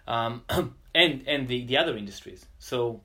um, 0.07 0.45
and 0.95 1.25
and 1.27 1.49
the, 1.49 1.65
the 1.65 1.79
other 1.79 1.97
industries. 1.97 2.47
So, 2.59 3.01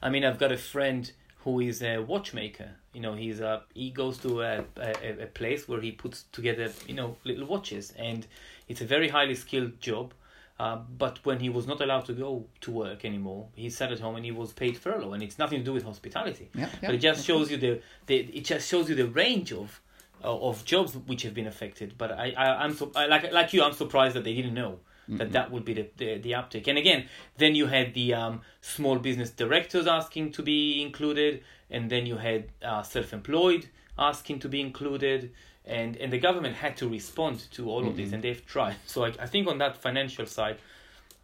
I 0.00 0.10
mean, 0.10 0.24
I've 0.24 0.38
got 0.38 0.52
a 0.52 0.56
friend 0.56 1.10
who 1.40 1.60
is 1.60 1.82
a 1.82 1.98
watchmaker. 1.98 2.76
You 2.96 3.02
know, 3.02 3.14
he's 3.14 3.40
a 3.40 3.62
he 3.74 3.90
goes 3.90 4.16
to 4.24 4.30
a, 4.40 4.64
a, 4.78 5.24
a 5.24 5.26
place 5.26 5.68
where 5.68 5.82
he 5.82 5.92
puts 5.92 6.24
together 6.32 6.72
you 6.86 6.94
know 6.94 7.08
little 7.24 7.46
watches, 7.46 7.92
and 8.08 8.26
it's 8.68 8.80
a 8.80 8.86
very 8.86 9.08
highly 9.16 9.34
skilled 9.34 9.74
job. 9.80 10.14
Uh, 10.58 10.76
but 11.04 11.14
when 11.26 11.38
he 11.38 11.50
was 11.50 11.66
not 11.66 11.82
allowed 11.82 12.06
to 12.06 12.14
go 12.14 12.46
to 12.62 12.70
work 12.70 13.04
anymore, 13.04 13.48
he 13.54 13.68
sat 13.68 13.92
at 13.92 14.00
home 14.00 14.16
and 14.16 14.24
he 14.24 14.32
was 14.32 14.54
paid 14.54 14.78
furlough, 14.78 15.12
and 15.12 15.22
it's 15.22 15.38
nothing 15.38 15.58
to 15.58 15.64
do 15.66 15.74
with 15.74 15.84
hospitality. 15.84 16.48
Yeah, 16.54 16.70
yeah, 16.80 16.88
but 16.88 16.94
it 16.94 17.02
just 17.08 17.26
shows 17.26 17.50
you 17.50 17.58
the, 17.58 17.82
the 18.06 18.16
it 18.38 18.44
just 18.46 18.66
shows 18.66 18.88
you 18.88 18.94
the 18.94 19.08
range 19.08 19.52
of 19.52 19.82
uh, 20.24 20.48
of 20.48 20.64
jobs 20.64 20.96
which 21.10 21.22
have 21.24 21.34
been 21.34 21.46
affected. 21.46 21.98
But 21.98 22.12
I, 22.12 22.32
I 22.34 22.64
I'm 22.64 22.74
so 22.74 22.90
I, 22.96 23.04
like 23.04 23.30
like 23.30 23.52
you, 23.52 23.62
I'm 23.62 23.74
surprised 23.74 24.16
that 24.16 24.24
they 24.24 24.32
didn't 24.32 24.54
know 24.54 24.78
mm-hmm. 25.08 25.18
that 25.18 25.32
that 25.32 25.50
would 25.50 25.64
be 25.64 25.74
the, 25.74 25.88
the, 25.96 26.18
the 26.18 26.34
uptake. 26.34 26.66
And 26.66 26.78
again, 26.78 27.08
then 27.36 27.54
you 27.54 27.66
had 27.66 27.94
the 27.94 28.14
um, 28.14 28.40
small 28.60 28.98
business 28.98 29.30
directors 29.30 29.86
asking 29.86 30.32
to 30.32 30.42
be 30.42 30.82
included, 30.82 31.42
and 31.70 31.90
then 31.90 32.06
you 32.06 32.16
had 32.16 32.48
uh, 32.62 32.82
self-employed 32.82 33.68
asking 33.98 34.40
to 34.40 34.48
be 34.48 34.60
included, 34.60 35.32
and 35.64 35.96
and 35.96 36.12
the 36.12 36.18
government 36.18 36.54
had 36.56 36.76
to 36.76 36.88
respond 36.88 37.50
to 37.52 37.70
all 37.70 37.80
mm-hmm. 37.80 37.90
of 37.90 37.96
this, 37.96 38.12
and 38.12 38.22
they've 38.22 38.44
tried. 38.46 38.76
So 38.86 39.04
I, 39.04 39.12
I 39.18 39.26
think 39.26 39.48
on 39.48 39.58
that 39.58 39.76
financial 39.76 40.26
side, 40.26 40.58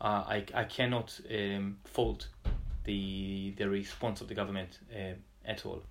uh, 0.00 0.24
I 0.26 0.44
I 0.54 0.64
cannot 0.64 1.20
um, 1.30 1.78
fault 1.84 2.28
the 2.84 3.54
the 3.56 3.68
response 3.68 4.20
of 4.20 4.28
the 4.28 4.34
government 4.34 4.78
uh, 4.94 5.14
at 5.44 5.64
all. 5.66 5.82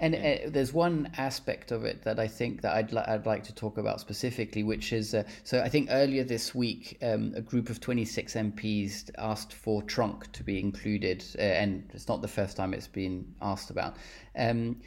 And 0.00 0.14
uh, 0.14 0.50
there's 0.50 0.72
one 0.72 1.10
aspect 1.16 1.70
of 1.70 1.84
it 1.84 2.02
that 2.02 2.18
I 2.18 2.26
think 2.26 2.62
that 2.62 2.74
I'd, 2.74 2.92
li- 2.92 3.04
I'd 3.06 3.26
like 3.26 3.44
to 3.44 3.54
talk 3.54 3.78
about 3.78 4.00
specifically, 4.00 4.62
which 4.62 4.92
is 4.92 5.14
uh, 5.14 5.22
so 5.44 5.60
I 5.60 5.68
think 5.68 5.88
earlier 5.90 6.24
this 6.24 6.54
week, 6.54 6.98
um, 7.02 7.32
a 7.36 7.40
group 7.40 7.70
of 7.70 7.80
26 7.80 8.34
MPs 8.34 9.10
asked 9.18 9.52
for 9.52 9.82
tronc 9.82 10.30
to 10.32 10.42
be 10.42 10.58
included, 10.58 11.24
uh, 11.38 11.42
and 11.42 11.88
it's 11.94 12.08
not 12.08 12.22
the 12.22 12.28
first 12.28 12.56
time 12.56 12.74
it's 12.74 12.88
been 12.88 13.34
asked 13.40 13.70
about. 13.70 13.96
Um, 14.36 14.80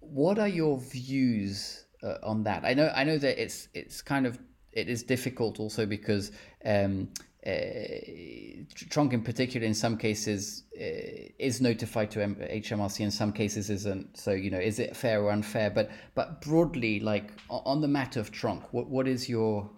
what 0.00 0.38
are 0.38 0.48
your 0.48 0.78
views 0.78 1.84
uh, 2.02 2.14
on 2.22 2.42
that? 2.44 2.64
I 2.64 2.72
know 2.74 2.90
I 2.94 3.04
know 3.04 3.18
that 3.18 3.42
it's 3.42 3.68
it's 3.74 4.00
kind 4.00 4.26
of 4.26 4.38
it 4.72 4.88
is 4.88 5.02
difficult 5.02 5.60
also 5.60 5.86
because 5.86 6.32
um, 6.64 7.08
uh, 7.46 8.64
tronc 8.90 9.12
in 9.12 9.22
particular 9.22 9.66
in 9.66 9.74
some 9.74 9.96
cases 9.96 10.64
uh, 10.76 11.30
is 11.38 11.60
notified 11.60 12.10
to 12.10 12.18
HMRC 12.18 13.00
in 13.00 13.10
some 13.10 13.32
cases 13.32 13.70
isn't. 13.70 14.18
So 14.18 14.32
you 14.32 14.50
know 14.50 14.58
is 14.58 14.78
it 14.78 14.96
fair 14.96 15.22
or 15.22 15.30
unfair? 15.30 15.70
But 15.70 15.90
but 16.14 16.40
broadly 16.40 17.00
like 17.00 17.30
on 17.48 17.80
the 17.80 17.88
matter 17.88 18.20
of 18.20 18.32
tronc 18.32 18.62
what 18.72 18.88
what 18.88 19.06
is 19.06 19.28
your 19.28 19.68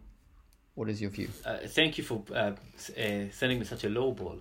what 0.75 0.89
is 0.89 1.01
your 1.01 1.11
view? 1.11 1.29
Uh, 1.45 1.59
thank 1.67 1.99
you 1.99 2.05
for 2.05 2.23
uh, 2.33 2.53
uh, 2.97 3.25
sending 3.33 3.59
me 3.59 3.65
such 3.65 3.85
a 3.85 3.89
low 3.89 4.13
ball. 4.13 4.39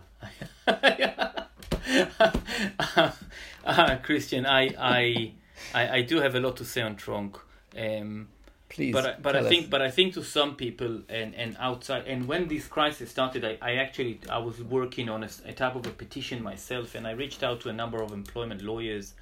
Christian 4.04 4.46
I, 4.46 4.70
I 4.80 5.34
I 5.74 5.98
I 5.98 6.02
do 6.02 6.22
have 6.22 6.36
a 6.36 6.40
lot 6.40 6.58
to 6.58 6.66
say 6.66 6.82
on 6.82 6.96
tronc 6.96 7.38
um, 7.78 8.30
Please, 8.70 8.92
but 8.92 9.06
I, 9.06 9.16
but 9.22 9.36
I 9.36 9.48
think 9.48 9.70
but 9.70 9.82
I 9.82 9.90
think 9.90 10.14
to 10.16 10.24
some 10.24 10.56
people 10.56 11.02
and, 11.08 11.34
and 11.36 11.56
outside 11.58 12.06
and 12.06 12.28
when 12.28 12.50
this 12.50 12.68
crisis 12.68 13.10
started, 13.10 13.46
I, 13.46 13.58
I 13.62 13.76
actually 13.76 14.20
I 14.30 14.40
was 14.40 14.62
working 14.62 15.08
on 15.08 15.24
a, 15.24 15.30
a 15.46 15.54
type 15.54 15.76
of 15.76 15.88
a 15.88 15.92
petition 15.92 16.44
myself, 16.44 16.94
and 16.94 17.08
I 17.08 17.12
reached 17.12 17.44
out 17.44 17.62
to 17.62 17.70
a 17.70 17.74
number 17.74 18.04
of 18.04 18.12
employment 18.12 18.62
lawyers, 18.62 19.14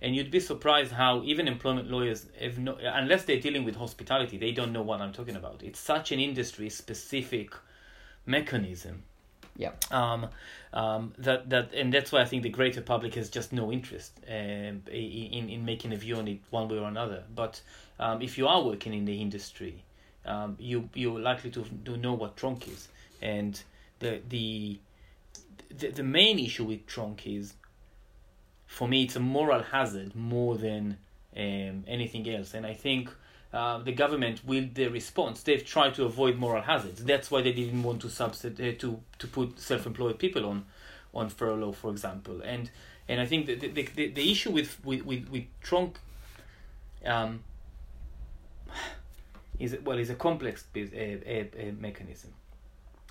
and 0.00 0.16
you'd 0.16 0.30
be 0.30 0.40
surprised 0.40 0.92
how 0.92 1.22
even 1.24 1.48
employment 1.48 1.90
lawyers, 1.90 2.26
have 2.40 2.58
no, 2.58 2.78
unless 2.80 3.24
they're 3.24 3.40
dealing 3.40 3.64
with 3.64 3.76
hospitality, 3.76 4.38
they 4.38 4.52
don't 4.52 4.72
know 4.72 4.82
what 4.82 5.02
I'm 5.02 5.12
talking 5.12 5.36
about. 5.36 5.62
It's 5.62 5.80
such 5.80 6.10
an 6.12 6.18
industry 6.18 6.70
specific 6.70 7.52
mechanism. 8.24 9.02
Yeah. 9.56 9.72
Um, 9.90 10.28
um, 10.72 11.12
that 11.18 11.50
that 11.50 11.74
and 11.74 11.92
that's 11.92 12.12
why 12.12 12.20
I 12.20 12.24
think 12.24 12.42
the 12.44 12.48
greater 12.48 12.80
public 12.80 13.14
has 13.16 13.28
just 13.28 13.52
no 13.52 13.72
interest 13.72 14.12
um, 14.28 14.82
in 14.90 15.48
in 15.50 15.64
making 15.64 15.92
a 15.92 15.96
view 15.96 16.16
on 16.16 16.28
it 16.28 16.40
one 16.50 16.68
way 16.68 16.78
or 16.78 16.88
another. 16.88 17.24
But 17.34 17.60
um, 17.98 18.22
if 18.22 18.38
you 18.38 18.46
are 18.46 18.62
working 18.62 18.94
in 18.94 19.04
the 19.04 19.20
industry, 19.20 19.82
um, 20.24 20.56
you 20.58 20.88
you're 20.94 21.20
likely 21.20 21.50
to 21.50 21.64
to 21.84 21.96
know 21.96 22.14
what 22.14 22.36
tronc 22.36 22.68
is, 22.68 22.88
and 23.22 23.62
the 23.98 24.20
the 24.28 24.78
the, 25.76 25.90
the 25.90 26.02
main 26.02 26.38
issue 26.38 26.64
with 26.64 26.86
tronc 26.86 27.26
is, 27.26 27.54
for 28.66 28.88
me, 28.88 29.04
it's 29.04 29.16
a 29.16 29.20
moral 29.20 29.62
hazard 29.62 30.14
more 30.14 30.56
than 30.56 30.98
um, 31.36 31.84
anything 31.86 32.28
else, 32.28 32.54
and 32.54 32.66
I 32.66 32.74
think. 32.74 33.10
Uh, 33.50 33.78
the 33.78 33.92
government 33.92 34.44
with 34.44 34.74
their 34.74 34.90
response 34.90 35.42
they've 35.42 35.64
tried 35.64 35.94
to 35.94 36.04
avoid 36.04 36.36
moral 36.36 36.60
hazards. 36.60 37.02
That's 37.02 37.30
why 37.30 37.40
they 37.40 37.52
didn't 37.52 37.82
want 37.82 38.02
to 38.02 38.10
substitute 38.10 38.60
uh, 38.60 38.78
to 38.80 39.00
to 39.20 39.26
put 39.26 39.58
self-employed 39.58 40.18
people 40.18 40.44
on 40.44 40.66
on 41.14 41.30
furlough 41.30 41.72
for 41.72 41.90
example. 41.90 42.42
And 42.44 42.70
and 43.08 43.22
I 43.22 43.24
think 43.24 43.46
the 43.46 43.54
the, 43.54 43.68
the, 43.68 44.08
the 44.08 44.30
issue 44.30 44.50
with 44.50 44.84
with 44.84 45.02
with, 45.06 45.30
with 45.30 45.44
tronc 45.62 45.96
um, 47.06 47.42
is 49.58 49.76
well 49.84 49.98
is 49.98 50.10
a 50.10 50.14
complex 50.14 50.64
a, 50.74 50.78
a, 50.78 51.68
a 51.68 51.72
mechanism, 51.72 52.32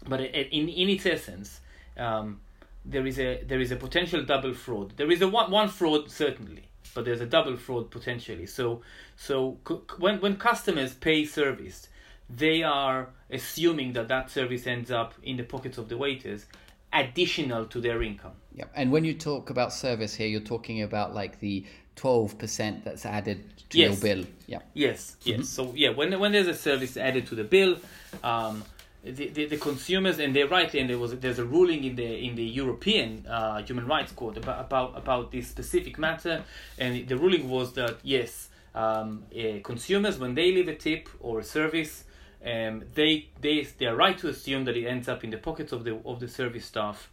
but 0.08 0.22
eh, 0.22 0.46
in 0.52 0.70
in 0.70 0.90
its 0.90 1.06
essence, 1.06 1.62
um, 1.98 2.40
there 2.86 3.06
is 3.06 3.20
a 3.20 3.44
there 3.44 3.60
is 3.60 3.72
a 3.72 3.76
potential 3.76 4.24
double 4.24 4.54
fraud. 4.54 4.94
There 4.98 5.12
is 5.12 5.22
a 5.22 5.28
one 5.28 5.52
one 5.52 5.70
fraud 5.70 6.10
certainly, 6.10 6.64
but 6.94 7.06
there's 7.06 7.22
a 7.22 7.26
double 7.26 7.58
fraud 7.58 7.92
potentially. 7.92 8.46
So 8.46 8.82
so 9.16 9.58
when 10.00 10.22
when 10.22 10.38
customers 10.38 10.94
pay 10.94 11.26
service, 11.26 11.90
they 12.30 12.64
are 12.64 13.10
assuming 13.30 13.94
that 13.94 14.08
that 14.08 14.30
service 14.32 14.68
ends 14.68 14.92
up 14.92 15.14
in 15.24 15.38
the 15.38 15.44
pockets 15.44 15.78
of 15.78 15.90
the 15.90 15.98
waiters 15.98 16.46
additional 16.94 17.66
to 17.66 17.82
their 17.82 18.02
income. 18.02 18.32
Yeah, 18.54 18.66
and 18.74 18.92
when 18.92 19.04
you 19.04 19.14
talk 19.14 19.50
about 19.50 19.74
service 19.74 20.16
here, 20.16 20.28
you're 20.28 20.40
talking 20.40 20.82
about 20.82 21.14
like 21.14 21.40
the 21.40 21.66
12% 21.98 22.84
that's 22.84 23.06
added 23.06 23.44
to 23.70 23.78
yes. 23.78 24.04
your 24.04 24.16
bill. 24.16 24.26
Yeah. 24.46 24.60
Yes, 24.74 25.18
yes. 25.24 25.36
Mm-hmm. 25.36 25.44
So, 25.44 25.74
yeah, 25.76 25.90
when, 25.90 26.18
when 26.20 26.32
there's 26.32 26.48
a 26.48 26.54
service 26.54 26.96
added 26.96 27.28
to 27.28 27.36
the 27.36 27.44
bill, 27.44 27.78
um, 28.24 28.64
the, 29.04 29.30
the, 29.30 29.46
the, 29.46 29.58
consumers 29.58 30.20
and 30.20 30.36
they're 30.36 30.48
right 30.48 30.74
and 30.74 30.90
there 30.90 30.98
was 30.98 31.18
there's 31.20 31.40
a 31.40 31.46
ruling 31.46 31.84
in 31.84 31.96
the 31.96 32.26
in 32.26 32.36
the 32.36 32.44
European 32.44 33.26
uh, 33.28 33.62
Human 33.64 33.86
Rights 33.86 34.12
Court 34.12 34.38
about, 34.38 34.66
about 34.66 34.98
about 34.98 35.32
this 35.32 35.48
specific 35.48 35.98
matter 35.98 36.44
and 36.78 37.08
the 37.08 37.16
ruling 37.16 37.50
was 37.50 37.74
that 37.74 37.98
yes 38.04 38.50
um, 38.76 39.24
uh, 39.34 39.60
consumers 39.64 40.20
when 40.20 40.36
they 40.36 40.52
leave 40.52 40.68
a 40.68 40.76
tip 40.76 41.10
or 41.20 41.40
a 41.40 41.44
service 41.44 42.04
um, 42.46 42.84
they 42.96 43.30
they 43.40 43.66
they 43.78 43.86
are 43.86 43.96
right 43.96 44.18
to 44.18 44.28
assume 44.28 44.66
that 44.66 44.76
it 44.76 44.86
ends 44.86 45.08
up 45.08 45.24
in 45.24 45.30
the 45.30 45.38
pockets 45.38 45.72
of 45.72 45.84
the 45.84 45.96
of 46.06 46.20
the 46.20 46.28
service 46.28 46.66
staff 46.66 47.10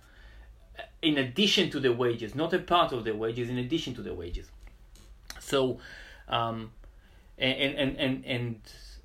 in 1.03 1.19
addition 1.19 1.71
to 1.71 1.79
the 1.79 1.93
wages 1.93 2.35
not 2.35 2.53
a 2.53 2.59
part 2.59 2.93
of 2.93 3.05
the 3.05 3.15
wages 3.15 3.49
in 3.49 3.59
addition 3.59 3.95
to 3.95 4.03
the 4.03 4.15
wages 4.15 4.51
so, 5.55 5.79
um, 6.29 6.73
and, 7.39 7.75
and, 7.77 7.97
and, 7.97 8.25
and, 8.25 8.61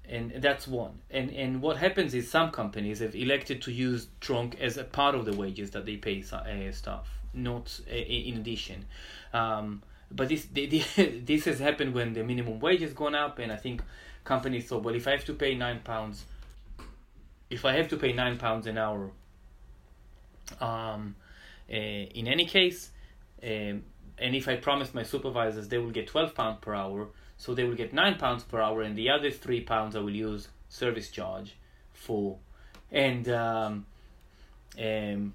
and 0.10 0.42
that's 0.42 0.68
one. 0.68 0.94
And, 1.12 1.30
and 1.30 1.62
what 1.62 1.78
happens 1.78 2.16
is 2.16 2.28
some 2.28 2.50
companies 2.50 3.02
have 3.02 3.14
elected 3.14 3.62
to 3.64 3.72
use 3.72 4.08
tronc 4.20 4.60
as 4.60 4.78
a 4.78 4.84
part 4.84 5.14
of 5.14 5.26
the 5.26 5.34
wages 5.34 5.70
that 5.72 5.86
they 5.86 5.98
pay 5.98 6.24
uh, 6.24 6.72
staff, 6.72 7.08
not 7.36 7.80
uh, 7.88 7.94
in 7.96 8.38
addition. 8.38 8.86
Um, 9.32 9.84
but 10.12 10.30
this 10.30 10.48
this 10.54 11.46
has 11.46 11.60
happened 11.60 11.94
when 11.94 12.14
the 12.14 12.24
minimum 12.24 12.60
wage 12.60 12.82
has 12.82 12.94
gone 12.94 13.14
up, 13.14 13.38
and 13.38 13.52
I 13.52 13.56
think 13.56 13.84
companies 14.24 14.66
thought, 14.66 14.82
well, 14.82 14.96
if 14.96 15.08
I 15.08 15.12
have 15.12 15.26
to 15.26 15.34
pay 15.34 15.54
nine 15.54 15.82
pounds, 15.84 16.26
if 17.52 17.64
I 17.64 17.74
have 17.74 17.90
to 17.90 17.98
pay 17.98 18.12
nine 18.12 18.38
pounds 18.38 18.66
an 18.66 18.80
hour, 18.80 19.12
um, 20.60 21.16
uh, 21.72 21.76
in 21.76 22.28
any 22.28 22.46
case, 22.46 22.90
um, 23.44 23.84
and 24.20 24.36
if 24.36 24.48
I 24.48 24.56
promise 24.58 24.94
my 24.94 25.04
supervisors 25.04 25.68
they 25.68 25.78
will 25.78 25.92
get 25.92 26.08
12 26.08 26.36
pounds 26.36 26.60
per 26.62 26.74
hour, 26.74 27.08
so 27.38 27.54
they 27.54 27.64
will 27.64 27.76
get 27.76 27.94
9 27.94 28.18
pounds 28.18 28.44
per 28.44 28.62
hour, 28.62 28.82
and 28.82 28.98
the 28.98 29.10
other 29.10 29.32
3 29.32 29.62
pounds 29.62 29.96
I 29.96 30.00
will 30.00 30.16
use 30.16 30.50
service 30.70 31.10
charge 31.10 31.56
for. 31.94 32.38
And 32.92 33.28
um, 33.30 33.86
um, 34.78 35.34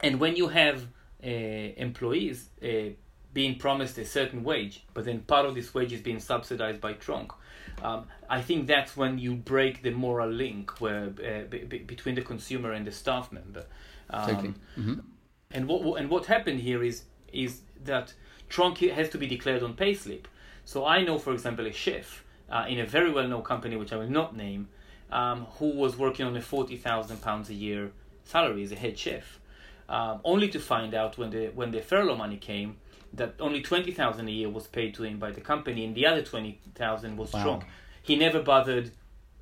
and 0.00 0.20
when 0.20 0.36
you 0.36 0.48
have 0.48 0.82
uh, 1.24 1.28
employees 1.28 2.48
uh, 2.62 2.90
being 3.32 3.58
promised 3.58 3.98
a 3.98 4.04
certain 4.04 4.44
wage, 4.44 4.84
but 4.94 5.04
then 5.04 5.20
part 5.20 5.46
of 5.46 5.54
this 5.54 5.74
wage 5.74 5.92
is 5.92 6.00
being 6.00 6.20
subsidized 6.20 6.80
by 6.80 6.94
tronc, 6.94 7.32
um, 7.82 8.06
I 8.28 8.40
think 8.40 8.66
that's 8.66 8.96
when 8.96 9.18
you 9.18 9.34
break 9.34 9.82
the 9.82 9.90
moral 9.90 10.30
link 10.30 10.80
where 10.80 11.06
uh, 11.06 11.48
b- 11.48 11.64
b- 11.64 11.78
between 11.78 12.14
the 12.14 12.22
consumer 12.22 12.72
and 12.72 12.86
the 12.86 12.92
staff 12.92 13.32
member. 13.32 13.66
Um, 14.08 14.26
totally. 14.26 14.54
Mm-hmm. 14.78 15.00
And 15.50 15.68
what 15.68 16.00
and 16.00 16.10
what 16.10 16.26
happened 16.26 16.60
here 16.60 16.82
is 16.82 17.04
is 17.32 17.60
that 17.84 18.14
tronc 18.48 18.78
has 18.78 19.08
to 19.10 19.18
be 19.18 19.26
declared 19.26 19.62
on 19.62 19.74
payslip. 19.74 20.24
So 20.64 20.84
I 20.84 21.02
know, 21.02 21.18
for 21.18 21.32
example, 21.32 21.66
a 21.66 21.72
chef 21.72 22.24
uh, 22.50 22.66
in 22.68 22.80
a 22.80 22.86
very 22.86 23.10
well-known 23.12 23.42
company, 23.42 23.76
which 23.76 23.92
I 23.92 23.96
will 23.96 24.10
not 24.10 24.36
name, 24.36 24.68
um, 25.10 25.46
who 25.58 25.70
was 25.70 25.96
working 25.96 26.26
on 26.26 26.36
a 26.36 26.42
forty 26.42 26.76
thousand 26.76 27.22
pounds 27.22 27.48
a 27.50 27.54
year 27.54 27.92
salary 28.24 28.62
as 28.62 28.72
a 28.72 28.76
head 28.76 28.98
chef, 28.98 29.38
um, 29.88 30.20
only 30.24 30.48
to 30.48 30.58
find 30.58 30.94
out 30.94 31.16
when 31.18 31.30
the 31.30 31.48
when 31.54 31.70
the 31.70 31.80
furlough 31.80 32.16
money 32.16 32.36
came 32.36 32.76
that 33.12 33.34
only 33.40 33.62
twenty 33.62 33.92
thousand 33.92 34.28
a 34.28 34.32
year 34.32 34.48
was 34.48 34.66
paid 34.66 34.94
to 34.94 35.04
him 35.04 35.18
by 35.18 35.30
the 35.30 35.40
company, 35.40 35.84
and 35.84 35.94
the 35.94 36.06
other 36.06 36.22
twenty 36.22 36.60
thousand 36.74 37.16
was 37.16 37.32
wow. 37.32 37.42
tronc. 37.42 37.64
He 38.02 38.16
never 38.16 38.42
bothered 38.42 38.90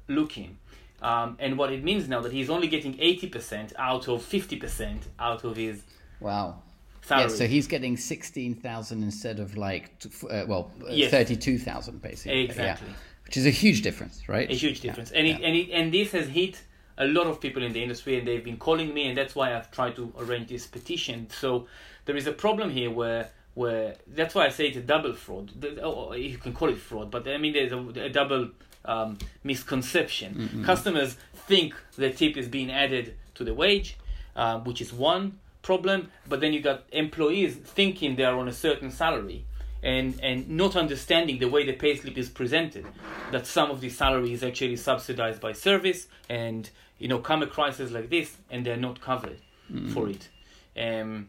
looking. 0.09 0.59
Um, 1.03 1.37
and 1.39 1.59
what 1.59 1.70
it 1.70 1.85
means 1.85 2.09
now 2.09 2.20
that 2.20 2.32
he's 2.32 2.49
only 2.49 2.66
getting 2.66 2.95
80% 2.95 3.74
out 3.78 4.09
of 4.09 4.22
50% 4.22 5.03
out 5.18 5.45
of 5.45 5.57
his 5.57 5.82
wow 6.18 6.62
salary. 7.05 7.31
Yeah, 7.31 7.37
so 7.37 7.47
he's 7.47 7.67
getting 7.67 7.97
sixteen 7.97 8.55
thousand 8.55 9.03
instead 9.03 9.41
of 9.41 9.57
like 9.57 9.91
uh, 10.31 10.45
well 10.47 10.71
uh, 10.83 10.91
yes. 10.91 11.11
thirty-two 11.11 11.59
thousand 11.59 12.03
basically. 12.03 12.45
Exactly. 12.45 12.89
Yeah. 12.89 12.95
Which 13.25 13.37
is 13.37 13.47
a 13.47 13.51
huge 13.51 13.83
difference, 13.83 14.29
right? 14.29 14.51
A 14.51 14.55
huge 14.55 14.81
difference, 14.81 15.11
yeah. 15.11 15.19
and 15.19 15.27
it, 15.29 15.41
and 15.43 15.57
it, 15.57 15.71
and 15.71 15.95
this 15.95 16.13
has 16.13 16.29
hit 16.29 16.61
a 16.99 17.07
lot 17.07 17.27
of 17.27 17.41
people 17.41 17.63
in 17.63 17.73
the 17.73 17.83
industry, 17.83 18.19
and 18.19 18.29
they've 18.29 18.45
been 18.45 18.59
calling 18.59 18.93
me, 18.93 19.09
and 19.09 19.17
that's 19.17 19.35
why 19.35 19.57
I've 19.57 19.71
tried 19.71 19.97
to 19.97 20.13
arrange 20.19 20.49
this 20.49 20.67
petition. 20.67 21.29
So 21.31 21.67
there 22.05 22.17
is 22.17 22.27
a 22.27 22.33
problem 22.33 22.71
here 22.71 22.91
where 22.91 23.31
where 23.55 23.95
that's 24.07 24.35
why 24.35 24.47
I 24.47 24.51
say 24.51 24.67
it's 24.67 24.77
a 24.77 24.83
double 24.83 25.15
fraud. 25.15 25.53
Oh, 25.83 26.13
you 26.13 26.39
can 26.39 26.53
call 26.53 26.69
it 26.69 26.79
fraud, 26.79 27.11
but 27.11 27.27
I 27.27 27.39
mean 27.39 27.55
there's 27.55 27.73
a, 27.73 27.79
a 28.05 28.11
double 28.11 28.51
um, 28.85 29.17
misconception. 29.43 30.35
Mm-hmm. 30.35 30.65
Customers 30.65 31.17
think 31.35 31.75
the 31.97 32.11
tip 32.11 32.37
is 32.37 32.49
being 32.49 32.71
added 32.71 33.17
to 33.37 33.45
the 33.45 33.55
wage, 33.55 33.97
uh, 34.37 34.59
which 34.61 34.81
is 34.81 34.93
one 34.93 35.39
problem. 35.65 36.11
But 36.29 36.41
then 36.41 36.53
you 36.53 36.61
got 36.61 36.85
employees 36.93 37.57
thinking 37.57 38.15
they 38.15 38.25
are 38.25 38.39
on 38.39 38.47
a 38.47 38.53
certain 38.53 38.91
salary. 38.93 39.45
And, 39.83 40.19
and 40.23 40.49
not 40.49 40.77
understanding 40.77 41.41
the 41.41 41.49
way 41.49 41.67
the 41.67 41.75
payslip 41.75 42.17
is 42.17 42.31
presented, 42.31 42.87
that 43.33 43.47
some 43.47 43.71
of 43.71 43.83
the 43.83 43.91
salary 43.91 44.33
is 44.33 44.43
actually 44.43 44.77
subsidized 44.77 45.43
by 45.43 45.53
service, 45.53 46.07
and 46.31 46.71
you 46.99 47.07
know 47.07 47.19
come 47.19 47.43
a 47.43 47.47
crisis 47.47 47.91
like 47.91 48.09
this, 48.09 48.35
and 48.51 48.65
they're 48.65 48.79
not 48.79 49.03
covered 49.03 49.41
mm-hmm. 49.71 49.93
for 49.93 50.09
it. 50.09 50.31
Um, 50.75 51.29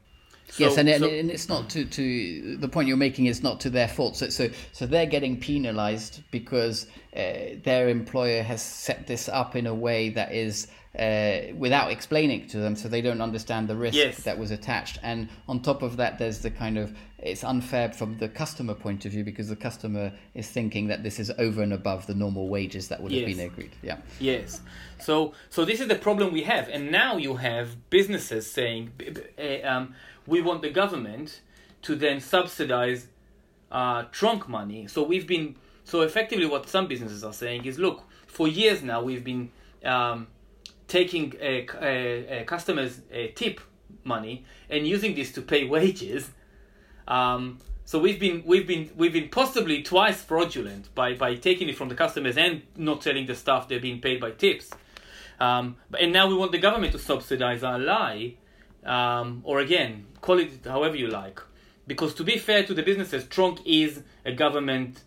so, 0.49 0.63
yes, 0.63 0.77
and, 0.77 0.89
so, 0.99 1.09
and 1.09 1.31
it's 1.31 1.49
not 1.49 1.69
to, 1.71 1.85
to 1.85 2.57
the 2.57 2.67
point 2.67 2.87
you're 2.87 2.97
making 2.97 3.25
is 3.25 3.41
not 3.41 3.59
to 3.61 3.69
their 3.69 3.87
fault. 3.87 4.15
So 4.15 4.29
so, 4.29 4.49
so 4.71 4.85
they're 4.85 5.05
getting 5.05 5.39
penalised 5.39 6.23
because 6.31 6.87
uh, 7.15 7.55
their 7.63 7.89
employer 7.89 8.43
has 8.43 8.61
set 8.61 9.07
this 9.07 9.27
up 9.27 9.55
in 9.55 9.67
a 9.67 9.73
way 9.73 10.09
that 10.09 10.33
is 10.33 10.67
uh, 10.97 11.53
without 11.57 11.91
explaining 11.91 12.41
it 12.41 12.49
to 12.49 12.57
them, 12.57 12.75
so 12.75 12.87
they 12.87 13.01
don't 13.01 13.21
understand 13.21 13.67
the 13.67 13.75
risk 13.75 13.97
yes. 13.97 14.23
that 14.23 14.37
was 14.37 14.51
attached. 14.51 14.97
And 15.03 15.27
on 15.47 15.61
top 15.61 15.81
of 15.81 15.97
that, 15.97 16.19
there's 16.19 16.39
the 16.39 16.51
kind 16.51 16.77
of 16.77 16.95
it's 17.17 17.43
unfair 17.43 17.91
from 17.91 18.17
the 18.17 18.29
customer 18.29 18.75
point 18.75 19.05
of 19.05 19.11
view 19.11 19.23
because 19.23 19.49
the 19.49 19.55
customer 19.55 20.13
is 20.35 20.47
thinking 20.47 20.87
that 20.87 21.03
this 21.03 21.19
is 21.19 21.31
over 21.37 21.63
and 21.63 21.73
above 21.73 22.05
the 22.07 22.13
normal 22.13 22.47
wages 22.47 22.87
that 22.89 23.01
would 23.01 23.11
have 23.11 23.25
been 23.25 23.39
agreed. 23.39 23.71
Yeah. 23.81 23.97
Yes. 24.19 24.61
So 24.99 25.33
so 25.49 25.65
this 25.65 25.81
is 25.81 25.87
the 25.87 25.95
problem 25.95 26.31
we 26.31 26.43
have, 26.43 26.69
and 26.69 26.91
now 26.91 27.17
you 27.17 27.35
have 27.35 27.89
businesses 27.89 28.49
saying. 28.49 28.91
Uh, 29.37 29.67
um, 29.67 29.95
we 30.27 30.41
want 30.41 30.61
the 30.61 30.69
government 30.69 31.41
to 31.83 31.95
then 31.95 32.19
subsidize 32.19 33.07
uh, 33.71 34.03
tronc 34.11 34.47
money. 34.47 34.87
So 34.87 35.03
we've 35.03 35.27
been 35.27 35.55
so 35.83 36.01
effectively 36.01 36.47
what 36.47 36.67
some 36.67 36.87
businesses 36.87 37.23
are 37.23 37.33
saying 37.33 37.65
is, 37.65 37.77
look, 37.77 38.03
for 38.27 38.47
years 38.47 38.81
now 38.81 39.01
we've 39.01 39.23
been 39.23 39.51
um, 39.83 40.27
taking 40.87 41.33
a, 41.39 41.67
a, 41.81 42.41
a 42.41 42.43
customers 42.45 43.01
a 43.11 43.27
tip 43.29 43.59
money 44.03 44.45
and 44.69 44.87
using 44.87 45.15
this 45.15 45.31
to 45.33 45.41
pay 45.41 45.65
wages. 45.65 46.29
Um, 47.07 47.59
so 47.85 47.99
we've 47.99 48.19
been 48.19 48.43
we've 48.45 48.65
been 48.65 48.89
we've 48.97 49.13
been 49.13 49.29
possibly 49.29 49.83
twice 49.83 50.21
fraudulent 50.21 50.93
by, 50.95 51.13
by 51.13 51.35
taking 51.35 51.69
it 51.69 51.77
from 51.77 51.89
the 51.89 51.95
customers 51.95 52.35
and 52.35 52.63
not 52.75 53.01
telling 53.01 53.27
the 53.27 53.35
staff 53.35 53.67
they're 53.67 53.79
being 53.79 54.01
paid 54.01 54.19
by 54.19 54.31
tips. 54.31 54.71
Um, 55.39 55.75
and 55.99 56.11
now 56.11 56.27
we 56.27 56.33
want 56.33 56.51
the 56.51 56.57
government 56.57 56.93
to 56.93 56.99
subsidize 56.99 57.63
our 57.63 57.77
lie 57.77 58.35
um, 58.85 59.41
or 59.43 59.59
again, 59.59 60.05
call 60.21 60.39
it 60.39 60.65
however 60.65 60.95
you 60.95 61.07
like. 61.07 61.41
Because 61.87 62.13
to 62.15 62.23
be 62.23 62.37
fair 62.37 62.63
to 62.63 62.73
the 62.73 62.81
businesses, 62.81 63.25
Tronc 63.25 63.61
is 63.65 64.01
a 64.25 64.31
government 64.31 65.03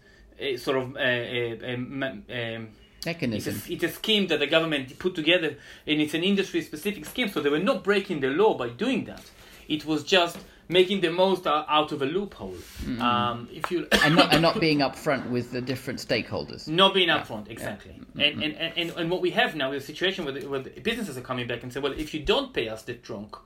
sort 0.57 0.77
of 0.77 0.97
a, 0.97 1.77
mechanism. 1.77 3.55
It's 3.57 3.69
a, 3.69 3.73
it's 3.73 3.85
a, 3.85 3.89
scheme 3.89 4.29
that 4.29 4.39
the 4.39 4.47
government 4.47 4.99
put 4.99 5.15
together, 5.15 5.57
and 5.87 6.01
it's 6.01 6.15
an 6.15 6.23
industry-specific 6.23 7.05
scheme. 7.07 7.29
So 7.29 7.41
they 7.41 7.51
were 7.51 7.59
not 7.59 7.85
breaking 7.85 8.21
the 8.21 8.29
law 8.29 8.57
by 8.57 8.69
doing 8.69 9.05
that. 9.07 9.25
It 9.69 9.85
was 9.85 10.05
just 10.05 10.39
making 10.69 11.01
the 11.01 11.11
most 11.11 11.47
out 11.47 11.93
of 11.93 12.03
a 12.03 12.07
loophole. 12.07 12.53
Mm-hmm. 12.53 13.03
Um, 13.03 13.49
if 13.53 13.71
you 13.71 13.89
and, 14.05 14.15
not, 14.15 14.33
and 14.33 14.43
not 14.43 14.61
being 14.61 14.79
upfront 14.79 15.31
with 15.31 15.51
the 15.51 15.61
different 15.61 15.99
stakeholders. 15.99 16.69
Not 16.69 16.95
being 16.95 17.09
upfront, 17.09 17.47
yeah. 17.47 17.53
exactly. 17.53 18.01
Yeah. 18.15 18.27
Mm-hmm. 18.27 18.43
And, 18.43 18.55
and, 18.55 18.79
and 18.79 18.91
and 18.91 19.11
what 19.11 19.21
we 19.21 19.31
have 19.31 19.57
now 19.57 19.73
is 19.73 19.85
a 19.85 19.87
situation 19.87 20.25
where, 20.25 20.35
the, 20.35 20.47
where 20.47 20.61
the 20.61 20.71
businesses 20.81 21.17
are 21.17 21.23
coming 21.23 21.47
back 21.47 21.63
and 21.63 21.73
say, 21.73 21.81
well, 21.81 21.93
if 21.93 22.15
you 22.15 22.21
don't 22.21 22.53
pay 22.53 22.69
us 22.69 22.83
the 22.83 22.95
tronc, 22.95 23.37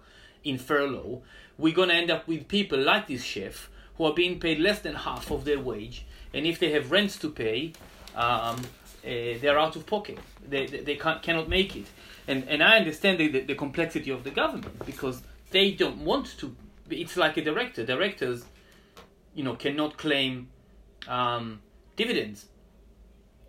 in 0.44 0.58
furlough, 0.58 1.22
we're 1.58 1.74
going 1.74 1.88
to 1.88 1.94
end 1.94 2.10
up 2.10 2.26
with 2.26 2.48
people 2.48 2.78
like 2.78 3.08
this 3.08 3.22
chef 3.22 3.68
who 3.96 4.04
are 4.04 4.14
being 4.14 4.40
paid 4.40 4.58
less 4.58 4.80
than 4.80 4.94
half 4.94 5.30
of 5.30 5.44
their 5.44 5.60
wage, 5.60 6.06
and 6.32 6.46
if 6.46 6.58
they 6.58 6.72
have 6.72 6.90
rents 6.90 7.18
to 7.18 7.30
pay, 7.30 7.72
um, 8.14 8.60
uh, 9.04 9.38
they're 9.40 9.58
out 9.58 9.76
of 9.76 9.86
pocket. 9.86 10.18
They, 10.48 10.66
they, 10.66 10.80
they 10.80 10.96
cannot 10.96 11.48
make 11.48 11.76
it. 11.76 11.86
And, 12.28 12.48
and 12.48 12.62
I 12.62 12.78
understand 12.78 13.18
the, 13.18 13.40
the, 13.40 13.54
complexity 13.54 14.10
of 14.10 14.24
the 14.24 14.30
government 14.30 14.84
because 14.86 15.22
they 15.50 15.72
don't 15.72 15.98
want 15.98 16.38
to. 16.38 16.54
It's 16.88 17.16
like 17.16 17.36
a 17.36 17.42
director. 17.42 17.84
Directors, 17.84 18.44
you 19.34 19.42
know, 19.42 19.54
cannot 19.56 19.96
claim 19.96 20.48
um, 21.08 21.60
dividends 21.96 22.46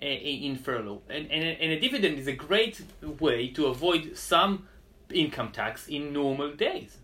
in, 0.01 0.07
in 0.09 0.55
furlough. 0.55 1.01
And, 1.09 1.31
and, 1.31 1.43
and 1.43 1.71
a 1.71 1.79
dividend 1.79 2.17
is 2.17 2.27
a 2.27 2.33
great 2.33 2.81
way 3.19 3.49
to 3.49 3.67
avoid 3.67 4.17
some 4.17 4.67
income 5.11 5.51
tax 5.51 5.87
in 5.87 6.13
normal 6.13 6.53
days. 6.53 6.97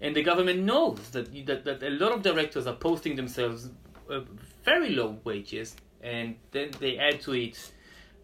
And 0.00 0.14
the 0.14 0.22
government 0.22 0.60
knows 0.62 1.10
that, 1.10 1.32
that, 1.46 1.64
that 1.64 1.82
a 1.82 1.90
lot 1.90 2.12
of 2.12 2.22
directors 2.22 2.66
are 2.66 2.74
posting 2.74 3.16
themselves 3.16 3.70
uh, 4.10 4.20
very 4.64 4.90
low 4.90 5.18
wages, 5.24 5.74
and 6.02 6.36
then 6.52 6.70
they 6.78 6.98
add 6.98 7.20
to 7.22 7.32
it 7.32 7.72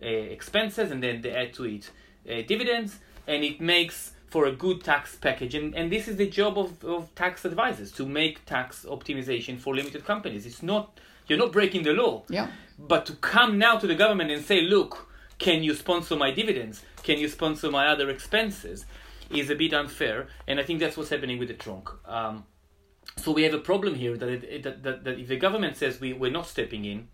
uh, 0.03 0.07
expenses, 0.07 0.91
and 0.91 1.03
then 1.03 1.21
they 1.21 1.33
add 1.33 1.53
to 1.55 1.65
it 1.65 1.91
uh, 2.31 2.43
dividends, 2.47 2.99
and 3.27 3.43
it 3.43 3.61
makes 3.61 4.13
for 4.29 4.47
a 4.47 4.53
good 4.53 4.83
tax 4.83 5.17
package. 5.17 5.55
And, 5.55 5.75
and 5.75 5.91
this 5.91 6.09
is 6.09 6.17
the 6.17 6.29
job 6.29 6.59
of, 6.59 6.85
of 6.85 7.15
tax 7.15 7.45
advisors 7.45 7.93
to 7.93 8.07
make 8.07 8.45
tax 8.47 8.85
optimization 8.85 9.59
for 9.59 9.75
limited 9.75 10.05
companies. 10.05 10.47
It's 10.47 10.63
not 10.63 10.99
you're 11.27 11.39
not 11.39 11.53
breaking 11.53 11.85
the 11.85 11.93
law. 11.93 12.25
Yeah. 12.29 12.49
But 12.79 13.07
to 13.07 13.15
come 13.15 13.59
now 13.59 13.79
to 13.79 13.87
the 13.87 13.95
government 13.95 14.31
and 14.31 14.45
say, 14.45 14.61
look, 14.61 15.09
can 15.39 15.63
you 15.63 15.75
sponsor 15.75 16.17
my 16.17 16.31
dividends? 16.31 16.83
Can 17.03 17.19
you 17.19 17.29
sponsor 17.29 17.71
my 17.71 17.87
other 17.87 18.11
expenses? 18.11 18.85
Is 19.35 19.51
a 19.51 19.57
bit 19.57 19.75
unfair, 19.75 20.29
and 20.47 20.61
I 20.61 20.63
think 20.63 20.79
that's 20.79 20.97
what's 20.97 21.11
happening 21.11 21.39
with 21.41 21.49
the 21.49 21.55
tronc. 21.55 21.91
Um, 22.07 22.45
so 23.17 23.33
we 23.33 23.43
have 23.43 23.53
a 23.53 23.59
problem 23.59 23.97
here 23.97 24.17
that, 24.17 24.29
it, 24.29 24.45
it, 24.45 24.63
that, 24.63 24.83
that, 24.85 25.05
that 25.05 25.19
if 25.19 25.27
the 25.27 25.37
government 25.37 25.77
says 25.77 26.01
we, 26.01 26.13
we're 26.13 26.31
not 26.31 26.47
stepping 26.47 26.85
in 26.85 27.09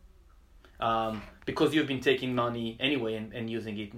um, 0.80 1.22
because 1.46 1.74
you've 1.74 1.86
been 1.86 2.00
taking 2.00 2.34
money 2.34 2.76
anyway 2.78 3.14
and, 3.16 3.32
and 3.32 3.48
using 3.48 3.78
it 3.78 3.94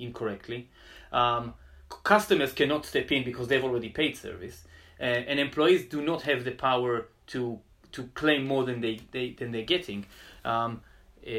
incorrectly, 0.00 0.68
um, 1.12 1.54
customers 2.02 2.52
cannot 2.52 2.84
step 2.84 3.10
in 3.12 3.24
because 3.24 3.46
they've 3.46 3.64
already 3.64 3.88
paid 3.88 4.16
service, 4.16 4.64
uh, 4.98 5.04
and 5.04 5.38
employees 5.38 5.84
do 5.86 6.02
not 6.02 6.22
have 6.22 6.44
the 6.44 6.52
power 6.52 7.08
to 7.28 7.60
to 7.92 8.04
claim 8.14 8.46
more 8.46 8.64
than 8.64 8.80
they, 8.80 9.00
they 9.12 9.30
than 9.30 9.52
they're 9.52 9.62
getting. 9.62 10.06
Um, 10.44 10.80
uh, 11.22 11.30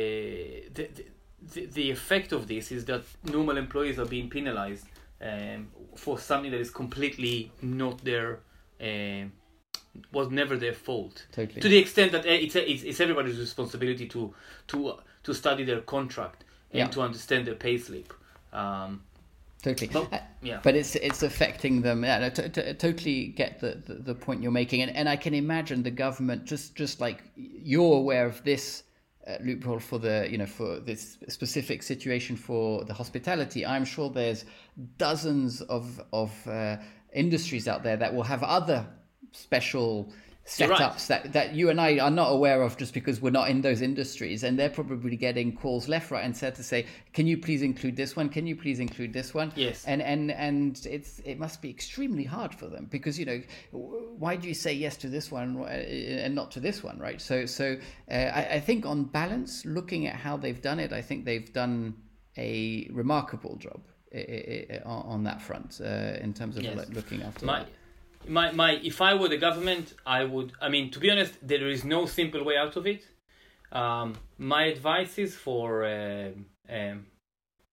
the, 0.74 0.90
the, 1.54 1.66
the 1.66 1.92
effect 1.92 2.32
of 2.32 2.48
this 2.48 2.72
is 2.72 2.86
that 2.86 3.04
normal 3.24 3.58
employees 3.58 4.00
are 4.00 4.06
being 4.06 4.30
penalized 4.30 4.86
um, 5.22 5.68
for 5.96 6.18
something 6.18 6.52
that 6.52 6.60
is 6.60 6.72
completely 6.72 7.52
not 7.62 8.04
their 8.04 8.40
uh, 8.82 9.26
was 10.12 10.30
never 10.30 10.58
their 10.58 10.74
fault. 10.74 11.26
Totally. 11.32 11.62
To 11.62 11.70
the 11.70 11.78
extent 11.78 12.12
that 12.14 12.26
it's, 12.26 12.56
it's, 12.56 12.84
it's 12.84 13.00
everybody's 13.00 13.38
responsibility 13.38 14.08
to 14.08 14.34
to 14.68 14.98
to 15.24 15.34
study 15.34 15.64
their 15.64 15.82
contract 15.82 16.46
and 16.72 16.80
yeah. 16.80 16.88
to 16.88 17.02
understand 17.02 17.46
their 17.46 17.56
payslip. 17.56 18.06
Um, 18.54 19.04
totally. 19.62 19.90
But, 19.92 20.14
uh, 20.14 20.20
yeah. 20.42 20.60
But 20.64 20.76
it's 20.76 20.96
it's 20.96 21.24
affecting 21.24 21.82
them. 21.82 22.04
Yeah, 22.04 22.26
I 22.26 22.30
t- 22.30 22.50
t- 22.50 22.74
totally 22.74 23.28
get 23.28 23.60
the, 23.60 23.82
the, 23.86 23.94
the 23.96 24.16
point 24.16 24.42
you're 24.42 24.52
making, 24.52 24.82
and 24.82 24.96
and 24.96 25.10
I 25.10 25.16
can 25.18 25.34
imagine 25.34 25.84
the 25.84 25.92
government 25.92 26.46
just 26.46 26.76
just 26.76 27.02
like 27.02 27.24
you're 27.36 27.98
aware 27.98 28.26
of 28.26 28.44
this 28.44 28.84
uh, 29.28 29.38
loophole 29.44 29.80
for 29.80 30.00
the 30.00 30.28
you 30.30 30.38
know 30.38 30.46
for 30.46 30.80
this 30.80 31.18
specific 31.28 31.84
situation 31.84 32.36
for 32.36 32.84
the 32.86 32.94
hospitality. 32.94 33.66
I'm 33.66 33.86
sure 33.86 34.10
there's 34.10 34.46
dozens 34.98 35.62
of 35.62 36.02
of 36.12 36.32
uh, 36.48 36.78
industries 37.14 37.68
out 37.68 37.84
there 37.84 37.98
that 37.98 38.14
will 38.14 38.24
have 38.24 38.44
other 38.44 38.86
special 39.32 40.12
setups 40.46 40.80
right. 40.80 41.08
that, 41.08 41.34
that 41.34 41.54
you 41.54 41.70
and 41.70 41.80
I 41.80 42.00
are 42.00 42.12
not 42.12 42.30
aware 42.30 42.62
of 42.64 42.78
just 42.78 42.94
because 42.94 43.22
we're 43.22 43.30
not 43.30 43.50
in 43.50 43.62
those 43.62 43.82
industries. 43.82 44.44
And 44.44 44.58
they're 44.58 44.70
probably 44.70 45.16
getting 45.16 45.56
calls 45.56 45.88
left, 45.88 46.12
right, 46.12 46.24
and 46.24 46.36
center 46.36 46.58
to 46.58 46.64
say, 46.64 46.86
"Can 47.14 47.28
you 47.28 47.38
please 47.38 47.62
include 47.62 47.96
this 47.96 48.16
one? 48.16 48.30
Can 48.30 48.48
you 48.48 48.56
please 48.56 48.80
include 48.80 49.14
this 49.14 49.34
one?" 49.34 49.54
Yes. 49.56 49.86
And 49.86 50.02
and 50.02 50.32
and 50.32 50.86
it's 50.90 51.20
it 51.20 51.40
must 51.40 51.62
be 51.62 51.70
extremely 51.70 52.24
hard 52.24 52.54
for 52.54 52.68
them 52.68 52.88
because 52.90 53.20
you 53.20 53.26
know 53.26 53.42
why 53.72 54.36
do 54.36 54.48
you 54.48 54.54
say 54.54 54.74
yes 54.74 54.98
to 54.98 55.10
this 55.10 55.32
one 55.32 55.58
uh, 55.58 55.66
and 55.66 56.34
not 56.34 56.52
to 56.52 56.60
this 56.60 56.84
one, 56.84 56.98
right? 57.00 57.22
So 57.22 57.46
so 57.46 57.78
uh, 58.10 58.14
I, 58.14 58.56
I 58.56 58.60
think 58.60 58.86
on 58.86 59.06
balance, 59.06 59.66
looking 59.66 60.08
at 60.08 60.16
how 60.16 60.38
they've 60.38 60.62
done 60.62 60.80
it, 60.80 60.92
I 60.92 61.02
think 61.02 61.26
they've 61.26 61.52
done 61.54 61.96
a 62.38 62.88
remarkable 62.92 63.58
job 63.58 63.82
on 64.86 65.24
that 65.24 65.42
front 65.42 65.80
uh, 65.84 66.18
in 66.20 66.34
terms 66.34 66.58
of 66.58 66.64
yes. 66.64 66.90
looking 66.90 67.22
after. 67.22 67.46
My, 67.46 67.66
my 68.28 68.52
my 68.52 68.80
if 68.84 69.02
I 69.02 69.14
were 69.14 69.28
the 69.28 69.38
government, 69.38 69.94
I 70.06 70.24
would. 70.24 70.54
I 70.62 70.70
mean, 70.70 70.92
to 70.92 71.00
be 71.00 71.10
honest, 71.10 71.34
there 71.42 71.68
is 71.68 71.84
no 71.84 72.06
simple 72.06 72.44
way 72.44 72.58
out 72.58 72.76
of 72.76 72.88
it. 72.88 73.08
Um, 73.72 74.16
my 74.38 74.66
advice 74.66 75.18
is 75.18 75.36
for 75.36 75.86
uh, 75.86 76.30
um, 76.70 77.06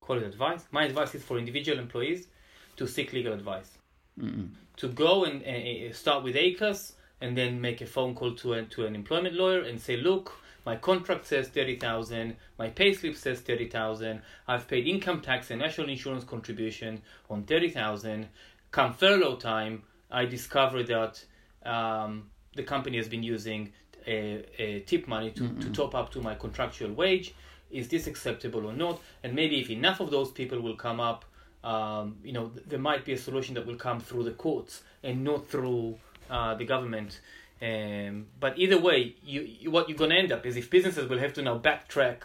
call 0.01 0.19
it 0.19 0.25
advice. 0.25 0.65
My 0.71 0.85
advice 0.85 1.15
is 1.15 1.23
for 1.23 1.39
individual 1.39 1.79
employees 1.79 2.29
to 2.77 2.87
seek 2.87 3.13
legal 3.13 3.33
advice. 3.33 3.79
Mm-mm. 4.21 4.51
To 4.77 4.89
go 4.89 5.25
and 5.25 5.43
uh, 5.45 5.93
start 5.93 6.23
with 6.23 6.37
ACAS 6.37 6.93
and 7.21 7.37
then 7.37 7.61
make 7.61 7.81
a 7.81 7.87
phone 7.87 8.15
call 8.15 8.35
to 8.37 8.53
a, 8.55 8.63
to 8.63 8.87
an 8.87 8.95
employment 8.95 9.35
lawyer 9.35 9.63
and 9.63 9.81
say, 9.81 9.97
look, 9.97 10.33
my 10.65 10.77
contract 10.77 11.27
says 11.27 11.49
thirty 11.49 11.77
thousand, 11.77 12.37
my 12.59 12.71
payslip 12.71 13.17
says 13.17 13.41
thirty 13.41 13.69
thousand. 13.69 14.23
I've 14.47 14.69
paid 14.69 14.87
income 14.87 15.21
tax 15.21 15.51
and 15.51 15.61
national 15.61 15.89
insurance 15.89 16.25
contribution 16.25 17.03
on 17.29 17.43
thirty 17.45 17.71
thousand. 17.71 18.29
Come 18.71 18.93
furlough 18.93 19.37
time, 19.37 19.83
I 20.11 20.25
discovered 20.25 20.87
that 20.89 21.25
um, 21.65 22.31
the 22.55 22.63
company 22.63 22.97
has 22.97 23.09
been 23.09 23.23
using 23.23 23.73
a, 24.07 24.45
a 24.59 24.81
tip 24.81 25.07
money 25.07 25.31
to, 25.33 25.49
to 25.61 25.71
top 25.71 25.95
up 25.95 26.11
to 26.13 26.21
my 26.21 26.35
contractual 26.35 26.93
wage. 26.93 27.35
Is 27.71 27.89
this 27.89 28.07
acceptable 28.07 28.67
or 28.67 28.73
not? 28.73 29.01
And 29.23 29.35
maybe 29.35 29.61
if 29.61 29.71
enough 29.71 30.01
of 30.01 30.11
those 30.11 30.31
people 30.31 30.61
will 30.61 30.77
come 30.77 31.01
up, 31.01 31.25
um, 31.63 32.17
you 32.25 32.33
know, 32.33 32.49
th- 32.49 32.67
there 32.67 32.79
might 32.79 33.05
be 33.05 33.13
a 33.13 33.19
solution 33.19 33.55
that 33.57 33.67
will 33.67 33.77
come 33.77 34.01
through 34.01 34.25
the 34.25 34.31
courts 34.31 34.83
and 35.03 35.23
not 35.23 35.49
through 35.49 35.99
uh, 36.31 36.55
the 36.55 36.65
government. 36.65 37.21
Um, 37.61 38.27
but 38.41 38.59
either 38.59 38.81
way, 38.81 39.17
you, 39.23 39.43
you 39.43 39.71
what 39.71 39.89
you're 39.89 39.99
going 39.99 40.11
to 40.11 40.17
end 40.17 40.33
up 40.33 40.47
is 40.47 40.57
if 40.57 40.71
businesses 40.71 41.09
will 41.09 41.19
have 41.19 41.35
to 41.35 41.43
now 41.43 41.59
backtrack 41.59 42.19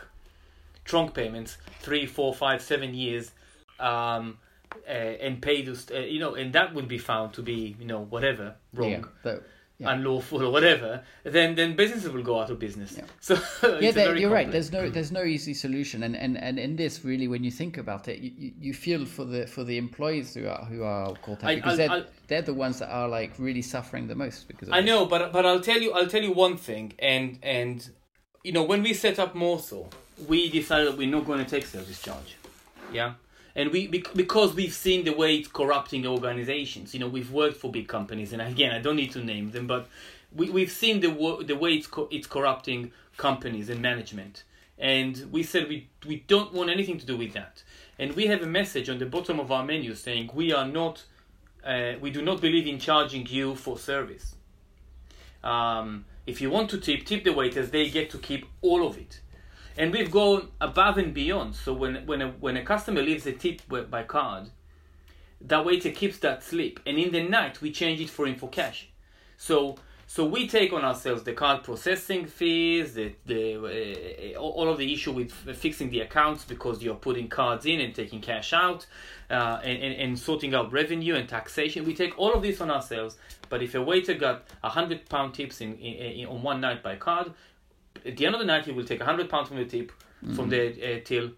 tronc 0.86 1.14
payments 1.14 1.58
three, 1.82 2.06
four, 2.06 2.34
five, 2.34 2.62
seven 2.62 2.94
years, 2.94 3.32
um, 3.80 4.38
uh, 4.88 4.92
and 4.92 5.42
pay 5.42 5.62
those, 5.64 5.90
uh, 5.92 6.00
you 6.00 6.20
know, 6.20 6.36
and 6.36 6.54
that 6.54 6.74
would 6.74 6.88
be 6.88 6.98
found 6.98 7.34
to 7.34 7.42
be, 7.42 7.76
you 7.80 7.86
know, 7.86 8.02
whatever 8.02 8.56
wrong, 8.74 8.90
Yeah, 8.92 9.02
that- 9.24 9.44
yeah. 9.80 9.92
unlawful 9.92 10.44
or 10.44 10.52
whatever. 10.52 11.04
Then 11.24 11.56
then 11.56 11.76
businesses 11.76 12.10
will 12.12 12.22
go 12.24 12.40
out 12.40 12.50
of 12.52 12.60
business. 12.60 12.96
Yeah. 12.98 13.06
So 13.22 13.80
yeah, 13.80 14.14
you're 14.14 14.30
right. 14.30 14.52
There's 14.52 14.72
no 14.72 14.90
there's 14.90 15.12
no 15.12 15.24
easy 15.24 15.54
solution, 15.54 16.04
and, 16.04 16.16
and, 16.16 16.38
and 16.38 16.60
in 16.60 16.76
this 16.76 17.04
really, 17.04 17.28
when 17.28 17.44
you 17.44 17.52
think 17.52 17.78
about 17.78 18.08
it, 18.08 18.20
you, 18.20 18.52
you, 18.60 18.74
feel 18.74 19.06
for 19.06 19.26
the 19.26 19.48
for 19.48 19.64
the 19.64 19.78
employees 19.78 20.36
who 20.36 20.48
are 20.48 20.64
who 20.66 20.84
are 20.84 21.14
caught 21.24 21.44
I- 21.44 21.56
because 21.56 21.72
I'll- 21.72 21.78
they're 21.78 21.92
I'll- 21.98 22.06
they're 22.28 22.42
the 22.44 22.54
ones 22.54 22.80
that 22.80 22.90
are 22.90 23.08
like 23.10 23.32
really 23.40 23.62
suffering 23.64 24.08
the 24.08 24.16
most 24.16 24.48
because 24.48 24.68
of 24.68 24.74
I 24.74 24.82
this. 24.82 24.88
know, 24.90 25.06
but 25.06 25.32
but 25.34 25.46
I'll 25.46 25.62
tell 25.62 25.82
you 25.82 25.92
I'll 25.94 26.08
tell 26.08 26.22
you 26.24 26.32
one 26.34 26.58
thing, 26.58 26.94
and 27.00 27.40
and 27.42 27.90
you 28.44 28.52
know 28.54 28.64
when 28.64 28.84
we 28.84 28.94
set 28.94 29.18
up 29.20 29.34
Morso, 29.36 29.90
we 30.28 30.50
decided 30.50 30.88
that 30.90 30.98
we're 30.98 31.10
not 31.18 31.26
going 31.26 31.44
to 31.44 31.50
take 31.50 31.66
service 31.66 32.00
charge, 32.02 32.36
yeah, 32.94 33.14
and 33.56 33.72
we 33.72 33.88
because 33.88 34.54
we've 34.56 34.74
seen 34.74 35.04
the 35.04 35.14
way 35.14 35.36
it's 35.36 35.48
corrupting 35.48 36.06
organizations. 36.08 36.94
You 36.94 37.00
know, 37.00 37.08
we've 37.08 37.32
worked 37.32 37.58
for 37.58 37.72
big 37.72 37.88
companies, 37.88 38.34
and 38.34 38.42
again, 38.42 38.72
I 38.72 38.80
don't 38.80 38.96
need 38.96 39.12
to 39.12 39.24
name 39.24 39.52
them, 39.52 39.68
but 39.68 39.88
we 40.36 40.50
we've 40.50 40.72
seen 40.72 41.00
the 41.02 41.44
the 41.46 41.56
way 41.56 41.74
it's 41.74 41.88
co- 41.88 42.10
it's 42.12 42.28
corrupting 42.28 42.92
companies 43.18 43.70
and 43.70 43.82
management, 43.82 44.44
and 44.78 45.28
we 45.32 45.44
said 45.44 45.70
we 45.70 45.88
we 46.06 46.24
don't 46.28 46.54
want 46.54 46.70
anything 46.70 46.98
to 47.00 47.06
do 47.06 47.16
with 47.16 47.34
that, 47.34 47.64
and 48.00 48.14
we 48.14 48.28
have 48.28 48.42
a 48.42 48.48
message 48.48 48.90
on 48.90 48.98
the 48.98 49.06
bottom 49.06 49.40
of 49.40 49.52
our 49.52 49.64
menu 49.64 49.94
saying 49.96 50.32
we 50.34 50.52
are 50.52 50.68
not. 50.68 51.04
Uh, 51.64 51.94
we 52.02 52.12
do 52.12 52.22
not 52.22 52.42
believe 52.42 52.68
in 52.68 52.78
charging 52.78 53.26
you 53.28 53.56
for 53.56 53.78
service. 53.78 54.36
Um, 55.46 56.04
if 56.26 56.42
you 56.42 56.50
want 56.50 56.70
to 56.72 56.78
tip, 56.78 57.06
tip 57.06 57.24
the 57.24 57.32
waiters. 57.32 57.72
They 57.72 57.90
get 57.90 58.10
to 58.12 58.18
keep 58.18 58.46
all 58.62 58.86
of 58.86 58.98
it, 58.98 59.22
and 59.78 59.92
we've 59.92 60.12
gone 60.12 60.50
above 60.62 60.98
and 60.98 61.14
beyond. 61.14 61.56
So 61.56 61.74
when 61.74 62.06
when 62.06 62.22
a, 62.22 62.30
when 62.40 62.58
a 62.58 62.64
customer 62.64 63.02
leaves 63.02 63.26
a 63.26 63.34
tip 63.34 63.62
by 63.68 64.04
card, 64.04 64.50
that 65.42 65.66
waiter 65.66 65.92
keeps 65.92 66.20
that 66.20 66.44
slip, 66.44 66.80
and 66.86 66.98
in 66.98 67.12
the 67.12 67.24
night 67.24 67.62
we 67.62 67.72
change 67.72 68.00
it 68.02 68.10
for 68.10 68.28
info 68.28 68.48
cash. 68.48 68.90
So 69.38 69.78
so 70.06 70.26
we 70.26 70.48
take 70.48 70.74
on 70.74 70.86
ourselves 70.86 71.24
the 71.24 71.34
card 71.34 71.64
processing 71.64 72.28
fees, 72.28 72.94
the 72.94 73.16
the 73.26 74.36
uh, 74.36 74.40
all 74.40 74.70
of 74.70 74.78
the 74.78 74.94
issue 74.94 75.12
with 75.12 75.32
fixing 75.32 75.90
the 75.90 76.02
accounts 76.02 76.46
because 76.46 76.84
you're 76.84 76.96
putting 76.96 77.28
cards 77.30 77.66
in 77.66 77.82
and 77.82 77.96
taking 77.96 78.22
cash 78.22 78.54
out, 78.54 78.86
uh, 79.32 79.60
and, 79.64 79.82
and 79.82 79.96
and 79.96 80.20
sorting 80.20 80.54
out 80.54 80.72
revenue 80.72 81.16
and 81.16 81.28
taxation. 81.28 81.84
We 81.86 81.96
take 81.96 82.18
all 82.20 82.34
of 82.34 82.44
this 82.44 82.62
on 82.62 82.70
ourselves. 82.70 83.18
But 83.50 83.62
if 83.62 83.76
a 83.76 83.82
waiter 83.82 84.14
got 84.14 84.46
a 84.64 84.70
hundred 84.70 85.08
pound 85.10 85.34
tips 85.36 85.62
in, 85.62 85.76
in, 85.78 85.94
in 85.94 86.26
on 86.28 86.42
one 86.42 86.60
night 86.60 86.82
by 86.84 86.96
card, 86.96 87.34
at 88.06 88.18
the 88.18 88.26
end 88.26 88.36
of 88.36 88.40
the 88.40 88.46
night 88.46 88.66
he 88.66 88.72
will 88.72 88.86
take 88.86 89.02
a 89.02 89.06
hundred 89.06 89.30
pounds 89.30 89.48
from 89.48 89.58
the 89.58 89.66
tip 89.66 89.92
from 90.36 90.50
the 90.50 90.98
uh, 90.98 91.00
till 91.04 91.32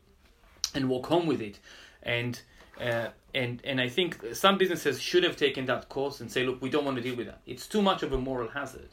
and 0.75 0.89
walk 0.89 1.07
home 1.07 1.25
with 1.25 1.41
it. 1.41 1.59
And 2.03 2.39
uh, 2.79 3.07
and 3.33 3.61
and 3.63 3.81
I 3.81 3.89
think 3.89 4.23
some 4.33 4.57
businesses 4.57 5.01
should 5.01 5.23
have 5.23 5.37
taken 5.37 5.65
that 5.65 5.89
course 5.89 6.21
and 6.21 6.31
say, 6.31 6.45
look, 6.45 6.61
we 6.61 6.69
don't 6.69 6.85
want 6.85 6.97
to 6.97 7.03
deal 7.03 7.15
with 7.15 7.27
that. 7.27 7.41
It's 7.45 7.67
too 7.67 7.81
much 7.81 8.03
of 8.03 8.13
a 8.13 8.17
moral 8.17 8.49
hazard. 8.49 8.89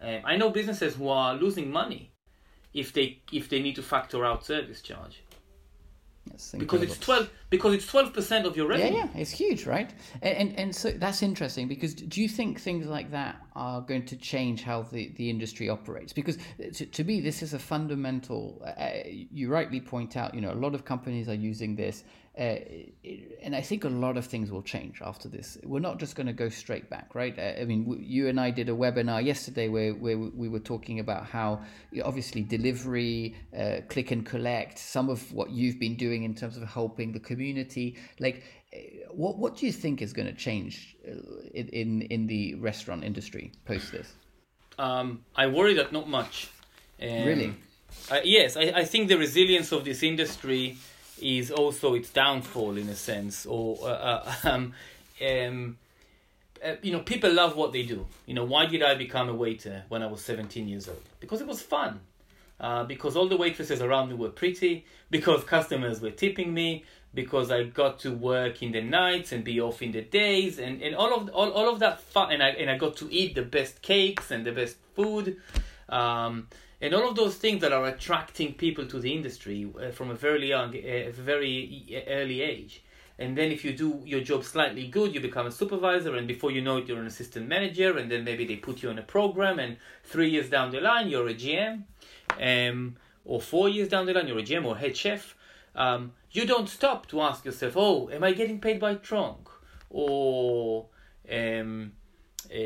Um, 0.00 0.20
I 0.24 0.36
know 0.36 0.50
businesses 0.50 0.94
who 0.94 1.08
are 1.08 1.34
losing 1.34 1.70
money 1.70 2.10
if 2.72 2.92
they 2.92 3.20
if 3.32 3.48
they 3.48 3.60
need 3.60 3.76
to 3.76 3.82
factor 3.82 4.24
out 4.24 4.44
service 4.44 4.82
charge 4.82 5.22
Because 6.58 6.82
it's 6.82 6.98
twelve 6.98 7.30
because 7.50 7.74
it's 7.74 7.86
twelve 7.86 8.12
percent 8.12 8.46
of 8.46 8.56
your 8.56 8.66
revenue. 8.66 8.96
Yeah, 8.96 9.08
yeah, 9.14 9.20
it's 9.20 9.30
huge, 9.30 9.66
right? 9.66 9.92
And, 10.22 10.36
and 10.36 10.58
and 10.58 10.76
so 10.76 10.90
that's 10.90 11.22
interesting 11.22 11.68
because 11.68 11.94
do 11.94 12.20
you 12.20 12.28
think 12.28 12.60
things 12.60 12.86
like 12.86 13.10
that 13.12 13.36
are 13.54 13.80
going 13.80 14.04
to 14.06 14.16
change 14.16 14.62
how 14.62 14.82
the, 14.82 15.12
the 15.16 15.30
industry 15.30 15.68
operates? 15.68 16.12
Because 16.12 16.38
to, 16.74 16.86
to 16.86 17.04
me, 17.04 17.20
this 17.20 17.42
is 17.42 17.54
a 17.54 17.58
fundamental. 17.58 18.62
Uh, 18.66 18.90
you 19.06 19.48
rightly 19.48 19.80
point 19.80 20.16
out, 20.16 20.34
you 20.34 20.40
know, 20.40 20.52
a 20.52 20.54
lot 20.54 20.74
of 20.74 20.84
companies 20.84 21.28
are 21.28 21.34
using 21.34 21.76
this, 21.76 22.04
uh, 22.36 22.56
and 23.42 23.54
I 23.54 23.60
think 23.60 23.84
a 23.84 23.88
lot 23.88 24.16
of 24.16 24.26
things 24.26 24.50
will 24.50 24.62
change 24.62 25.00
after 25.00 25.28
this. 25.28 25.56
We're 25.62 25.78
not 25.78 26.00
just 26.00 26.16
going 26.16 26.26
to 26.26 26.32
go 26.32 26.48
straight 26.48 26.90
back, 26.90 27.14
right? 27.14 27.38
Uh, 27.38 27.60
I 27.60 27.64
mean, 27.64 27.84
w- 27.84 28.02
you 28.02 28.28
and 28.28 28.40
I 28.40 28.50
did 28.50 28.68
a 28.68 28.72
webinar 28.72 29.24
yesterday 29.24 29.68
where 29.68 29.92
where 29.94 30.18
we 30.18 30.48
were 30.48 30.58
talking 30.58 30.98
about 30.98 31.26
how 31.26 31.62
obviously 32.02 32.42
delivery, 32.42 33.36
uh, 33.56 33.82
click 33.88 34.10
and 34.10 34.26
collect, 34.26 34.78
some 34.78 35.08
of 35.08 35.32
what 35.32 35.50
you've 35.50 35.78
been 35.78 35.94
doing 35.96 36.24
in 36.24 36.34
terms 36.34 36.56
of 36.56 36.64
helping 36.64 37.12
the 37.12 37.20
community, 37.20 37.96
like 38.18 38.42
uh, 38.74 38.78
what 39.12 39.38
what 39.38 39.56
do 39.56 39.66
you 39.66 39.72
think 39.72 40.02
is 40.02 40.12
going 40.12 40.26
to 40.26 40.34
change 40.34 40.96
uh, 41.06 41.12
in, 41.52 41.68
in 41.68 42.02
in 42.02 42.26
the 42.26 42.56
restaurant 42.56 43.04
industry 43.04 43.52
post 43.64 43.92
this? 43.92 44.12
Um, 44.76 45.24
I 45.36 45.46
worry 45.46 45.74
that 45.74 45.92
not 45.92 46.08
much. 46.08 46.48
Um, 47.00 47.08
Really? 47.24 47.54
Uh, 48.10 48.20
yes, 48.24 48.56
I, 48.56 48.72
I 48.74 48.84
think 48.84 49.08
the 49.08 49.16
resilience 49.16 49.70
of 49.70 49.84
this 49.84 50.02
industry 50.02 50.76
is 51.20 51.50
also 51.50 51.94
its 51.94 52.10
downfall 52.10 52.76
in 52.76 52.88
a 52.88 52.94
sense, 52.94 53.46
or 53.46 53.78
uh, 53.82 53.86
uh, 53.86 54.34
um, 54.44 54.72
um, 55.24 55.78
uh, 56.64 56.76
you 56.82 56.92
know, 56.92 57.00
people 57.00 57.32
love 57.32 57.56
what 57.56 57.72
they 57.72 57.82
do. 57.82 58.06
You 58.26 58.34
know, 58.34 58.44
why 58.44 58.66
did 58.66 58.82
I 58.82 58.94
become 58.94 59.28
a 59.28 59.34
waiter 59.34 59.84
when 59.88 60.02
I 60.02 60.06
was 60.06 60.22
17 60.22 60.66
years 60.66 60.88
old? 60.88 61.02
Because 61.20 61.40
it 61.40 61.46
was 61.46 61.60
fun. 61.60 62.00
Uh, 62.60 62.84
because 62.84 63.16
all 63.16 63.28
the 63.28 63.36
waitresses 63.36 63.82
around 63.82 64.08
me 64.08 64.14
were 64.14 64.28
pretty, 64.28 64.86
because 65.10 65.42
customers 65.44 66.00
were 66.00 66.12
tipping 66.12 66.54
me, 66.54 66.84
because 67.12 67.50
I 67.50 67.64
got 67.64 67.98
to 68.00 68.12
work 68.12 68.62
in 68.62 68.72
the 68.72 68.80
nights 68.80 69.32
and 69.32 69.44
be 69.44 69.60
off 69.60 69.82
in 69.82 69.92
the 69.92 70.02
days, 70.02 70.58
and, 70.58 70.80
and 70.80 70.94
all 70.94 71.14
of 71.14 71.28
all, 71.30 71.50
all 71.50 71.68
of 71.68 71.80
that 71.80 72.00
fun, 72.00 72.32
and 72.32 72.42
I 72.42 72.50
and 72.50 72.70
I 72.70 72.78
got 72.78 72.96
to 72.98 73.12
eat 73.12 73.34
the 73.34 73.42
best 73.42 73.82
cakes 73.82 74.30
and 74.30 74.46
the 74.46 74.52
best 74.52 74.76
food, 74.94 75.36
um, 75.88 76.48
and 76.84 76.94
all 76.94 77.08
of 77.08 77.16
those 77.16 77.36
things 77.36 77.62
that 77.62 77.72
are 77.72 77.86
attracting 77.86 78.52
people 78.52 78.86
to 78.86 79.00
the 79.00 79.10
industry 79.10 79.72
uh, 79.80 79.90
from 79.90 80.10
a 80.10 80.14
very 80.14 80.50
young, 80.50 80.68
uh, 80.76 81.10
very 81.12 82.04
early 82.06 82.42
age. 82.42 82.84
And 83.18 83.38
then 83.38 83.50
if 83.50 83.64
you 83.64 83.72
do 83.72 84.02
your 84.04 84.20
job 84.20 84.44
slightly 84.44 84.88
good, 84.88 85.14
you 85.14 85.20
become 85.20 85.46
a 85.46 85.50
supervisor, 85.50 86.14
and 86.14 86.28
before 86.28 86.50
you 86.50 86.60
know 86.60 86.76
it, 86.76 86.86
you're 86.86 87.00
an 87.00 87.06
assistant 87.06 87.48
manager, 87.48 87.96
and 87.96 88.10
then 88.10 88.22
maybe 88.22 88.44
they 88.44 88.56
put 88.56 88.82
you 88.82 88.90
on 88.90 88.98
a 88.98 89.02
program, 89.02 89.58
and 89.58 89.78
three 90.04 90.28
years 90.28 90.50
down 90.50 90.72
the 90.72 90.80
line, 90.82 91.08
you're 91.08 91.28
a 91.28 91.34
GM, 91.34 91.84
um, 92.38 92.96
or 93.24 93.40
four 93.40 93.70
years 93.70 93.88
down 93.88 94.04
the 94.04 94.12
line, 94.12 94.28
you're 94.28 94.40
a 94.40 94.42
GM 94.42 94.66
or 94.66 94.76
head 94.76 94.94
chef. 94.94 95.34
Um, 95.74 96.12
you 96.32 96.44
don't 96.44 96.68
stop 96.68 97.06
to 97.06 97.22
ask 97.22 97.46
yourself, 97.46 97.78
oh, 97.78 98.10
am 98.10 98.22
I 98.22 98.32
getting 98.32 98.60
paid 98.60 98.78
by 98.78 98.96
tronc? 98.96 99.48
Or, 99.88 100.88
um, 101.32 101.92
uh, 102.54 102.58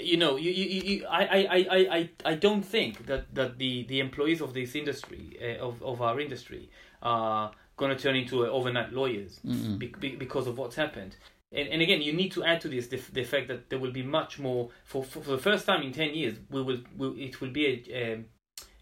you 0.00 0.16
know, 0.16 0.36
you, 0.36 0.50
you, 0.50 0.80
you, 0.82 1.06
I, 1.06 1.24
I, 1.24 1.46
I, 1.50 1.96
I, 1.96 2.10
I 2.24 2.34
don't 2.34 2.62
think 2.62 3.06
that, 3.06 3.32
that 3.34 3.58
the, 3.58 3.84
the 3.84 4.00
employees 4.00 4.40
of 4.40 4.52
this 4.52 4.74
industry, 4.74 5.38
uh, 5.40 5.64
of, 5.64 5.82
of 5.82 6.02
our 6.02 6.20
industry, 6.20 6.68
are 7.00 7.52
going 7.76 7.96
to 7.96 8.02
turn 8.02 8.16
into 8.16 8.44
uh, 8.44 8.48
overnight 8.48 8.92
lawyers 8.92 9.40
be, 9.78 9.94
be, 10.00 10.16
because 10.16 10.46
of 10.46 10.58
what's 10.58 10.76
happened. 10.76 11.16
And, 11.52 11.68
and 11.68 11.82
again, 11.82 12.02
you 12.02 12.12
need 12.12 12.32
to 12.32 12.42
add 12.42 12.60
to 12.62 12.68
this 12.68 12.88
the, 12.88 13.00
the 13.12 13.24
fact 13.24 13.46
that 13.48 13.70
there 13.70 13.78
will 13.78 13.92
be 13.92 14.02
much 14.02 14.38
more 14.40 14.70
for, 14.84 15.04
for, 15.04 15.22
for 15.22 15.30
the 15.30 15.38
first 15.38 15.66
time 15.66 15.82
in 15.82 15.92
ten 15.92 16.14
years. 16.14 16.36
We 16.50 16.62
will, 16.62 16.78
we, 16.96 17.08
it 17.26 17.40
will 17.40 17.50
be 17.50 17.84
a, 17.92 18.14
um, 18.14 18.24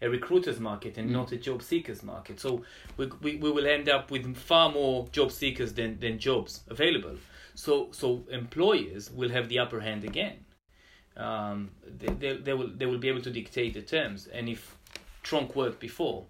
a 0.01 0.09
recruiters 0.09 0.59
market 0.59 0.97
and 0.97 1.11
not 1.11 1.31
a 1.31 1.37
job 1.37 1.61
seekers 1.61 2.01
market. 2.01 2.39
So 2.39 2.63
we, 2.97 3.11
we, 3.21 3.35
we 3.35 3.51
will 3.51 3.67
end 3.67 3.89
up 3.89 4.09
with 4.09 4.35
far 4.35 4.71
more 4.71 5.07
job 5.11 5.31
seekers 5.31 5.73
than, 5.73 5.99
than 5.99 6.17
jobs 6.17 6.61
available. 6.67 7.17
So 7.55 7.89
so 7.91 8.25
employers 8.31 9.11
will 9.11 9.29
have 9.29 9.49
the 9.49 9.59
upper 9.59 9.79
hand 9.79 10.03
again. 10.03 10.45
Um, 11.15 11.71
they, 11.85 12.07
they, 12.07 12.37
they 12.37 12.53
will 12.53 12.69
they 12.75 12.85
will 12.85 12.97
be 12.97 13.09
able 13.09 13.21
to 13.21 13.31
dictate 13.31 13.73
the 13.73 13.81
terms. 13.81 14.27
And 14.27 14.49
if 14.49 14.75
tronc 15.21 15.55
worked 15.55 15.79
before, 15.79 16.25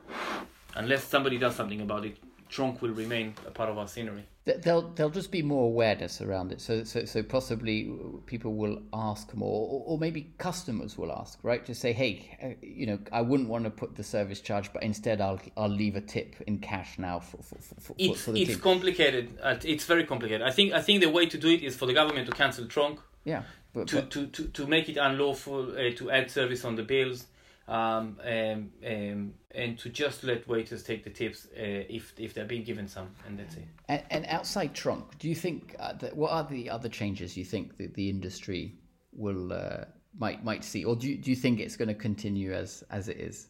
unless 0.76 1.04
somebody 1.04 1.38
does 1.38 1.56
something 1.56 1.82
about 1.82 2.06
it, 2.06 2.18
tronc 2.50 2.82
will 2.82 2.92
remain 2.92 3.36
a 3.48 3.52
part 3.52 3.70
of 3.70 3.78
our 3.78 3.88
scenery. 3.88 4.26
Th- 4.46 4.60
There'll 4.62 4.90
there'll 4.96 5.10
just 5.12 5.32
be 5.32 5.42
more 5.42 5.66
awareness 5.66 6.20
around 6.22 6.52
it. 6.52 6.60
So 6.60 6.84
so 6.84 7.06
so 7.06 7.24
possibly 7.24 7.90
people 8.26 8.54
will 8.56 8.82
ask 8.92 9.34
more, 9.34 9.70
or, 9.70 9.84
or 9.86 9.98
maybe 9.98 10.34
customers 10.38 10.98
will 10.98 11.12
ask, 11.14 11.40
right? 11.44 11.66
To 11.66 11.74
say, 11.74 11.94
hey, 11.94 12.38
uh, 12.44 12.48
you 12.62 12.86
know, 12.86 13.00
I 13.12 13.22
wouldn't 13.22 13.48
want 13.48 13.64
to 13.64 13.70
put 13.70 13.96
the 13.96 14.04
service 14.04 14.42
charge, 14.42 14.74
but 14.74 14.84
instead 14.84 15.22
I'll 15.22 15.40
I'll 15.56 15.70
leave 15.70 15.96
a 15.96 16.02
tip 16.02 16.36
in 16.46 16.58
cash 16.60 17.00
now 17.00 17.20
for 17.20 17.38
for 17.38 17.56
for, 17.62 17.76
for, 17.80 17.96
It's 17.98 18.22
for 18.22 18.32
the 18.34 18.42
it's 18.42 18.54
tip. 18.56 18.62
complicated. 18.62 19.38
It's 19.64 19.86
very 19.86 20.06
complicated. 20.06 20.42
I 20.46 20.52
think 20.52 20.74
I 20.74 20.82
think 20.82 21.02
the 21.02 21.10
way 21.10 21.26
to 21.28 21.38
do 21.38 21.48
it 21.50 21.64
is 21.64 21.76
for 21.78 21.86
the 21.86 21.94
government 21.94 22.26
to 22.28 22.34
cancel 22.34 22.66
tronc. 22.66 23.00
yeah, 23.24 23.44
but, 23.74 23.88
to, 23.88 23.96
but 23.96 24.12
to, 24.12 24.28
to, 24.28 24.44
to 24.50 24.68
make 24.68 24.90
it 24.90 24.98
unlawful 24.98 25.72
uh, 25.72 25.92
to 25.96 26.12
add 26.12 26.30
service 26.30 26.66
on 26.66 26.76
the 26.76 26.84
bills 26.84 27.28
um, 27.68 28.18
um, 28.26 28.72
um, 28.86 29.34
and 29.52 29.78
to 29.80 29.90
just 29.90 30.24
let 30.24 30.48
waiters 30.48 30.84
take 30.84 31.04
the 31.04 31.10
tips 31.10 31.48
uh, 31.58 31.88
if 31.90 32.14
if 32.18 32.34
they're 32.34 32.46
being 32.46 32.64
given 32.64 32.88
some 32.88 33.10
and 33.26 33.40
that's 33.40 33.56
it 33.56 33.68
and, 33.88 34.04
and 34.10 34.26
outside 34.28 34.74
tronc, 34.74 35.18
do 35.18 35.30
you 35.30 35.36
think 35.36 35.76
uh, 35.80 35.94
that 35.94 36.16
what 36.16 36.32
are 36.32 36.44
the 36.44 36.70
other 36.70 36.90
changes 36.90 37.38
you 37.38 37.46
think 37.46 37.78
that 37.78 37.94
the 37.94 38.10
industry 38.10 38.76
will 39.16 39.54
uh, 39.54 39.86
might 40.18 40.44
might 40.44 40.64
see, 40.64 40.84
or 40.84 40.96
do 40.96 41.08
you, 41.08 41.18
do 41.18 41.30
you 41.30 41.36
think 41.36 41.60
it's 41.60 41.76
going 41.76 41.88
to 41.88 41.94
continue 41.94 42.54
as 42.54 42.84
as 42.90 43.10
it 43.10 43.18
is? 43.18 43.48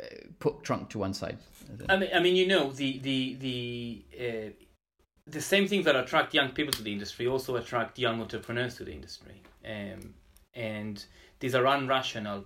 Uh, 0.00 0.06
put 0.38 0.62
tronc 0.62 0.88
to 0.88 0.98
one 0.98 1.12
side. 1.12 1.36
I 1.88 1.96
mean, 1.96 2.10
I 2.14 2.20
mean, 2.20 2.34
you 2.34 2.46
know, 2.46 2.72
the 2.72 2.98
the 2.98 3.34
the 3.34 4.04
uh, 4.18 4.50
the 5.26 5.40
same 5.40 5.68
things 5.68 5.84
that 5.84 5.96
attract 5.96 6.34
young 6.34 6.50
people 6.50 6.72
to 6.72 6.82
the 6.82 6.92
industry 6.92 7.26
also 7.26 7.56
attract 7.56 7.98
young 7.98 8.20
entrepreneurs 8.20 8.76
to 8.76 8.84
the 8.84 8.92
industry, 8.92 9.42
um, 9.66 10.14
and 10.54 11.04
these 11.40 11.54
are 11.54 11.64
unrational 11.64 12.44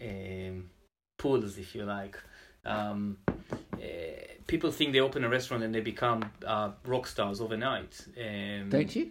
um, 0.00 0.70
pools, 1.18 1.58
if 1.58 1.74
you 1.74 1.84
like. 1.84 2.18
Um, 2.64 3.18
uh, 3.28 3.78
people 4.46 4.70
think 4.70 4.92
they 4.92 5.00
open 5.00 5.24
a 5.24 5.28
restaurant 5.28 5.62
and 5.62 5.74
they 5.74 5.80
become 5.80 6.30
uh, 6.44 6.70
rock 6.84 7.06
stars 7.06 7.40
overnight. 7.40 8.04
Um, 8.18 8.68
Don't 8.70 8.94
you? 8.94 9.10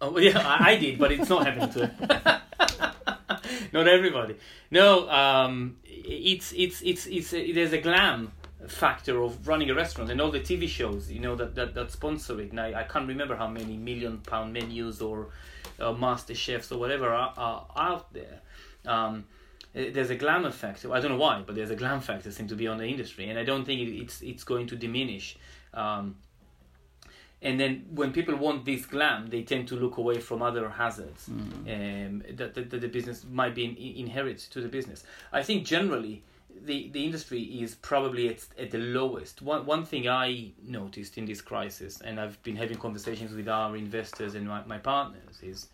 Oh 0.00 0.18
yeah, 0.18 0.38
I, 0.38 0.72
I 0.72 0.76
did, 0.76 0.98
but 0.98 1.12
it's 1.12 1.28
not 1.28 1.46
happening 1.46 1.70
to 1.70 2.42
not 3.72 3.88
everybody. 3.88 4.36
No, 4.70 5.08
um, 5.08 5.76
it's 5.84 6.52
it's 6.52 6.82
it's 6.82 7.06
it's 7.06 7.32
a, 7.32 7.52
there's 7.52 7.72
a 7.72 7.78
glam 7.78 8.32
factor 8.68 9.22
of 9.22 9.46
running 9.46 9.68
a 9.70 9.74
restaurant 9.74 10.10
and 10.10 10.20
all 10.22 10.30
the 10.30 10.40
TV 10.40 10.66
shows 10.66 11.10
you 11.10 11.20
know 11.20 11.36
that 11.36 11.54
that, 11.54 11.74
that 11.74 11.90
sponsor 11.90 12.40
it. 12.40 12.50
And 12.50 12.60
I, 12.60 12.80
I 12.80 12.82
can't 12.84 13.06
remember 13.08 13.36
how 13.36 13.48
many 13.48 13.76
million 13.76 14.18
pound 14.18 14.52
menus 14.52 15.00
or 15.00 15.28
uh, 15.78 15.92
master 15.92 16.34
chefs 16.34 16.70
or 16.72 16.78
whatever 16.78 17.08
are, 17.10 17.34
are 17.36 17.66
out 17.76 18.12
there. 18.12 18.40
Um, 18.86 19.24
there's 19.72 20.10
a 20.10 20.14
glam 20.14 20.50
factor. 20.52 20.92
I 20.92 21.00
don't 21.00 21.10
know 21.10 21.18
why, 21.18 21.42
but 21.44 21.56
there's 21.56 21.70
a 21.70 21.76
glam 21.76 22.00
factor 22.00 22.30
seem 22.30 22.46
to 22.48 22.54
be 22.54 22.68
on 22.68 22.78
the 22.78 22.86
industry, 22.86 23.28
and 23.28 23.38
I 23.38 23.44
don't 23.44 23.64
think 23.64 23.88
it's 23.88 24.22
it's 24.22 24.44
going 24.44 24.68
to 24.68 24.76
diminish. 24.76 25.36
Um, 25.72 26.16
and 27.42 27.60
then 27.60 27.84
when 27.90 28.12
people 28.12 28.36
want 28.36 28.64
this 28.64 28.86
glam, 28.86 29.28
they 29.28 29.42
tend 29.42 29.68
to 29.68 29.74
look 29.76 29.98
away 29.98 30.18
from 30.18 30.40
other 30.40 30.68
hazards 30.70 31.28
mm. 31.28 32.06
um, 32.06 32.22
that, 32.36 32.54
that, 32.54 32.70
that, 32.70 32.80
the 32.80 32.88
business 32.88 33.26
might 33.30 33.54
be 33.54 33.66
in, 33.66 33.76
inherit 33.76 34.38
to 34.38 34.62
the 34.62 34.68
business. 34.68 35.04
I 35.30 35.42
think 35.42 35.66
generally 35.66 36.22
the, 36.62 36.88
the 36.92 37.04
industry 37.04 37.42
is 37.42 37.74
probably 37.74 38.30
at, 38.30 38.46
at 38.58 38.70
the 38.70 38.78
lowest. 38.78 39.42
One, 39.42 39.66
one 39.66 39.84
thing 39.84 40.08
I 40.08 40.52
noticed 40.66 41.18
in 41.18 41.26
this 41.26 41.42
crisis, 41.42 42.00
and 42.00 42.18
I've 42.18 42.42
been 42.42 42.56
having 42.56 42.78
conversations 42.78 43.34
with 43.34 43.48
our 43.48 43.76
investors 43.76 44.34
and 44.34 44.48
my, 44.48 44.64
my 44.64 44.78
partners, 44.78 45.40
is 45.42 45.68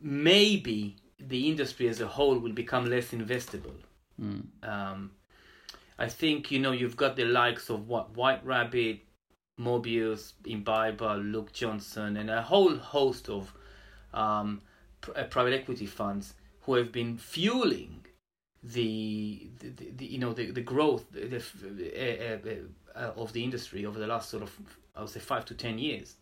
maybe 0.00 0.94
the 1.20 1.48
industry 1.48 1.88
as 1.88 2.00
a 2.00 2.06
whole 2.06 2.38
will 2.38 2.52
become 2.52 2.88
less 2.88 3.10
investable. 3.10 3.74
Mm. 4.20 4.44
Um, 4.62 5.10
I 5.98 6.08
think 6.08 6.50
you 6.50 6.58
know 6.58 6.72
you've 6.72 6.96
got 6.96 7.16
the 7.16 7.24
likes 7.24 7.70
of 7.70 7.88
what 7.88 8.16
White 8.16 8.44
Rabbit, 8.44 9.00
Mobius, 9.60 10.32
Imbiba, 10.44 11.32
Luke 11.32 11.52
Johnson, 11.52 12.16
and 12.16 12.30
a 12.30 12.42
whole 12.42 12.76
host 12.76 13.28
of 13.28 13.52
um, 14.14 14.62
pr- 15.00 15.12
uh, 15.16 15.24
private 15.24 15.54
equity 15.54 15.86
funds 15.86 16.34
who 16.62 16.74
have 16.74 16.92
been 16.92 17.16
fueling 17.16 18.04
the, 18.62 19.48
the, 19.60 19.90
the 19.96 20.06
you 20.06 20.18
know 20.18 20.32
the, 20.32 20.50
the 20.50 20.60
growth 20.60 21.04
the, 21.12 21.36
uh, 21.36 22.48
uh, 22.48 22.98
uh, 22.98 23.12
of 23.16 23.32
the 23.32 23.42
industry 23.42 23.86
over 23.86 23.98
the 23.98 24.06
last 24.06 24.30
sort 24.30 24.42
of 24.42 24.52
I 24.96 25.00
would 25.00 25.10
say 25.10 25.20
five 25.20 25.44
to 25.46 25.54
ten 25.54 25.78
years. 25.78 26.16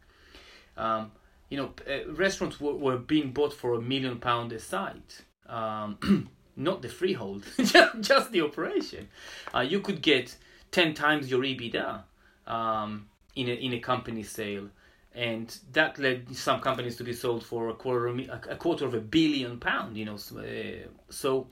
Um, 0.77 1.13
you 1.49 1.57
know, 1.57 1.73
uh, 1.89 2.13
restaurants 2.13 2.61
were, 2.61 2.75
were 2.75 2.99
being 2.99 3.33
bought 3.33 3.53
for 3.53 3.75
a 3.75 3.81
million 3.81 4.19
pound 4.19 4.53
a 4.53 4.59
site. 4.59 5.23
Um, 5.49 6.29
not 6.57 6.83
the 6.83 6.89
freehold, 6.89 7.45
just, 7.59 8.01
just 8.01 8.33
the 8.33 8.41
operation. 8.41 9.09
Uh, 9.55 9.61
you 9.61 9.81
could 9.81 10.03
get 10.03 10.37
ten 10.71 10.95
times 10.95 11.31
your 11.31 11.43
EBITDA. 11.43 12.03
Um, 12.47 13.09
in 13.37 13.49
a, 13.49 13.53
in 13.53 13.75
a 13.75 13.79
company 13.79 14.23
sale, 14.23 14.69
and 15.15 15.57
that 15.73 15.99
led 15.99 16.35
some 16.35 16.61
companies 16.61 16.97
to 16.97 17.05
be 17.05 17.13
sold 17.13 17.45
for 17.45 17.69
a 17.69 17.75
quarter 17.75 18.07
of, 18.09 18.19
a 18.51 18.57
quarter 18.57 18.87
of 18.87 18.95
a 18.95 19.01
billion 19.01 19.61
pound. 19.61 19.97
You 19.97 20.07
know, 20.07 20.15
uh, 20.15 20.89
so 21.11 21.47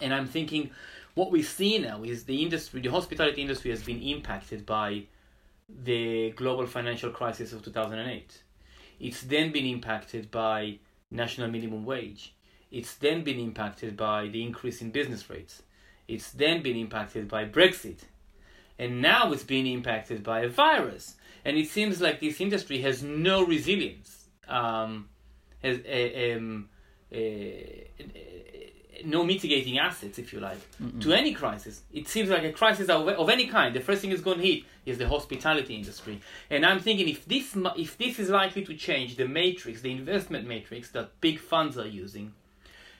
and 0.00 0.14
I'm 0.14 0.26
thinking 0.26 0.70
what 1.14 1.32
we 1.32 1.42
see 1.42 1.78
now 1.78 2.02
is 2.04 2.24
the 2.24 2.42
industry, 2.42 2.80
the 2.80 2.90
hospitality 2.90 3.42
industry, 3.42 3.70
has 3.70 3.82
been 3.82 4.00
impacted 4.00 4.64
by 4.64 5.04
the 5.84 6.30
global 6.32 6.66
financial 6.66 7.10
crisis 7.10 7.52
of 7.52 7.64
2008. 7.64 8.42
It's 9.00 9.22
then 9.22 9.50
been 9.50 9.66
impacted 9.66 10.30
by 10.30 10.78
national 11.10 11.48
minimum 11.48 11.84
wage. 11.84 12.34
It's 12.70 12.94
then 12.94 13.24
been 13.24 13.40
impacted 13.40 13.96
by 13.96 14.28
the 14.28 14.42
increase 14.42 14.80
in 14.80 14.90
business 14.90 15.28
rates. 15.28 15.62
It's 16.06 16.30
then 16.30 16.62
been 16.62 16.76
impacted 16.76 17.26
by 17.26 17.46
Brexit 17.46 18.00
and 18.80 19.02
now 19.02 19.30
it's 19.30 19.44
being 19.44 19.66
impacted 19.66 20.22
by 20.22 20.40
a 20.40 20.48
virus. 20.48 21.16
And 21.44 21.58
it 21.58 21.68
seems 21.68 22.00
like 22.00 22.20
this 22.20 22.40
industry 22.40 22.80
has 22.80 23.02
no 23.02 23.44
resilience, 23.44 24.28
um, 24.48 25.10
has 25.62 25.78
um, 26.34 26.70
uh, 27.14 27.18
no 29.04 29.24
mitigating 29.24 29.78
assets, 29.78 30.18
if 30.18 30.32
you 30.32 30.40
like, 30.40 30.58
Mm-mm. 30.80 31.00
to 31.02 31.12
any 31.12 31.32
crisis. 31.32 31.82
It 31.92 32.08
seems 32.08 32.28
like 32.28 32.44
a 32.44 32.52
crisis 32.52 32.88
of, 32.88 33.08
of 33.08 33.28
any 33.28 33.46
kind. 33.46 33.74
The 33.74 33.80
first 33.80 34.02
thing 34.02 34.10
is 34.10 34.20
going 34.20 34.38
to 34.38 34.44
hit 34.46 34.64
is 34.86 34.98
the 34.98 35.08
hospitality 35.08 35.74
industry. 35.74 36.20
And 36.50 36.64
I'm 36.64 36.80
thinking 36.80 37.08
if 37.08 37.24
this 37.26 37.56
if 37.76 37.98
this 37.98 38.18
is 38.18 38.28
likely 38.30 38.64
to 38.64 38.74
change 38.74 39.16
the 39.16 39.28
matrix, 39.28 39.80
the 39.80 39.92
investment 39.92 40.46
matrix 40.46 40.90
that 40.90 41.20
big 41.20 41.38
funds 41.38 41.78
are 41.78 41.86
using, 41.86 42.32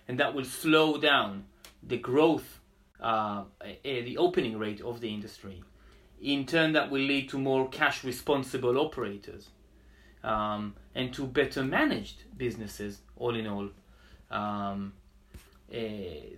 and 0.08 0.18
that 0.18 0.34
will 0.34 0.44
slow 0.44 0.98
down 0.98 1.44
the 1.82 1.96
growth, 1.96 2.60
uh, 3.00 3.04
uh, 3.04 3.44
the 3.82 4.16
opening 4.18 4.58
rate 4.58 4.80
of 4.80 5.00
the 5.00 5.12
industry 5.12 5.62
in 6.20 6.44
turn 6.44 6.72
that 6.72 6.90
will 6.90 7.00
lead 7.00 7.28
to 7.30 7.38
more 7.38 7.68
cash 7.68 8.04
responsible 8.04 8.78
operators 8.78 9.48
um, 10.22 10.74
and 10.94 11.14
to 11.14 11.26
better 11.26 11.64
managed 11.64 12.24
businesses 12.36 13.00
all 13.16 13.34
in 13.34 13.46
all 13.46 13.70
um, 14.30 14.92
uh, 15.72 15.78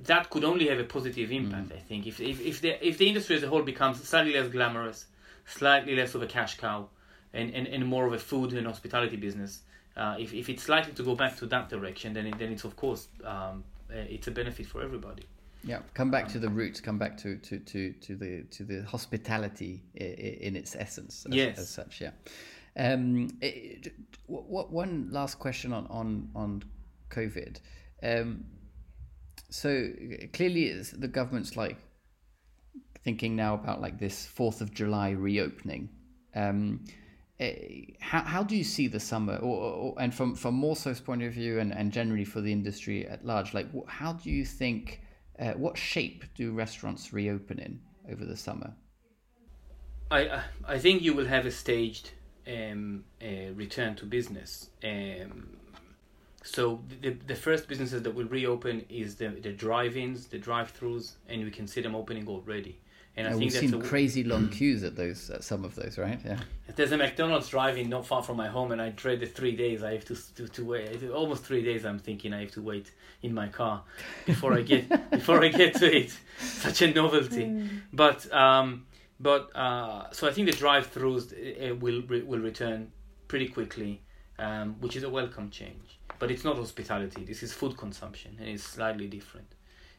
that 0.04 0.28
could 0.30 0.44
only 0.44 0.68
have 0.68 0.78
a 0.78 0.84
positive 0.84 1.32
impact 1.32 1.68
mm. 1.68 1.76
i 1.76 1.80
think 1.80 2.06
if, 2.06 2.20
if, 2.20 2.40
if, 2.40 2.60
the, 2.60 2.86
if 2.86 2.98
the 2.98 3.08
industry 3.08 3.36
as 3.36 3.42
a 3.42 3.48
whole 3.48 3.62
becomes 3.62 4.02
slightly 4.02 4.34
less 4.34 4.48
glamorous 4.48 5.06
slightly 5.46 5.96
less 5.96 6.14
of 6.14 6.22
a 6.22 6.26
cash 6.26 6.56
cow 6.58 6.88
and, 7.34 7.54
and, 7.54 7.66
and 7.66 7.86
more 7.86 8.06
of 8.06 8.12
a 8.12 8.18
food 8.18 8.52
and 8.52 8.66
hospitality 8.66 9.16
business 9.16 9.62
uh, 9.96 10.16
if, 10.18 10.32
if 10.32 10.48
it's 10.48 10.68
likely 10.68 10.92
to 10.92 11.02
go 11.02 11.14
back 11.14 11.36
to 11.36 11.46
that 11.46 11.68
direction 11.68 12.12
then, 12.12 12.26
it, 12.26 12.38
then 12.38 12.52
it's 12.52 12.64
of 12.64 12.76
course 12.76 13.08
um, 13.24 13.64
it's 13.90 14.26
a 14.26 14.30
benefit 14.30 14.66
for 14.66 14.82
everybody 14.82 15.24
yeah, 15.64 15.80
come 15.94 16.10
back 16.10 16.28
to 16.28 16.38
the 16.38 16.48
roots. 16.48 16.80
Come 16.80 16.98
back 16.98 17.16
to 17.18 17.36
to 17.36 17.58
to, 17.58 17.92
to 17.92 18.16
the 18.16 18.42
to 18.50 18.64
the 18.64 18.82
hospitality 18.82 19.82
in, 19.94 20.56
its 20.56 20.74
essence. 20.74 21.24
As, 21.28 21.34
yes. 21.34 21.58
as 21.58 21.68
such, 21.68 22.00
yeah. 22.00 22.10
Um, 22.76 23.28
it, 23.40 23.92
what 24.26 24.72
one 24.72 25.08
last 25.10 25.38
question 25.38 25.72
on 25.72 25.86
on 25.88 26.30
on 26.34 26.64
COVID. 27.10 27.60
Um, 28.02 28.44
so 29.52 29.90
clearly, 30.32 30.72
the 30.72 31.08
government's 31.08 31.56
like 31.56 31.76
thinking 33.04 33.36
now 33.36 33.54
about 33.54 33.82
like 33.82 33.98
this 33.98 34.24
Fourth 34.26 34.62
of 34.62 34.72
July 34.72 35.10
reopening. 35.10 35.90
Um, 36.34 36.84
eh, 37.38 37.92
how, 38.00 38.22
how 38.22 38.42
do 38.42 38.56
you 38.56 38.64
see 38.64 38.88
the 38.88 38.98
summer 38.98 39.36
or, 39.36 39.56
or, 39.60 39.94
and 39.98 40.14
from 40.14 40.34
from 40.34 40.54
Morso's 40.54 41.00
point 41.00 41.22
of 41.22 41.34
view 41.34 41.58
and, 41.58 41.72
and 41.74 41.92
generally 41.92 42.24
for 42.24 42.40
the 42.40 42.50
industry 42.50 43.06
at 43.06 43.26
large 43.26 43.52
like 43.52 43.66
how 43.86 44.14
do 44.14 44.30
you 44.30 44.46
think 44.46 45.02
uh, 45.38 45.52
what 45.52 45.76
shape 45.76 46.24
do 46.34 46.52
restaurants 46.52 47.12
reopen 47.12 47.58
in 47.58 47.80
over 48.10 48.24
the 48.24 48.36
summer? 48.36 48.72
I 50.10 50.42
I 50.66 50.78
think 50.78 51.02
you 51.02 51.12
will 51.12 51.26
have 51.26 51.44
a 51.44 51.50
staged 51.50 52.12
um, 52.46 53.04
uh, 53.22 53.52
return 53.54 53.96
to 53.96 54.06
business. 54.06 54.70
Um, 54.82 55.58
so 56.44 56.82
the 57.00 57.10
the 57.10 57.36
first 57.36 57.68
businesses 57.68 58.02
that 58.02 58.14
will 58.14 58.26
reopen 58.26 58.84
is 58.88 59.16
the 59.16 59.28
the 59.28 59.52
drive-ins, 59.52 60.26
the 60.26 60.38
drive-throughs, 60.38 61.12
and 61.28 61.44
we 61.44 61.50
can 61.50 61.66
see 61.66 61.80
them 61.80 61.94
opening 61.94 62.26
already. 62.28 62.78
And 63.14 63.26
I 63.26 63.30
think 63.30 63.42
we've 63.42 63.52
seen 63.52 63.74
a, 63.74 63.82
crazy 63.82 64.24
long 64.24 64.48
queues 64.48 64.82
at 64.82 64.96
those, 64.96 65.28
at 65.28 65.44
some 65.44 65.66
of 65.66 65.74
those, 65.74 65.98
right? 65.98 66.18
Yeah. 66.24 66.40
There's 66.74 66.92
a 66.92 66.96
McDonald's 66.96 67.50
driving 67.50 67.90
not 67.90 68.06
far 68.06 68.22
from 68.22 68.38
my 68.38 68.48
home, 68.48 68.72
and 68.72 68.80
I 68.80 68.88
dread 68.88 69.20
the 69.20 69.26
three 69.26 69.54
days 69.54 69.82
I 69.82 69.92
have 69.92 70.06
to 70.06 70.16
to, 70.36 70.48
to 70.48 70.64
wait. 70.64 71.10
Almost 71.10 71.44
three 71.44 71.62
days. 71.62 71.84
I'm 71.84 71.98
thinking 71.98 72.32
I 72.32 72.40
have 72.40 72.52
to 72.52 72.62
wait 72.62 72.90
in 73.22 73.34
my 73.34 73.48
car 73.48 73.82
before 74.24 74.54
I 74.54 74.62
get 74.62 74.88
before 75.10 75.44
I 75.44 75.48
get 75.48 75.74
to 75.76 75.94
it. 75.94 76.16
Such 76.38 76.80
a 76.82 76.92
novelty, 76.92 77.44
mm. 77.44 77.82
but 77.92 78.32
um, 78.32 78.86
but 79.20 79.54
uh, 79.54 80.10
so 80.12 80.26
I 80.26 80.32
think 80.32 80.50
the 80.50 80.56
drive-throughs 80.56 81.70
uh, 81.70 81.74
will 81.74 82.02
will 82.08 82.40
return 82.40 82.90
pretty 83.28 83.48
quickly, 83.48 84.00
um, 84.38 84.76
which 84.80 84.96
is 84.96 85.02
a 85.02 85.10
welcome 85.10 85.50
change. 85.50 86.00
But 86.22 86.30
it's 86.30 86.44
not 86.44 86.56
hospitality. 86.56 87.24
This 87.24 87.42
is 87.42 87.52
food 87.52 87.76
consumption, 87.76 88.36
and 88.38 88.48
it's 88.48 88.62
slightly 88.62 89.08
different. 89.08 89.48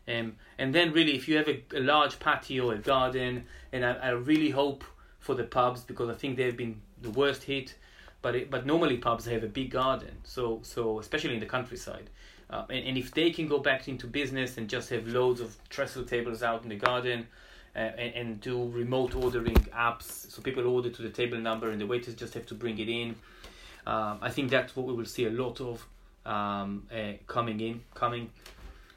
Um, 0.08 0.38
and 0.58 0.74
then 0.74 0.94
really, 0.94 1.18
if 1.18 1.28
you 1.28 1.36
have 1.36 1.50
a, 1.50 1.62
a 1.76 1.82
large 1.82 2.18
patio, 2.18 2.70
a 2.70 2.78
garden, 2.78 3.44
and 3.74 3.86
I, 3.86 3.92
I, 3.96 4.10
really 4.12 4.50
hope 4.50 4.86
for 5.20 5.36
the 5.36 5.44
pubs 5.44 5.82
because 5.82 6.10
I 6.10 6.14
think 6.14 6.38
they've 6.38 6.56
been 6.56 6.80
the 7.02 7.10
worst 7.10 7.44
hit. 7.44 7.76
But 8.22 8.36
it, 8.38 8.50
but 8.50 8.66
normally 8.66 9.00
pubs 9.00 9.26
have 9.26 9.44
a 9.44 9.50
big 9.50 9.72
garden, 9.72 10.16
so 10.24 10.62
so 10.64 10.98
especially 11.00 11.34
in 11.34 11.42
the 11.42 11.46
countryside. 11.46 12.10
Uh, 12.50 12.64
and, 12.70 12.88
and 12.88 12.98
if 12.98 13.14
they 13.14 13.30
can 13.30 13.50
go 13.50 13.60
back 13.60 13.90
into 13.90 14.08
business 14.08 14.58
and 14.58 14.70
just 14.70 14.90
have 14.92 15.06
loads 15.06 15.42
of 15.42 15.58
trestle 15.68 16.06
tables 16.06 16.42
out 16.42 16.64
in 16.64 16.70
the 16.70 16.78
garden, 16.78 17.28
uh, 17.76 17.80
and, 17.80 18.16
and, 18.16 18.40
do 18.40 18.70
remote 18.70 19.14
ordering 19.14 19.58
apps, 19.76 20.32
so 20.32 20.42
people 20.42 20.66
order 20.68 20.90
to 20.90 21.02
the 21.02 21.10
table 21.10 21.38
number 21.38 21.70
and 21.70 21.82
the 21.82 21.86
waiters 21.86 22.16
just 22.16 22.34
have 22.34 22.46
to 22.46 22.56
bring 22.56 22.80
it 22.80 22.88
in. 22.88 23.10
Um, 23.86 24.20
I 24.22 24.30
think 24.30 24.52
that's 24.52 24.74
what 24.74 24.86
we 24.86 24.94
will 24.94 25.04
see 25.04 25.26
a 25.26 25.30
lot 25.30 25.60
of. 25.60 25.86
Um, 26.26 26.88
uh, 26.94 27.14
coming 27.28 27.60
in, 27.60 27.82
coming, 27.94 28.30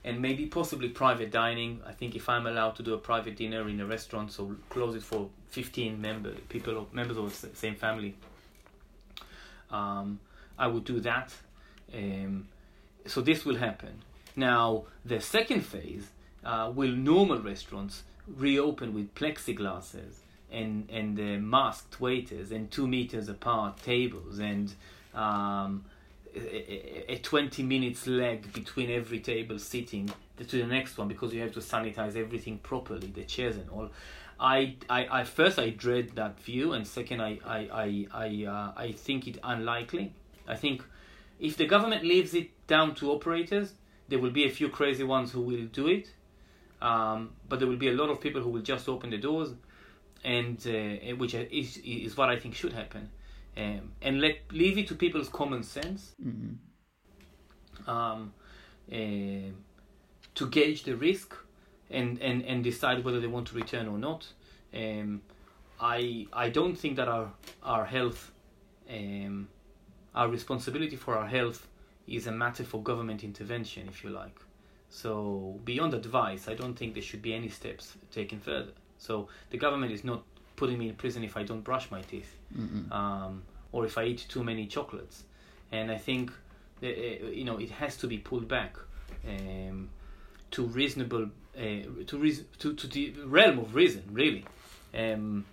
and 0.05 0.21
maybe 0.21 0.47
possibly 0.47 0.89
private 0.89 1.31
dining. 1.31 1.81
I 1.87 1.93
think 1.93 2.15
if 2.15 2.29
I'm 2.29 2.47
allowed 2.47 2.77
to 2.77 2.83
do 2.83 2.95
a 2.95 2.99
private 2.99 3.37
dinner 3.37 3.69
in 3.69 3.81
a 3.81 3.87
restaurant, 3.87 4.33
so 4.33 4.55
close 4.69 4.95
it 4.95 5.03
for 5.03 5.29
15 5.49 6.01
member 6.01 6.31
people, 6.49 6.89
members 6.93 7.17
of 7.17 7.41
the 7.41 7.57
same 7.57 7.75
family, 7.75 8.15
um, 9.71 10.21
I 10.59 10.67
would 10.69 10.85
do 10.85 11.01
that. 11.01 11.35
Um, 11.95 12.49
so 13.07 13.21
this 13.21 13.45
will 13.45 13.57
happen. 13.57 14.03
Now 14.35 14.85
the 15.05 15.21
second 15.21 15.63
phase 15.63 16.09
uh, 16.45 16.71
will 16.75 16.93
normal 16.93 17.41
restaurants 17.41 18.03
reopen 18.27 18.93
with 18.95 19.15
plexiglasses 19.15 20.21
and 20.51 20.89
and 20.91 21.19
masked 21.49 22.01
waiters 22.01 22.53
and 22.53 22.71
two 22.71 22.87
meters 22.87 23.29
apart 23.29 23.83
tables 23.83 24.39
and 24.39 24.75
um, 25.15 25.85
a, 26.37 27.13
a 27.13 27.19
20 27.19 27.63
minutes 27.63 28.07
lag 28.07 28.53
between 28.53 28.91
every 28.91 29.21
table 29.21 29.59
sitting 29.59 30.11
to 30.39 30.59
the 30.59 30.67
next 30.67 30.99
one 30.99 31.09
because 31.09 31.33
you 31.33 31.41
have 31.41 31.53
to 31.53 31.61
sanitize 31.61 32.17
everything 32.17 32.59
properly 32.59 33.09
the 33.09 33.25
chairs 33.25 33.57
and 33.57 33.69
all. 33.71 33.91
I, 34.39 34.77
I, 34.91 35.21
I 35.21 35.25
first 35.25 35.59
I 35.59 35.71
dread 35.71 36.11
that 36.17 36.39
view 36.41 36.75
and 36.75 36.87
second 36.87 37.23
I 37.23 37.39
I 37.45 37.59
I 37.73 38.07
I, 38.13 38.45
uh, 38.45 38.73
I 38.77 38.93
think 38.93 39.27
it 39.27 39.39
unlikely. 39.43 40.13
I 40.47 40.57
think 40.57 40.83
if 41.41 41.57
the 41.57 41.67
government 41.67 42.05
leaves 42.05 42.35
it 42.35 42.51
down 42.67 42.95
to 42.97 43.13
operators 43.13 43.73
there 44.09 44.19
will 44.19 44.31
be 44.31 44.45
a 44.45 44.51
few 44.51 44.69
crazy 44.69 45.03
ones 45.03 45.33
who 45.33 45.41
will 45.41 45.67
do 45.67 45.89
it. 45.89 46.13
Um, 46.81 47.31
but 47.49 47.59
there 47.59 47.67
will 47.67 47.79
be 47.79 47.89
a 47.89 47.95
lot 47.95 48.11
of 48.11 48.21
people 48.21 48.43
who 48.43 48.51
will 48.51 48.63
just 48.63 48.89
open 48.89 49.11
the 49.11 49.17
doors 49.17 49.55
and 50.23 50.59
uh, 50.67 51.15
which 51.17 51.35
is, 51.35 51.79
is 51.79 52.17
what 52.17 52.29
I 52.29 52.39
think 52.39 52.55
should 52.55 52.75
happen 52.75 53.11
um, 53.57 53.93
and 54.03 54.21
let 54.21 54.37
leave 54.53 54.79
it 54.79 54.89
to 54.89 54.95
people's 54.95 55.29
common 55.29 55.63
sense 55.63 56.15
mm-hmm. 56.25 57.91
um, 57.91 58.33
uh, 58.93 59.51
to 60.35 60.47
gauge 60.51 60.83
the 60.83 60.97
risk 60.97 61.35
and, 61.91 62.21
and, 62.21 62.45
and 62.45 62.63
decide 62.63 63.05
whether 63.05 63.21
they 63.21 63.27
want 63.27 63.47
to 63.49 63.55
return 63.55 63.89
or 63.89 63.99
not. 63.99 64.27
Um, 64.75 65.23
I 65.81 66.27
I 66.33 66.49
don't 66.51 66.77
think 66.77 66.97
that 66.97 67.09
our 67.09 67.33
our 67.63 67.85
health, 67.85 68.33
um, 68.91 69.49
our 70.15 70.29
responsibility 70.29 70.97
for 70.97 71.17
our 71.17 71.27
health, 71.27 71.69
is 72.07 72.27
a 72.27 72.33
matter 72.33 72.65
for 72.65 72.83
government 72.83 73.23
intervention, 73.25 73.89
if 73.89 74.03
you 74.03 74.11
like. 74.11 74.39
So 74.89 75.61
beyond 75.65 75.95
advice, 75.95 76.49
I 76.49 76.55
don't 76.55 76.75
think 76.75 76.95
there 76.95 77.03
should 77.03 77.23
be 77.23 77.35
any 77.35 77.49
steps 77.49 77.97
taken 78.11 78.41
further. 78.41 78.73
So 78.99 79.29
the 79.51 79.59
government 79.59 79.93
is 79.93 80.05
not 80.05 80.25
putting 80.57 80.79
me 80.79 80.89
in 80.89 80.95
prison 80.95 81.23
if 81.25 81.37
I 81.37 81.43
don't 81.43 81.63
brush 81.63 81.91
my 81.91 82.03
teeth, 82.03 82.35
um, 82.93 83.43
or 83.73 83.85
if 83.85 83.99
I 83.99 84.05
eat 84.05 84.27
too 84.29 84.43
many 84.43 84.67
chocolates. 84.67 85.25
And 85.73 85.91
I 85.91 85.99
think 85.99 86.33
that, 86.81 86.95
uh, 86.97 87.27
you 87.29 87.45
know 87.45 87.59
it 87.59 87.71
has 87.71 87.97
to 87.99 88.07
be 88.07 88.19
pulled 88.19 88.49
back 88.49 88.77
um, 89.29 89.91
to 90.53 90.65
reasonable 90.65 91.31
uh, 91.57 92.05
to, 92.07 92.19
reason, 92.19 92.47
to 92.59 92.75
to 92.75 92.87
the 92.87 93.15
realm 93.25 93.59
of 93.59 93.75
reason, 93.75 94.05
really. 94.13 94.45
Um, 94.95 95.45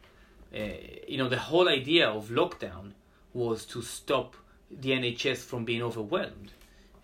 uh, 0.55 0.59
you 1.07 1.17
know 1.17 1.29
the 1.29 1.39
whole 1.39 1.67
idea 1.67 2.09
of 2.09 2.29
lockdown 2.29 2.91
was 3.33 3.65
to 3.65 3.81
stop 3.81 4.35
the 4.69 4.91
NHS 4.91 5.37
from 5.37 5.65
being 5.65 5.81
overwhelmed. 5.81 6.51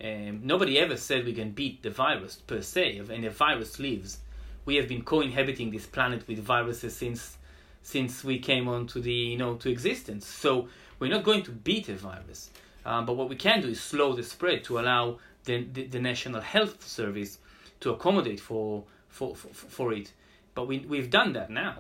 Um, 0.02 0.42
nobody 0.44 0.80
ever 0.80 0.96
said 0.96 1.26
we 1.26 1.34
can 1.34 1.52
beat 1.52 1.84
the 1.84 1.90
virus 1.90 2.36
per 2.36 2.62
se, 2.62 2.98
and 2.98 3.24
the 3.24 3.30
virus 3.30 3.80
lives. 3.80 4.20
We 4.66 4.76
have 4.76 4.88
been 4.88 5.02
co-inhabiting 5.02 5.72
this 5.72 5.88
planet 5.88 6.28
with 6.28 6.40
viruses 6.40 6.96
since 6.96 7.38
since 7.82 8.24
we 8.24 8.40
came 8.40 8.68
onto 8.68 9.00
the 9.02 9.14
you 9.14 9.38
know 9.38 9.56
to 9.56 9.70
existence. 9.70 10.26
So 10.28 10.68
we're 11.00 11.12
not 11.12 11.24
going 11.24 11.44
to 11.44 11.52
beat 11.52 11.90
a 11.90 11.96
virus, 11.96 12.50
um, 12.86 13.06
but 13.06 13.14
what 13.14 13.30
we 13.30 13.36
can 13.36 13.62
do 13.62 13.70
is 13.70 13.82
slow 13.82 14.14
the 14.14 14.24
spread 14.24 14.64
to 14.66 14.80
allow 14.80 15.20
the, 15.46 15.64
the, 15.64 15.86
the 15.86 16.00
National 16.00 16.42
Health 16.42 16.86
Service 16.88 17.40
to 17.80 17.92
accommodate 17.92 18.40
for 18.40 18.84
for 19.08 19.36
for, 19.36 19.48
for 19.54 19.94
it. 19.94 20.14
But 20.56 20.68
we 20.68 20.80
we've 20.80 21.10
done 21.10 21.34
that 21.34 21.50
now. 21.50 21.78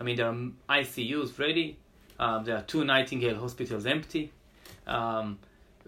I 0.00 0.04
mean, 0.04 0.16
there 0.16 0.28
are 0.28 0.80
ICUs 0.80 1.38
ready. 1.38 1.78
Um, 2.18 2.44
there 2.44 2.56
are 2.56 2.62
two 2.62 2.84
Nightingale 2.84 3.36
hospitals 3.36 3.86
empty, 3.86 4.32
um, 4.86 5.38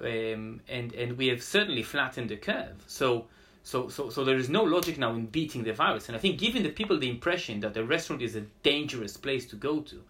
um, 0.00 0.60
and 0.68 0.92
and 0.94 1.16
we 1.16 1.28
have 1.28 1.42
certainly 1.42 1.82
flattened 1.82 2.30
the 2.30 2.36
curve. 2.36 2.84
So. 2.86 3.26
So, 3.66 3.88
so, 3.88 4.10
so 4.10 4.22
there 4.22 4.36
is 4.36 4.48
no 4.48 4.62
logic 4.62 4.96
now 4.96 5.10
in 5.10 5.26
beating 5.26 5.64
the 5.64 5.72
virus, 5.72 6.06
and 6.06 6.14
I 6.16 6.20
think 6.20 6.38
giving 6.38 6.62
the 6.62 6.68
people 6.68 7.00
the 7.00 7.10
impression 7.10 7.58
that 7.62 7.74
the 7.74 7.82
restaurant 7.82 8.22
is 8.22 8.36
a 8.36 8.42
dangerous 8.62 9.16
place 9.16 9.44
to 9.46 9.56
go 9.56 9.80
to, 9.80 10.04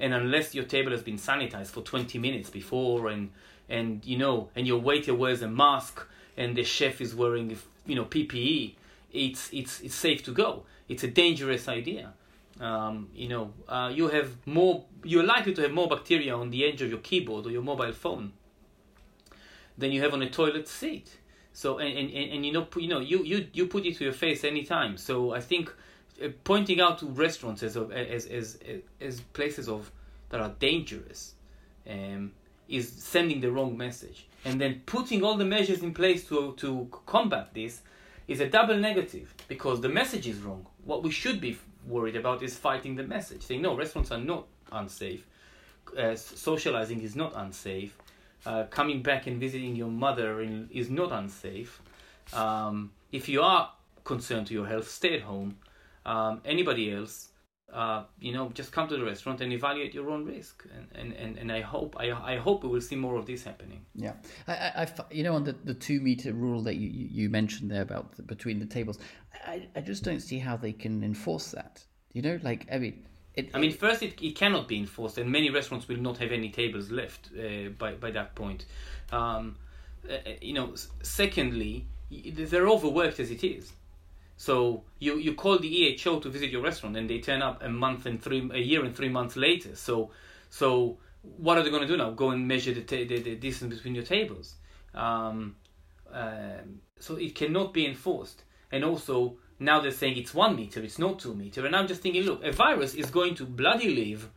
and 0.00 0.14
unless 0.14 0.54
your 0.54 0.64
table 0.64 0.92
has 0.92 1.02
been 1.02 1.18
sanitized 1.18 1.72
for 1.72 1.82
20 1.82 2.18
minutes 2.18 2.48
before, 2.48 3.08
and 3.08 3.28
and 3.68 4.02
you 4.06 4.16
know, 4.16 4.48
and 4.56 4.66
your 4.66 4.78
waiter 4.78 5.14
wears 5.14 5.42
a 5.42 5.46
mask, 5.46 6.06
and 6.38 6.56
the 6.56 6.64
chef 6.64 7.02
is 7.02 7.14
wearing 7.14 7.54
you 7.84 7.94
know 7.94 8.06
PPE, 8.06 8.76
it's 9.12 9.52
it's 9.52 9.82
it's 9.82 9.94
safe 9.94 10.22
to 10.24 10.32
go. 10.32 10.62
It's 10.88 11.04
a 11.04 11.08
dangerous 11.08 11.68
idea. 11.68 12.14
Um, 12.62 13.10
you 13.14 13.28
know, 13.28 13.52
uh, 13.68 13.90
you 13.92 14.08
have 14.08 14.30
more. 14.46 14.86
You're 15.04 15.26
likely 15.26 15.52
to 15.52 15.60
have 15.60 15.72
more 15.72 15.86
bacteria 15.86 16.34
on 16.34 16.48
the 16.48 16.64
edge 16.64 16.80
of 16.80 16.88
your 16.88 17.00
keyboard 17.00 17.44
or 17.44 17.50
your 17.50 17.60
mobile 17.60 17.92
phone 17.92 18.32
than 19.76 19.92
you 19.92 20.00
have 20.00 20.14
on 20.14 20.22
a 20.22 20.30
toilet 20.30 20.66
seat. 20.66 21.18
So 21.52 21.78
and, 21.78 21.96
and, 21.96 22.32
and 22.32 22.46
you 22.46 22.52
know 22.52 22.66
you 22.76 22.88
know 22.88 23.00
you, 23.00 23.22
you 23.22 23.46
you 23.52 23.66
put 23.66 23.84
it 23.84 23.96
to 23.98 24.04
your 24.04 24.12
face 24.12 24.44
anytime. 24.44 24.96
So 24.96 25.32
I 25.32 25.40
think 25.40 25.72
uh, 26.22 26.28
pointing 26.44 26.80
out 26.80 26.98
to 26.98 27.06
restaurants 27.06 27.62
as 27.62 27.76
as 27.76 28.26
as 28.26 28.58
as 29.00 29.20
places 29.32 29.68
of 29.68 29.90
that 30.30 30.40
are 30.40 30.54
dangerous 30.58 31.34
um, 31.88 32.32
is 32.68 32.90
sending 32.90 33.40
the 33.40 33.50
wrong 33.50 33.76
message. 33.76 34.26
And 34.44 34.60
then 34.60 34.82
putting 34.86 35.22
all 35.22 35.36
the 35.36 35.44
measures 35.44 35.82
in 35.82 35.92
place 35.92 36.26
to 36.28 36.54
to 36.56 36.88
combat 37.06 37.52
this 37.52 37.82
is 38.28 38.40
a 38.40 38.48
double 38.48 38.76
negative 38.76 39.34
because 39.46 39.80
the 39.80 39.88
message 39.88 40.26
is 40.26 40.38
wrong. 40.38 40.66
What 40.84 41.02
we 41.02 41.10
should 41.10 41.40
be 41.40 41.58
worried 41.86 42.16
about 42.16 42.42
is 42.42 42.56
fighting 42.56 42.96
the 42.96 43.02
message, 43.02 43.42
saying 43.42 43.62
no, 43.62 43.76
restaurants 43.76 44.10
are 44.10 44.18
not 44.18 44.46
unsafe. 44.70 45.26
Uh, 45.98 46.14
socializing 46.14 47.02
is 47.02 47.14
not 47.14 47.32
unsafe 47.36 47.94
uh, 48.46 48.64
coming 48.64 49.02
back 49.02 49.26
and 49.26 49.38
visiting 49.38 49.76
your 49.76 49.90
mother 49.90 50.42
in, 50.42 50.68
is 50.70 50.90
not 50.90 51.12
unsafe. 51.12 51.80
Um, 52.32 52.92
if 53.10 53.28
you 53.28 53.42
are 53.42 53.72
concerned 54.04 54.46
to 54.48 54.54
your 54.54 54.66
health, 54.66 54.88
stay 54.88 55.14
at 55.14 55.22
home. 55.22 55.56
Um, 56.04 56.40
anybody 56.44 56.92
else, 56.92 57.28
uh, 57.72 58.04
you 58.20 58.32
know, 58.32 58.50
just 58.50 58.72
come 58.72 58.88
to 58.88 58.96
the 58.96 59.04
restaurant 59.04 59.40
and 59.40 59.52
evaluate 59.52 59.94
your 59.94 60.10
own 60.10 60.24
risk. 60.24 60.64
And, 60.94 61.12
and, 61.12 61.38
and, 61.38 61.50
I 61.50 61.60
hope 61.60 61.96
I, 61.98 62.10
I 62.10 62.36
hope 62.36 62.64
we 62.64 62.68
will 62.68 62.80
see 62.80 62.96
more 62.96 63.16
of 63.16 63.24
this 63.24 63.44
happening. 63.44 63.86
Yeah, 63.94 64.12
I, 64.46 64.52
I, 64.52 64.88
you 65.10 65.22
know, 65.22 65.34
on 65.34 65.44
the, 65.44 65.52
the 65.64 65.74
two 65.74 66.00
meter 66.00 66.32
rule 66.32 66.62
that 66.62 66.76
you, 66.76 66.88
you 66.88 67.30
mentioned 67.30 67.70
there 67.70 67.82
about 67.82 68.16
the, 68.16 68.22
between 68.22 68.58
the 68.58 68.66
tables, 68.66 68.98
I, 69.46 69.68
I 69.74 69.80
just 69.80 70.04
don't 70.04 70.20
see 70.20 70.38
how 70.38 70.56
they 70.56 70.72
can 70.72 71.02
enforce 71.02 71.52
that. 71.52 71.84
You 72.12 72.22
know, 72.22 72.38
like 72.42 72.66
I 72.70 72.78
mean 72.78 73.06
it, 73.34 73.50
I 73.54 73.58
mean, 73.58 73.72
first, 73.72 74.02
it, 74.02 74.22
it 74.22 74.36
cannot 74.36 74.68
be 74.68 74.78
enforced, 74.78 75.18
and 75.18 75.30
many 75.30 75.50
restaurants 75.50 75.88
will 75.88 75.96
not 75.96 76.18
have 76.18 76.32
any 76.32 76.50
tables 76.50 76.90
left 76.90 77.30
uh, 77.38 77.70
by 77.78 77.94
by 77.94 78.10
that 78.10 78.34
point. 78.34 78.66
Um, 79.10 79.56
uh, 80.08 80.16
you 80.40 80.52
know, 80.52 80.74
secondly, 81.02 81.86
they're 82.10 82.68
overworked 82.68 83.20
as 83.20 83.30
it 83.30 83.44
is. 83.44 83.72
So 84.36 84.82
you, 84.98 85.18
you 85.18 85.34
call 85.34 85.58
the 85.58 85.70
EHO 85.70 86.20
to 86.22 86.28
visit 86.28 86.50
your 86.50 86.62
restaurant, 86.62 86.96
and 86.96 87.08
they 87.08 87.20
turn 87.20 87.42
up 87.42 87.62
a 87.62 87.68
month 87.68 88.06
and 88.06 88.20
three 88.20 88.50
a 88.52 88.58
year 88.58 88.84
and 88.84 88.94
three 88.94 89.08
months 89.08 89.36
later. 89.36 89.76
So 89.76 90.10
so 90.50 90.98
what 91.38 91.56
are 91.56 91.62
they 91.62 91.70
going 91.70 91.82
to 91.82 91.88
do 91.88 91.96
now? 91.96 92.10
Go 92.10 92.30
and 92.30 92.46
measure 92.46 92.74
the, 92.74 92.82
ta- 92.82 93.08
the, 93.08 93.20
the 93.22 93.36
distance 93.36 93.76
between 93.76 93.94
your 93.94 94.04
tables. 94.04 94.56
Um, 94.94 95.56
uh, 96.12 96.58
so 96.98 97.16
it 97.16 97.34
cannot 97.34 97.72
be 97.72 97.86
enforced, 97.86 98.42
and 98.70 98.84
also 98.84 99.36
now 99.64 99.80
they're 99.80 99.90
saying 99.90 100.16
it's 100.16 100.34
one 100.34 100.56
meter, 100.56 100.82
it's 100.82 100.98
not 100.98 101.18
two 101.18 101.34
meter, 101.34 101.66
and 101.66 101.74
I'm 101.74 101.86
just 101.86 102.02
thinking, 102.02 102.22
look, 102.22 102.44
a 102.44 102.52
virus 102.52 102.94
is 102.94 103.10
going 103.10 103.34
to 103.36 103.44
bloody 103.44 103.94
live. 103.94 104.30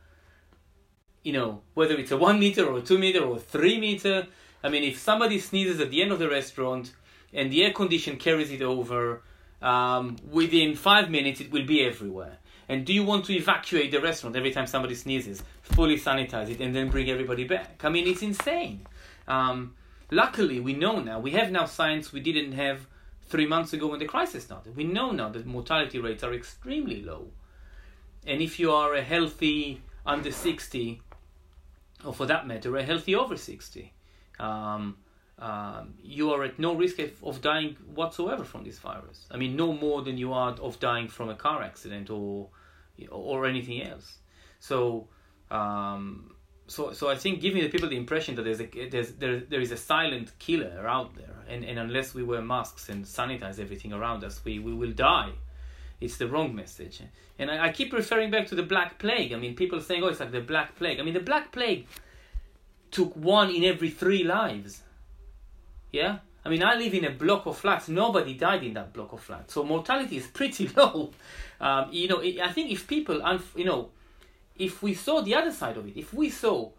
You 1.24 1.34
know, 1.34 1.62
whether 1.74 1.96
it's 1.96 2.12
a 2.12 2.18
one 2.18 2.40
meter 2.40 2.66
or 2.66 2.82
two 2.82 2.98
meter 2.98 3.24
or 3.24 3.40
three 3.40 3.80
meter. 3.80 4.28
I 4.64 4.70
mean, 4.70 4.84
if 4.84 4.98
somebody 4.98 5.40
sneezes 5.40 5.80
at 5.80 5.90
the 5.90 6.02
end 6.02 6.12
of 6.12 6.20
the 6.20 6.30
restaurant 6.30 6.94
and 7.34 7.52
the 7.52 7.64
air 7.64 7.74
condition 7.74 8.18
carries 8.18 8.52
it 8.52 8.62
over, 8.62 9.22
um, 9.62 10.18
within 10.30 10.76
five 10.76 11.10
minutes 11.10 11.42
it 11.42 11.52
will 11.52 11.66
be 11.66 11.84
everywhere. 11.84 12.38
And 12.68 12.86
do 12.86 12.94
you 12.94 13.04
want 13.04 13.26
to 13.26 13.34
evacuate 13.34 13.92
the 13.92 14.02
restaurant 14.02 14.36
every 14.36 14.52
time 14.52 14.66
somebody 14.68 14.96
sneezes, 14.96 15.44
fully 15.62 15.98
sanitize 15.98 16.50
it, 16.50 16.60
and 16.62 16.76
then 16.76 16.90
bring 16.90 17.10
everybody 17.10 17.44
back? 17.44 17.84
I 17.84 17.90
mean, 17.90 18.08
it's 18.08 18.24
insane. 18.24 18.86
Um, 19.28 19.76
luckily, 20.10 20.60
we 20.60 20.74
know 20.74 21.00
now. 21.00 21.20
We 21.20 21.32
have 21.32 21.52
now 21.52 21.66
science 21.66 22.12
we 22.12 22.22
didn't 22.22 22.54
have 22.54 22.88
three 23.26 23.46
months 23.46 23.74
ago 23.74 23.88
when 23.88 24.00
the 24.00 24.06
crisis 24.06 24.44
started. 24.44 24.76
We 24.76 24.84
know 24.84 25.12
now 25.12 25.30
that 25.30 25.46
mortality 25.46 26.00
rates 26.00 26.24
are 26.24 26.34
extremely 26.34 27.02
low. 27.02 27.28
And 28.26 28.42
if 28.42 28.60
you 28.60 28.72
are 28.72 28.94
a 28.96 29.02
healthy 29.02 29.82
under 30.06 30.32
60, 30.32 31.02
or 32.04 32.14
for 32.14 32.26
that 32.26 32.48
matter, 32.48 32.76
a 32.78 32.84
healthy 32.84 33.16
over 33.16 33.38
60, 33.38 33.94
um, 34.40 34.98
um, 35.38 35.96
you 36.02 36.32
are 36.32 36.44
at 36.44 36.60
no 36.60 36.76
risk 36.76 37.00
of, 37.00 37.42
dying 37.42 37.76
whatsoever 37.94 38.44
from 38.44 38.64
this 38.64 38.80
virus. 38.80 39.26
I 39.30 39.38
mean, 39.38 39.56
no 39.56 39.74
more 39.74 40.02
than 40.02 40.18
you 40.18 40.34
are 40.34 40.52
of 40.54 40.80
dying 40.80 41.08
from 41.08 41.30
a 41.30 41.36
car 41.36 41.62
accident 41.62 42.10
or 42.10 42.50
or 43.12 43.46
anything 43.46 43.82
else. 43.84 44.20
So, 44.62 45.10
um, 45.52 46.35
so 46.68 46.94
so 46.94 47.10
I 47.10 47.16
think 47.16 47.42
giving 47.42 47.62
the 47.62 47.70
people 47.70 47.90
the 47.90 47.98
impression 47.98 48.36
that 48.36 48.44
there's 48.44 48.62
a 48.62 48.90
there's 48.90 49.12
there 49.14 49.40
there 49.40 49.62
is 49.62 49.72
a 49.72 49.78
silent 49.78 50.38
killer 50.40 50.88
out 50.88 51.16
there, 51.16 51.36
and, 51.48 51.64
and 51.64 51.78
unless 51.78 52.14
we 52.14 52.24
wear 52.24 52.42
masks 52.42 52.90
and 52.90 53.06
sanitize 53.06 53.60
everything 53.60 53.94
around 53.94 54.24
us, 54.24 54.42
we, 54.44 54.60
we 54.60 54.74
will 54.74 54.92
die. 54.92 55.32
It's 56.02 56.18
the 56.18 56.28
wrong 56.28 56.56
message. 56.56 57.02
And 57.40 57.52
I, 57.52 57.68
I 57.68 57.72
keep 57.72 57.94
referring 57.94 58.32
back 58.32 58.48
to 58.48 58.56
the 58.56 58.64
Black 58.64 58.98
Plague. 59.00 59.32
I 59.32 59.38
mean, 59.38 59.56
people 59.56 59.80
saying, 59.80 60.04
"Oh, 60.04 60.08
it's 60.08 60.20
like 60.20 60.32
the 60.32 60.42
Black 60.42 60.76
Plague." 60.76 61.00
I 61.00 61.04
mean, 61.04 61.14
the 61.14 61.20
Black 61.20 61.52
Plague 61.52 61.88
took 62.92 63.16
one 63.16 63.50
in 63.50 63.64
every 63.64 63.90
three 63.90 64.24
lives. 64.24 64.82
Yeah. 65.92 66.20
I 66.44 66.50
mean, 66.50 66.64
I 66.64 66.76
live 66.76 66.94
in 66.94 67.06
a 67.06 67.10
block 67.10 67.48
of 67.48 67.58
flats. 67.58 67.90
Nobody 67.90 68.36
died 68.36 68.64
in 68.64 68.76
that 68.76 68.94
block 68.94 69.14
of 69.14 69.22
flats, 69.22 69.56
so 69.56 69.64
mortality 69.64 70.18
is 70.18 70.28
pretty 70.28 70.68
low. 70.76 71.12
Um, 71.60 71.90
you 71.92 72.08
know, 72.08 72.22
I 72.22 72.52
think 72.52 72.72
if 72.72 72.88
people, 72.88 73.16
you 73.56 73.66
know, 73.66 73.90
if 74.58 74.82
we 74.82 74.94
saw 74.94 75.22
the 75.22 75.36
other 75.36 75.52
side 75.52 75.78
of 75.78 75.88
it, 75.88 75.98
if 75.98 76.14
we 76.14 76.30
saw 76.30 76.72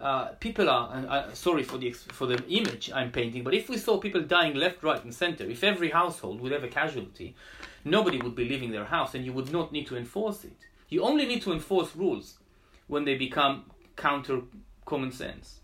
uh, 0.00 0.28
people 0.40 0.68
are 0.70 0.90
uh, 1.08 1.32
sorry 1.34 1.62
for 1.62 1.76
the 1.76 1.92
for 1.92 2.26
the 2.26 2.42
image 2.48 2.90
I'm 2.90 3.12
painting, 3.12 3.44
but 3.44 3.54
if 3.54 3.68
we 3.68 3.76
saw 3.76 3.98
people 3.98 4.22
dying 4.22 4.54
left, 4.54 4.82
right, 4.82 5.02
and 5.04 5.14
center, 5.14 5.44
if 5.44 5.62
every 5.62 5.90
household 5.90 6.40
would 6.40 6.52
have 6.52 6.64
a 6.64 6.68
casualty, 6.68 7.34
nobody 7.84 8.18
would 8.18 8.34
be 8.34 8.48
leaving 8.48 8.70
their 8.70 8.86
house, 8.86 9.14
and 9.14 9.24
you 9.26 9.32
would 9.34 9.52
not 9.52 9.72
need 9.72 9.86
to 9.88 9.96
enforce 9.96 10.44
it. 10.44 10.56
You 10.88 11.02
only 11.02 11.26
need 11.26 11.42
to 11.42 11.52
enforce 11.52 11.94
rules 11.94 12.38
when 12.86 13.04
they 13.04 13.16
become 13.16 13.64
counter 13.96 14.40
common 14.86 15.12
sense. 15.12 15.60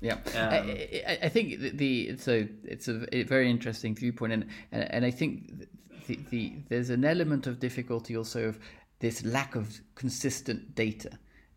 Yeah, 0.00 0.14
um, 0.14 0.20
I, 0.36 1.18
I, 1.24 1.28
think 1.28 1.60
the, 1.60 1.70
the 1.70 2.08
it's 2.08 2.28
a 2.28 2.48
it's 2.64 2.88
a, 2.88 3.14
a 3.14 3.24
very 3.24 3.50
interesting 3.50 3.94
viewpoint, 3.94 4.32
and 4.32 4.46
and, 4.72 4.90
and 4.90 5.04
I 5.04 5.10
think 5.10 5.68
the, 6.06 6.18
the 6.30 6.52
there's 6.68 6.90
an 6.90 7.04
element 7.04 7.46
of 7.46 7.60
difficulty 7.60 8.16
also 8.16 8.44
of 8.44 8.58
this 9.00 9.24
lack 9.24 9.54
of 9.54 9.80
consistent 9.94 10.74
data. 10.74 11.10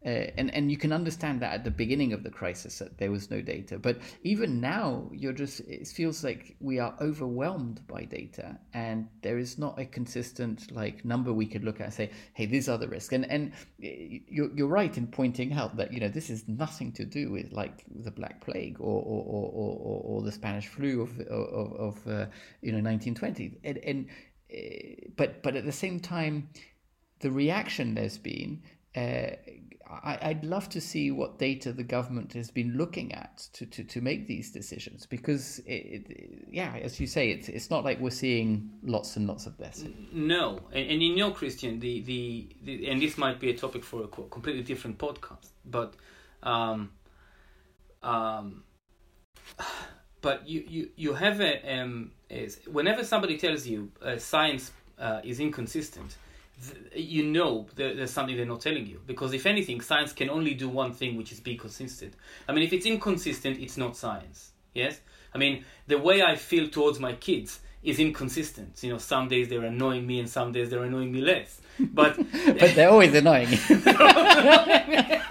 Uh, 0.04 0.26
and 0.36 0.52
and 0.56 0.72
you 0.72 0.78
can 0.78 0.92
understand 0.92 1.40
that 1.40 1.54
at 1.54 1.64
the 1.64 1.70
beginning 1.70 2.12
of 2.12 2.24
the 2.24 2.30
crisis 2.32 2.80
that 2.80 2.98
there 2.98 3.12
was 3.12 3.30
no 3.30 3.40
data, 3.40 3.78
but 3.78 4.00
even 4.24 4.60
now 4.60 5.08
you're 5.14 5.32
just 5.32 5.60
it 5.60 5.88
feels 5.88 6.24
like 6.24 6.56
we 6.60 6.80
are 6.80 6.96
overwhelmed 7.00 7.86
by 7.86 8.04
data, 8.06 8.58
and 8.74 9.08
there 9.22 9.38
is 9.38 9.60
not 9.60 9.78
a 9.78 9.86
consistent 9.86 10.72
like 10.72 11.06
number 11.06 11.32
we 11.32 11.46
could 11.46 11.64
look 11.64 11.80
at 11.80 11.86
and 11.86 11.94
say, 11.94 12.10
hey, 12.34 12.48
these 12.48 12.68
are 12.68 12.80
the 12.80 12.88
risks. 12.88 13.14
And 13.14 13.30
and 13.30 13.54
you're 13.78 14.50
you're 14.56 14.68
right 14.68 14.98
in 14.98 15.06
pointing 15.06 15.54
out 15.54 15.78
that 15.78 15.94
you 15.94 16.00
know 16.00 16.10
this 16.10 16.32
is 16.32 16.48
nothing 16.48 16.92
to 16.94 17.06
do 17.06 17.30
with 17.30 17.52
like 17.52 17.84
the 17.88 18.10
Black 18.10 18.42
Plague 18.42 18.78
or 18.80 19.04
or 19.04 19.24
or, 19.24 19.52
or, 19.54 20.02
or 20.04 20.22
the 20.24 20.32
Spanish 20.32 20.66
flu 20.66 21.04
of 21.04 21.20
of, 21.20 21.74
of 21.74 22.08
uh, 22.08 22.26
you 22.64 22.72
know 22.72 22.82
1920, 22.82 23.60
and, 23.64 23.78
and 23.78 24.08
uh, 24.52 25.10
but 25.16 25.44
but 25.44 25.56
at 25.56 25.64
the 25.64 25.72
same 25.72 26.00
time 26.00 26.50
the 27.22 27.32
reaction 27.32 27.96
there's 27.96 28.18
been, 28.18 28.62
uh, 28.96 29.36
I, 30.04 30.34
would 30.34 30.46
love 30.46 30.70
to 30.70 30.80
see 30.80 31.12
what 31.12 31.38
data 31.38 31.74
the 31.74 31.84
government 31.84 32.34
has 32.34 32.50
been 32.50 32.78
looking 32.78 33.14
at 33.14 33.38
to, 33.54 33.66
to, 33.66 33.84
to 33.84 34.02
make 34.02 34.26
these 34.26 34.52
decisions 34.52 35.06
because, 35.06 35.60
it, 35.60 36.06
it, 36.10 36.46
yeah, 36.50 36.76
as 36.82 37.00
you 37.00 37.08
say, 37.08 37.32
it's, 37.32 37.50
it's 37.50 37.70
not 37.70 37.84
like 37.84 38.00
we're 38.00 38.10
seeing 38.10 38.70
lots 38.84 39.18
and 39.18 39.28
lots 39.28 39.46
of 39.46 39.58
this. 39.58 39.84
No, 40.14 40.60
and, 40.72 40.92
and 40.92 41.04
you 41.04 41.16
know, 41.18 41.32
Christian, 41.32 41.80
the, 41.80 42.02
the, 42.02 42.50
the, 42.64 42.90
and 42.90 43.02
this 43.02 43.18
might 43.18 43.40
be 43.40 43.50
a 43.50 43.58
topic 43.58 43.84
for 43.84 44.04
a 44.04 44.08
completely 44.08 44.64
different 44.64 44.98
podcast, 44.98 45.50
but 45.66 45.96
um, 46.44 46.92
um, 48.02 48.64
but 50.22 50.48
you, 50.48 50.64
you, 50.68 50.90
you 50.96 51.14
have 51.14 51.42
a, 51.42 51.80
um, 51.80 52.12
is, 52.30 52.60
whenever 52.72 53.04
somebody 53.04 53.38
tells 53.38 53.68
you 53.68 53.92
uh, 54.02 54.18
science 54.18 54.72
uh, 55.00 55.20
is 55.24 55.40
inconsistent, 55.40 56.16
you 56.96 57.24
know 57.24 57.68
there's 57.76 58.12
something 58.12 58.36
they're 58.36 58.46
not 58.46 58.62
telling 58.62 58.86
you. 58.86 59.00
Because 59.06 59.34
if 59.34 59.46
anything 59.46 59.82
science 59.82 60.14
can 60.14 60.30
only 60.30 60.54
do 60.54 60.70
one 60.70 60.94
thing 60.94 61.18
which 61.18 61.32
is 61.32 61.40
be 61.40 61.56
consistent. 61.56 62.14
I 62.48 62.54
mean 62.54 62.64
if 62.64 62.74
it's 62.74 62.86
inconsistent 62.86 63.60
it's 63.60 63.78
not 63.78 63.96
science. 63.96 64.52
Yes? 64.74 65.00
I 65.34 65.38
mean 65.38 65.66
the 65.88 65.98
way 65.98 66.22
i 66.22 66.36
feel 66.36 66.68
towards 66.68 67.00
my 67.00 67.14
kids 67.14 67.60
is 67.84 68.00
inconsistent. 68.00 68.84
You 68.84 68.92
know 68.92 68.98
some 68.98 69.28
days 69.28 69.50
they're 69.50 69.64
annoying 69.64 70.06
me 70.06 70.20
and 70.20 70.30
some 70.30 70.52
days 70.52 70.70
they're 70.70 70.84
annoying 70.84 71.12
me 71.12 71.22
less. 71.22 71.60
But 71.80 72.18
but 72.46 72.76
they're 72.76 72.90
always 72.90 73.14
annoying. 73.14 73.50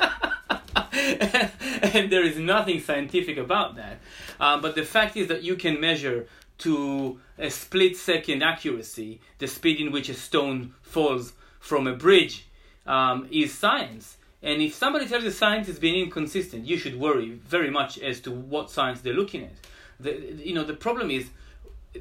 And 1.95 2.11
there 2.11 2.25
is 2.25 2.39
nothing 2.39 2.81
scientific 2.81 3.37
about 3.37 3.77
that. 3.77 3.99
Um, 4.39 4.61
but 4.61 4.75
the 4.75 4.85
fact 4.85 5.17
is 5.17 5.29
that 5.29 5.43
you 5.43 5.57
can 5.57 5.81
measure 5.81 6.27
to 6.61 7.19
a 7.39 7.51
split 7.51 7.97
second 7.97 8.43
accuracy, 8.43 9.21
the 9.39 9.47
speed 9.47 9.81
in 9.81 9.93
which 9.93 10.09
a 10.09 10.15
stone 10.15 10.75
falls 10.83 11.33
from 11.59 11.87
a 11.87 11.95
bridge, 11.95 12.47
um, 12.87 13.29
is 13.31 13.53
science. 13.53 14.17
And 14.43 14.63
if 14.63 14.75
somebody 14.75 15.07
tells 15.07 15.25
you 15.25 15.31
science 15.31 15.69
is 15.69 15.79
being 15.79 16.03
inconsistent, 16.03 16.67
you 16.67 16.79
should 16.79 16.99
worry 16.99 17.31
very 17.31 17.71
much 17.71 17.99
as 17.99 18.21
to 18.21 18.31
what 18.31 18.71
science 18.71 19.01
they're 19.01 19.13
looking 19.13 19.45
at. 19.45 19.53
The, 19.99 20.13
you 20.43 20.55
know, 20.55 20.65
the 20.65 20.75
problem 20.75 21.11
is, 21.11 21.29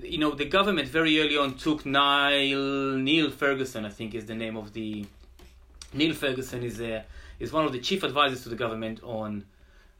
you 0.01 0.19
know, 0.19 0.31
the 0.31 0.45
government 0.45 0.87
very 0.87 1.19
early 1.19 1.37
on 1.37 1.55
took 1.55 1.85
Neil 1.85 2.95
Neil 2.95 3.29
Ferguson, 3.29 3.85
I 3.85 3.89
think 3.89 4.15
is 4.15 4.25
the 4.25 4.35
name 4.35 4.55
of 4.55 4.71
the 4.73 5.05
Neil 5.93 6.13
Ferguson 6.13 6.63
is 6.63 6.79
a, 6.79 7.03
is 7.39 7.51
one 7.51 7.65
of 7.65 7.73
the 7.73 7.79
chief 7.79 8.03
advisors 8.03 8.43
to 8.43 8.49
the 8.49 8.55
government 8.55 9.01
on 9.03 9.43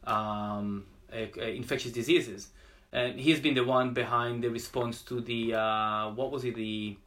um, 0.06 0.86
uh, 1.12 1.42
infectious 1.42 1.92
diseases 1.92 2.50
and 2.92 3.20
he's 3.20 3.40
been 3.40 3.54
the 3.54 3.64
one 3.64 3.94
behind 3.94 4.44
the 4.44 4.50
response 4.50 5.02
to 5.04 5.22
the 5.22 5.54
uh, 5.54 6.10
what 6.12 6.32
was 6.32 6.44
it 6.44 6.56
the 6.56 6.98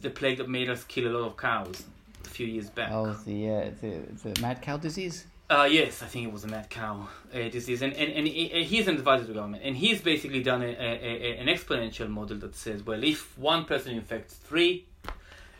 the 0.00 0.10
plague 0.10 0.38
that 0.38 0.48
made 0.48 0.68
us 0.68 0.84
kill 0.84 1.06
a 1.06 1.12
lot 1.16 1.26
of 1.26 1.36
cows 1.36 1.84
a 2.24 2.28
few 2.28 2.46
years 2.46 2.70
back. 2.70 2.90
Oh, 2.92 3.12
the 3.26 3.50
uh, 3.50 3.70
the, 3.80 4.30
the 4.30 4.40
mad 4.40 4.62
cow 4.62 4.76
disease. 4.76 5.26
Uh, 5.50 5.68
yes, 5.70 6.02
I 6.02 6.06
think 6.06 6.26
it 6.26 6.32
was 6.32 6.44
a 6.44 6.48
mad 6.48 6.70
cow 6.70 7.06
uh, 7.32 7.48
disease, 7.48 7.82
and 7.82 7.92
and, 7.94 8.12
and 8.12 8.26
he's 8.26 8.88
an 8.88 8.96
advisor 8.96 9.22
to 9.22 9.28
the 9.28 9.34
government, 9.34 9.62
and 9.64 9.76
he's 9.76 10.00
basically 10.00 10.42
done 10.42 10.62
a, 10.62 10.66
a, 10.66 10.72
a, 10.72 11.38
an 11.38 11.48
exponential 11.48 12.08
model 12.08 12.38
that 12.38 12.54
says, 12.54 12.84
well, 12.84 13.02
if 13.04 13.36
one 13.38 13.64
person 13.64 13.92
infects 13.92 14.34
three, 14.34 14.86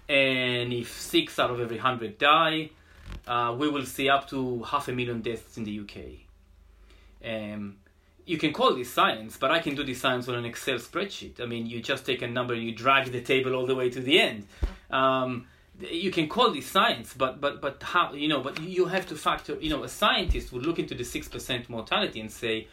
and 0.08 0.72
if 0.72 1.00
six 1.00 1.38
out 1.38 1.50
of 1.50 1.60
every 1.60 1.78
hundred 1.78 2.18
die, 2.18 2.70
uh, 3.26 3.54
we 3.58 3.68
will 3.68 3.84
see 3.84 4.08
up 4.08 4.28
to 4.30 4.62
half 4.62 4.88
a 4.88 4.92
million 4.92 5.20
deaths 5.20 5.56
in 5.58 5.64
the 5.64 5.80
UK. 5.80 5.96
Um, 7.24 7.76
you 8.26 8.38
can 8.38 8.52
call 8.52 8.74
this 8.74 8.90
science, 8.90 9.36
but 9.36 9.50
I 9.50 9.58
can 9.58 9.74
do 9.74 9.84
this 9.84 10.00
science 10.00 10.28
on 10.28 10.34
an 10.34 10.44
Excel 10.44 10.76
spreadsheet. 10.76 11.40
I 11.40 11.46
mean, 11.46 11.66
you 11.66 11.80
just 11.82 12.06
take 12.06 12.22
a 12.22 12.26
number 12.28 12.54
and 12.54 12.62
you 12.62 12.72
drag 12.72 13.12
the 13.12 13.20
table 13.20 13.54
all 13.54 13.66
the 13.66 13.74
way 13.74 13.90
to 13.90 14.00
the 14.00 14.20
end. 14.20 14.46
Um, 14.90 15.46
you 15.80 16.10
can 16.10 16.28
call 16.28 16.52
this 16.52 16.66
science, 16.66 17.14
but 17.14 17.40
but 17.40 17.60
but 17.60 17.82
how 17.82 18.12
you 18.12 18.28
know? 18.28 18.40
But 18.40 18.60
you 18.62 18.86
have 18.86 19.06
to 19.08 19.16
factor. 19.16 19.56
You 19.60 19.70
know, 19.70 19.82
a 19.82 19.88
scientist 19.88 20.52
would 20.52 20.64
look 20.64 20.78
into 20.78 20.94
the 20.94 21.04
six 21.04 21.28
percent 21.28 21.68
mortality 21.68 22.20
and 22.20 22.30
say, 22.30 22.68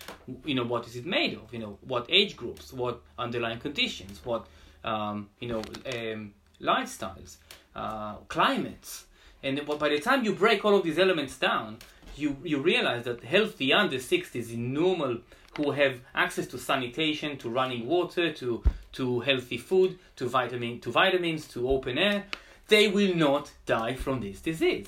you 0.45 0.53
know, 0.53 0.63
what 0.63 0.85
is 0.87 0.95
it 0.95 1.05
made 1.05 1.33
of? 1.33 1.51
You 1.51 1.59
know, 1.59 1.79
what 1.81 2.05
age 2.09 2.37
groups, 2.37 2.71
what 2.71 3.01
underlying 3.17 3.59
conditions, 3.59 4.21
what 4.23 4.45
um, 4.83 5.29
you 5.39 5.47
know, 5.47 5.63
um, 5.85 6.33
lifestyles, 6.61 7.37
uh, 7.75 8.17
climates, 8.27 9.05
and 9.41 9.65
by 9.79 9.89
the 9.89 9.99
time 9.99 10.23
you 10.23 10.33
break 10.33 10.63
all 10.63 10.75
of 10.75 10.83
these 10.83 10.99
elements 10.99 11.37
down, 11.37 11.79
you 12.15 12.37
you 12.43 12.59
realize 12.59 13.03
that 13.05 13.23
healthy 13.23 13.73
under 13.73 13.99
sixties 13.99 14.51
in 14.51 14.73
normal 14.73 15.17
who 15.57 15.71
have 15.71 15.99
access 16.15 16.47
to 16.47 16.57
sanitation, 16.57 17.37
to 17.37 17.49
running 17.49 17.87
water, 17.87 18.31
to 18.33 18.63
to 18.93 19.19
healthy 19.21 19.57
food, 19.57 19.99
to 20.15 20.27
vitamin 20.27 20.79
to 20.81 20.91
vitamins, 20.91 21.47
to 21.47 21.69
open 21.69 21.97
air, 21.97 22.25
they 22.67 22.87
will 22.87 23.15
not 23.15 23.51
die 23.65 23.95
from 23.95 24.21
this 24.21 24.41
disease. 24.41 24.87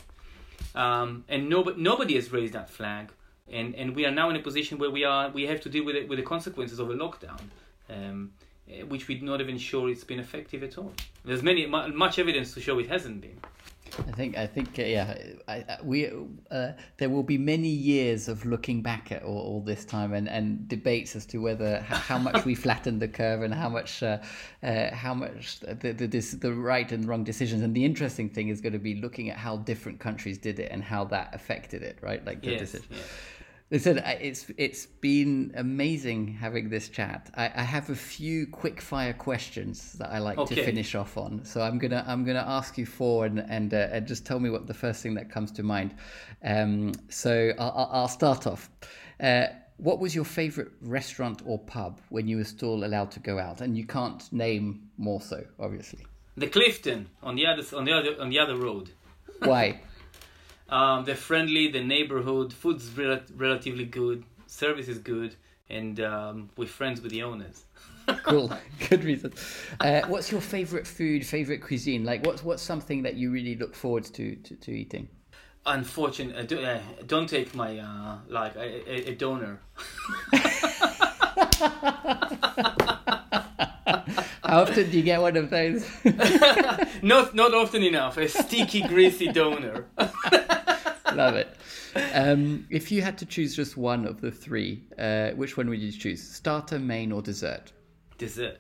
Um, 0.76 1.26
and 1.28 1.50
nobody 1.50 1.82
nobody 1.82 2.16
has 2.16 2.32
raised 2.32 2.54
that 2.54 2.70
flag, 2.70 3.12
and 3.52 3.76
and 3.76 3.96
we 3.96 4.06
are 4.06 4.12
now 4.12 4.30
in 4.30 4.36
a 4.36 4.42
position 4.42 4.78
where 4.78 4.92
we 4.92 5.04
are 5.04 5.30
we 5.30 5.44
have 5.48 5.62
to 5.62 5.70
deal 5.70 5.86
with 5.86 5.96
it 5.96 6.08
with 6.08 6.20
the 6.20 6.26
consequences 6.26 6.80
of 6.80 6.90
a 6.90 6.94
lockdown. 6.94 7.42
Um, 7.90 8.32
which 8.88 9.08
we're 9.10 9.22
not 9.22 9.42
even 9.42 9.58
sure 9.58 9.90
it's 9.90 10.06
been 10.06 10.20
effective 10.20 10.64
at 10.64 10.78
all. 10.78 10.94
There's 11.26 11.44
many 11.44 11.66
much 11.66 12.18
evidence 12.18 12.54
to 12.54 12.62
show 12.62 12.80
it 12.80 12.88
hasn't 12.88 13.22
been. 13.22 13.38
I 14.00 14.12
think 14.12 14.38
I 14.38 14.48
think 14.48 14.80
uh, 14.80 14.84
yeah, 14.84 15.16
I, 15.48 15.54
I, 15.54 15.78
we 15.84 16.10
uh, 16.52 16.72
there 16.98 17.10
will 17.10 17.24
be 17.24 17.38
many 17.38 17.68
years 17.68 18.28
of 18.28 18.46
looking 18.46 18.82
back 18.82 19.12
at 19.12 19.24
all, 19.24 19.38
all 19.38 19.62
this 19.62 19.86
time 19.86 20.14
and, 20.14 20.28
and 20.28 20.68
debates 20.68 21.16
as 21.16 21.26
to 21.28 21.38
whether 21.40 21.80
how 21.82 22.18
much 22.18 22.46
we 22.46 22.56
flattened 22.66 23.02
the 23.02 23.08
curve 23.08 23.42
and 23.44 23.54
how 23.54 23.70
much 23.70 24.02
uh, 24.02 24.18
uh, 24.64 24.94
how 24.94 25.14
much 25.14 25.60
the 25.60 25.94
the, 25.94 26.08
this, 26.08 26.32
the 26.32 26.54
right 26.54 26.92
and 26.92 27.08
wrong 27.08 27.24
decisions. 27.24 27.62
And 27.62 27.76
the 27.76 27.86
interesting 27.86 28.30
thing 28.30 28.50
is 28.50 28.62
going 28.62 28.74
to 28.74 28.80
be 28.80 28.96
looking 28.96 29.30
at 29.30 29.38
how 29.38 29.58
different 29.58 30.00
countries 30.00 30.38
did 30.38 30.60
it 30.60 30.72
and 30.72 30.84
how 30.84 31.06
that 31.06 31.34
affected 31.34 31.84
it, 31.84 31.98
right? 32.02 32.24
Like 32.26 32.42
the 32.42 32.52
yes, 32.52 32.60
decision. 32.60 32.88
Yes. 32.92 33.02
Listen, 33.74 34.00
it's 34.22 34.46
it's 34.56 34.86
been 34.86 35.52
amazing 35.56 36.28
having 36.28 36.70
this 36.70 36.90
chat. 36.90 37.32
I, 37.34 37.46
I 37.56 37.64
have 37.64 37.90
a 37.90 37.96
few 37.96 38.46
quick 38.46 38.80
fire 38.80 39.14
questions 39.14 39.94
that 39.94 40.12
I 40.12 40.20
like 40.20 40.38
okay. 40.38 40.54
to 40.54 40.64
finish 40.64 40.94
off 40.94 41.18
on. 41.18 41.44
So 41.44 41.60
I'm 41.60 41.80
gonna 41.80 42.06
I'm 42.08 42.24
gonna 42.24 42.46
ask 42.48 42.78
you 42.78 42.86
four 42.86 43.26
and 43.26 43.40
and, 43.40 43.74
uh, 43.74 43.88
and 43.92 44.06
just 44.06 44.28
tell 44.28 44.40
me 44.40 44.52
what 44.52 44.68
the 44.68 44.76
first 44.76 45.02
thing 45.02 45.16
that 45.16 45.32
comes 45.32 45.52
to 45.54 45.64
mind. 45.64 45.96
Um, 46.44 46.92
so 47.10 47.52
I'll, 47.58 47.90
I'll 47.92 48.08
start 48.08 48.46
off. 48.46 48.70
Uh, 49.20 49.48
what 49.78 49.98
was 49.98 50.14
your 50.14 50.26
favorite 50.26 50.70
restaurant 50.82 51.42
or 51.44 51.58
pub 51.58 52.00
when 52.10 52.28
you 52.28 52.38
were 52.38 52.44
still 52.44 52.86
allowed 52.86 53.10
to 53.14 53.20
go 53.20 53.40
out? 53.40 53.62
And 53.62 53.76
you 53.76 53.88
can't 53.88 54.32
name 54.32 54.88
Morso, 55.00 55.48
obviously. 55.60 56.06
The 56.38 56.48
Clifton 56.48 57.10
on 57.24 57.36
the 57.36 57.48
other 57.48 57.64
on 57.76 57.86
the 57.86 57.94
other 57.94 58.22
on 58.22 58.30
the 58.30 58.38
other 58.38 58.56
road. 58.56 58.92
Why? 59.40 59.82
Um, 60.70 61.06
they're 61.06 61.16
friendly. 61.16 61.70
The 61.70 61.84
neighborhood 61.84 62.54
food's 62.54 62.90
rel- 62.98 63.22
relatively 63.36 63.86
good. 63.86 64.24
Service 64.48 64.88
is 64.88 65.00
good, 65.00 65.36
and 65.70 66.00
um, 66.00 66.50
we're 66.58 66.68
friends 66.68 67.02
with 67.02 67.12
the 67.12 67.24
owners. 67.24 67.64
cool, 68.24 68.52
good 68.90 69.04
reason. 69.04 69.34
Uh, 69.80 70.02
what's 70.08 70.32
your 70.32 70.42
favorite 70.42 70.86
food? 70.86 71.26
Favorite 71.26 71.62
cuisine? 71.62 72.04
Like, 72.04 72.26
what's 72.26 72.44
what's 72.44 72.62
something 72.62 73.04
that 73.04 73.16
you 73.16 73.32
really 73.32 73.56
look 73.56 73.76
forward 73.76 74.04
to 74.06 74.36
to, 74.36 74.56
to 74.56 74.72
eating? 74.72 75.08
Unfortunately, 75.66 76.42
uh, 76.42 76.46
do, 76.46 76.62
uh, 76.62 76.80
don't 77.08 77.30
take 77.30 77.56
my 77.56 77.80
uh, 77.80 78.18
like 78.28 78.56
a, 78.56 78.92
a, 78.92 79.12
a 79.12 79.16
doner. 79.16 79.62
How 84.54 84.62
often 84.62 84.92
do 84.92 84.98
you 84.98 85.02
get 85.02 85.20
one 85.20 85.36
of 85.36 85.50
those? 85.50 85.84
not 87.02 87.34
not 87.34 87.56
often 87.56 87.82
enough. 87.82 88.18
A 88.18 88.28
sticky, 88.28 88.84
greasy 88.84 89.30
doner. 89.30 89.88
Love 91.12 91.38
it. 91.38 91.58
Um, 92.14 92.68
if 92.70 92.92
you 92.92 93.02
had 93.02 93.18
to 93.18 93.26
choose 93.26 93.56
just 93.56 93.78
one 93.78 94.06
of 94.06 94.22
the 94.22 94.30
three, 94.30 94.84
uh, 95.00 95.32
which 95.32 95.58
one 95.58 95.70
would 95.70 95.80
you 95.80 95.92
choose? 95.92 96.22
Starter, 96.22 96.78
main, 96.78 97.12
or 97.12 97.24
dessert? 97.24 97.72
Dessert. 98.20 98.60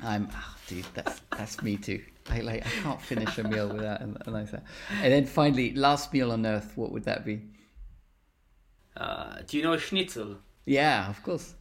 I'm, 0.00 0.28
oh, 0.32 0.56
dude, 0.68 0.86
that's 0.94 1.20
that's 1.36 1.62
me 1.64 1.78
too. 1.78 2.00
I 2.30 2.42
like 2.42 2.64
I 2.64 2.70
can't 2.70 3.02
finish 3.02 3.38
a 3.38 3.42
meal 3.42 3.74
without 3.74 4.00
a, 4.00 4.30
nice. 4.30 4.52
And 4.52 5.12
then 5.12 5.26
finally, 5.26 5.74
last 5.74 6.12
meal 6.12 6.30
on 6.30 6.46
earth, 6.46 6.74
what 6.76 6.92
would 6.92 7.02
that 7.06 7.24
be? 7.24 7.42
Uh, 8.96 9.38
do 9.48 9.56
you 9.56 9.64
know 9.64 9.76
schnitzel? 9.78 10.36
Yeah, 10.64 11.10
of 11.10 11.20
course. 11.24 11.54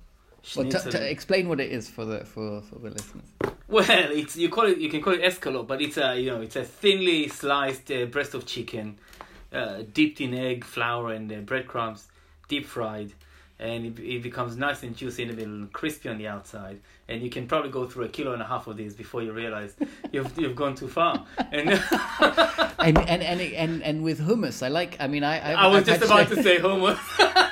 Well, 0.55 0.69
t- 0.69 0.89
t- 0.89 0.97
explain 0.97 1.49
what 1.49 1.59
it 1.59 1.71
is 1.71 1.89
for 1.89 2.05
the 2.05 2.23
for, 2.25 2.61
for 2.61 2.79
the 2.79 2.91
listeners. 2.91 3.25
Well, 3.67 3.85
it's 3.89 4.37
you 4.37 4.49
call 4.49 4.67
it 4.67 4.77
you 4.77 4.89
can 4.89 5.01
call 5.01 5.13
it 5.13 5.21
escalope, 5.21 5.67
but 5.67 5.81
it's 5.81 5.97
a 5.97 6.19
you 6.19 6.31
know 6.31 6.41
it's 6.41 6.55
a 6.55 6.63
thinly 6.63 7.27
sliced 7.27 7.91
uh, 7.91 8.05
breast 8.05 8.33
of 8.33 8.45
chicken, 8.45 8.97
uh, 9.51 9.83
dipped 9.93 10.21
in 10.21 10.33
egg, 10.33 10.63
flour, 10.63 11.11
and 11.11 11.31
uh, 11.31 11.37
breadcrumbs, 11.37 12.07
deep 12.47 12.65
fried, 12.65 13.11
and 13.59 13.85
it, 13.85 13.99
it, 13.99 14.23
becomes 14.23 14.55
nice 14.55 14.83
and 14.83 14.95
juicy 14.95 15.23
in 15.23 15.29
the 15.29 15.35
middle, 15.35 15.53
and 15.53 15.73
crispy 15.73 16.07
on 16.07 16.17
the 16.17 16.27
outside. 16.27 16.79
And 17.09 17.21
you 17.21 17.29
can 17.29 17.47
probably 17.47 17.71
go 17.71 17.85
through 17.85 18.05
a 18.05 18.09
kilo 18.09 18.33
and 18.33 18.41
a 18.41 18.45
half 18.45 18.67
of 18.67 18.77
these 18.77 18.93
before 18.93 19.21
you 19.21 19.33
realize 19.33 19.75
you've 20.13 20.37
you've 20.39 20.55
gone 20.55 20.75
too 20.75 20.87
far. 20.87 21.25
And 21.51 21.69
and, 22.79 22.97
and, 22.97 23.21
and 23.21 23.41
and 23.41 23.83
and 23.83 24.03
with 24.03 24.21
hummus, 24.21 24.63
I 24.63 24.69
like. 24.69 24.95
I 25.01 25.07
mean, 25.07 25.25
I 25.25 25.39
I, 25.39 25.65
I 25.65 25.67
was 25.67 25.79
I've 25.79 25.85
just 25.85 26.03
about 26.03 26.29
to 26.29 26.41
say 26.41 26.59
hummus. 26.59 27.43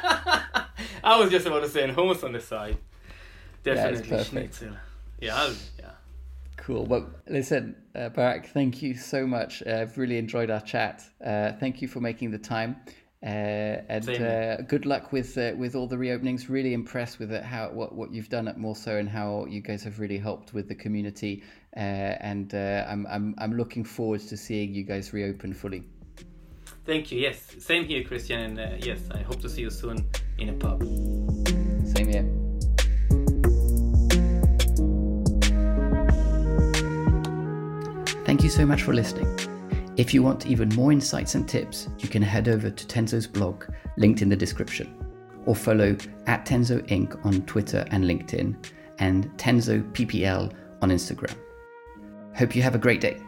I 1.05 1.19
was 1.19 1.29
just 1.29 1.45
about 1.45 1.59
to 1.59 1.69
say 1.69 1.87
hummus 1.87 2.23
on 2.23 2.31
the 2.31 2.41
side. 2.41 2.77
Definitely 3.63 4.23
schnitzel. 4.23 4.73
Yeah, 5.21 5.35
I'll, 5.35 5.53
yeah. 5.79 5.91
Cool. 6.57 6.85
Well, 6.85 7.11
listen, 7.27 7.75
uh, 7.93 8.09
Barak, 8.09 8.47
thank 8.47 8.81
you 8.81 8.95
so 8.95 9.27
much. 9.27 9.61
Uh, 9.61 9.81
I've 9.81 9.99
really 9.99 10.17
enjoyed 10.17 10.49
our 10.49 10.61
chat. 10.61 11.03
Uh, 11.23 11.51
thank 11.59 11.79
you 11.83 11.87
for 11.87 11.99
making 11.99 12.31
the 12.31 12.39
time. 12.39 12.77
Uh, 13.23 13.81
and 13.87 14.09
uh, 14.09 14.61
good 14.63 14.87
luck 14.87 15.11
with 15.11 15.37
uh, 15.37 15.53
with 15.55 15.75
all 15.75 15.87
the 15.87 15.95
reopenings. 15.95 16.49
Really 16.49 16.73
impressed 16.73 17.19
with 17.19 17.31
it, 17.31 17.43
how 17.43 17.69
what 17.69 17.93
what 17.93 18.11
you've 18.11 18.29
done 18.29 18.47
at 18.47 18.57
Morso 18.57 18.97
and 18.97 19.07
how 19.07 19.45
you 19.45 19.61
guys 19.61 19.83
have 19.83 19.99
really 19.99 20.17
helped 20.17 20.53
with 20.53 20.67
the 20.67 20.75
community. 20.75 21.43
and 21.73 22.53
I'm 22.53 23.05
I'm 23.07 23.35
I'm 23.37 23.57
looking 23.57 23.83
forward 23.83 24.21
to 24.21 24.37
seeing 24.37 24.73
you 24.73 24.83
guys 24.83 25.13
reopen 25.13 25.53
fully. 25.53 25.83
Thank 26.85 27.11
you. 27.11 27.19
Yes, 27.19 27.55
same 27.59 27.85
here, 27.85 28.03
Christian. 28.03 28.57
And 28.59 28.83
yes, 28.83 29.01
I 29.11 29.19
hope 29.19 29.39
to 29.41 29.49
see 29.49 29.61
you 29.61 29.69
soon 29.71 30.07
in 30.38 30.49
a 30.49 30.53
pub. 30.53 30.83
Same 31.95 32.07
here. 32.07 32.25
Thank 38.25 38.43
you 38.43 38.49
so 38.49 38.65
much 38.65 38.81
for 38.83 38.93
listening. 38.93 39.27
If 39.97 40.13
you 40.13 40.21
want 40.23 40.45
even 40.47 40.69
more 40.69 40.91
insights 40.91 41.36
and 41.36 41.47
tips, 41.47 41.88
you 41.99 42.09
can 42.09 42.21
head 42.21 42.49
over 42.49 42.69
to 42.69 42.86
Tenzo's 42.86 43.27
blog, 43.27 43.63
linked 43.97 44.21
in 44.21 44.29
the 44.29 44.36
description, 44.36 44.93
or 45.45 45.55
follow 45.55 45.95
at 46.27 46.45
Tenzo 46.45 46.81
Inc. 46.88 47.23
on 47.25 47.43
Twitter 47.43 47.86
and 47.91 48.03
LinkedIn, 48.03 48.55
and 48.99 49.25
Tenzo 49.38 49.81
PPL 49.93 50.53
on 50.81 50.89
Instagram. 50.89 51.36
Hope 52.36 52.55
you 52.55 52.61
have 52.61 52.75
a 52.75 52.79
great 52.79 52.99
day. 52.99 53.21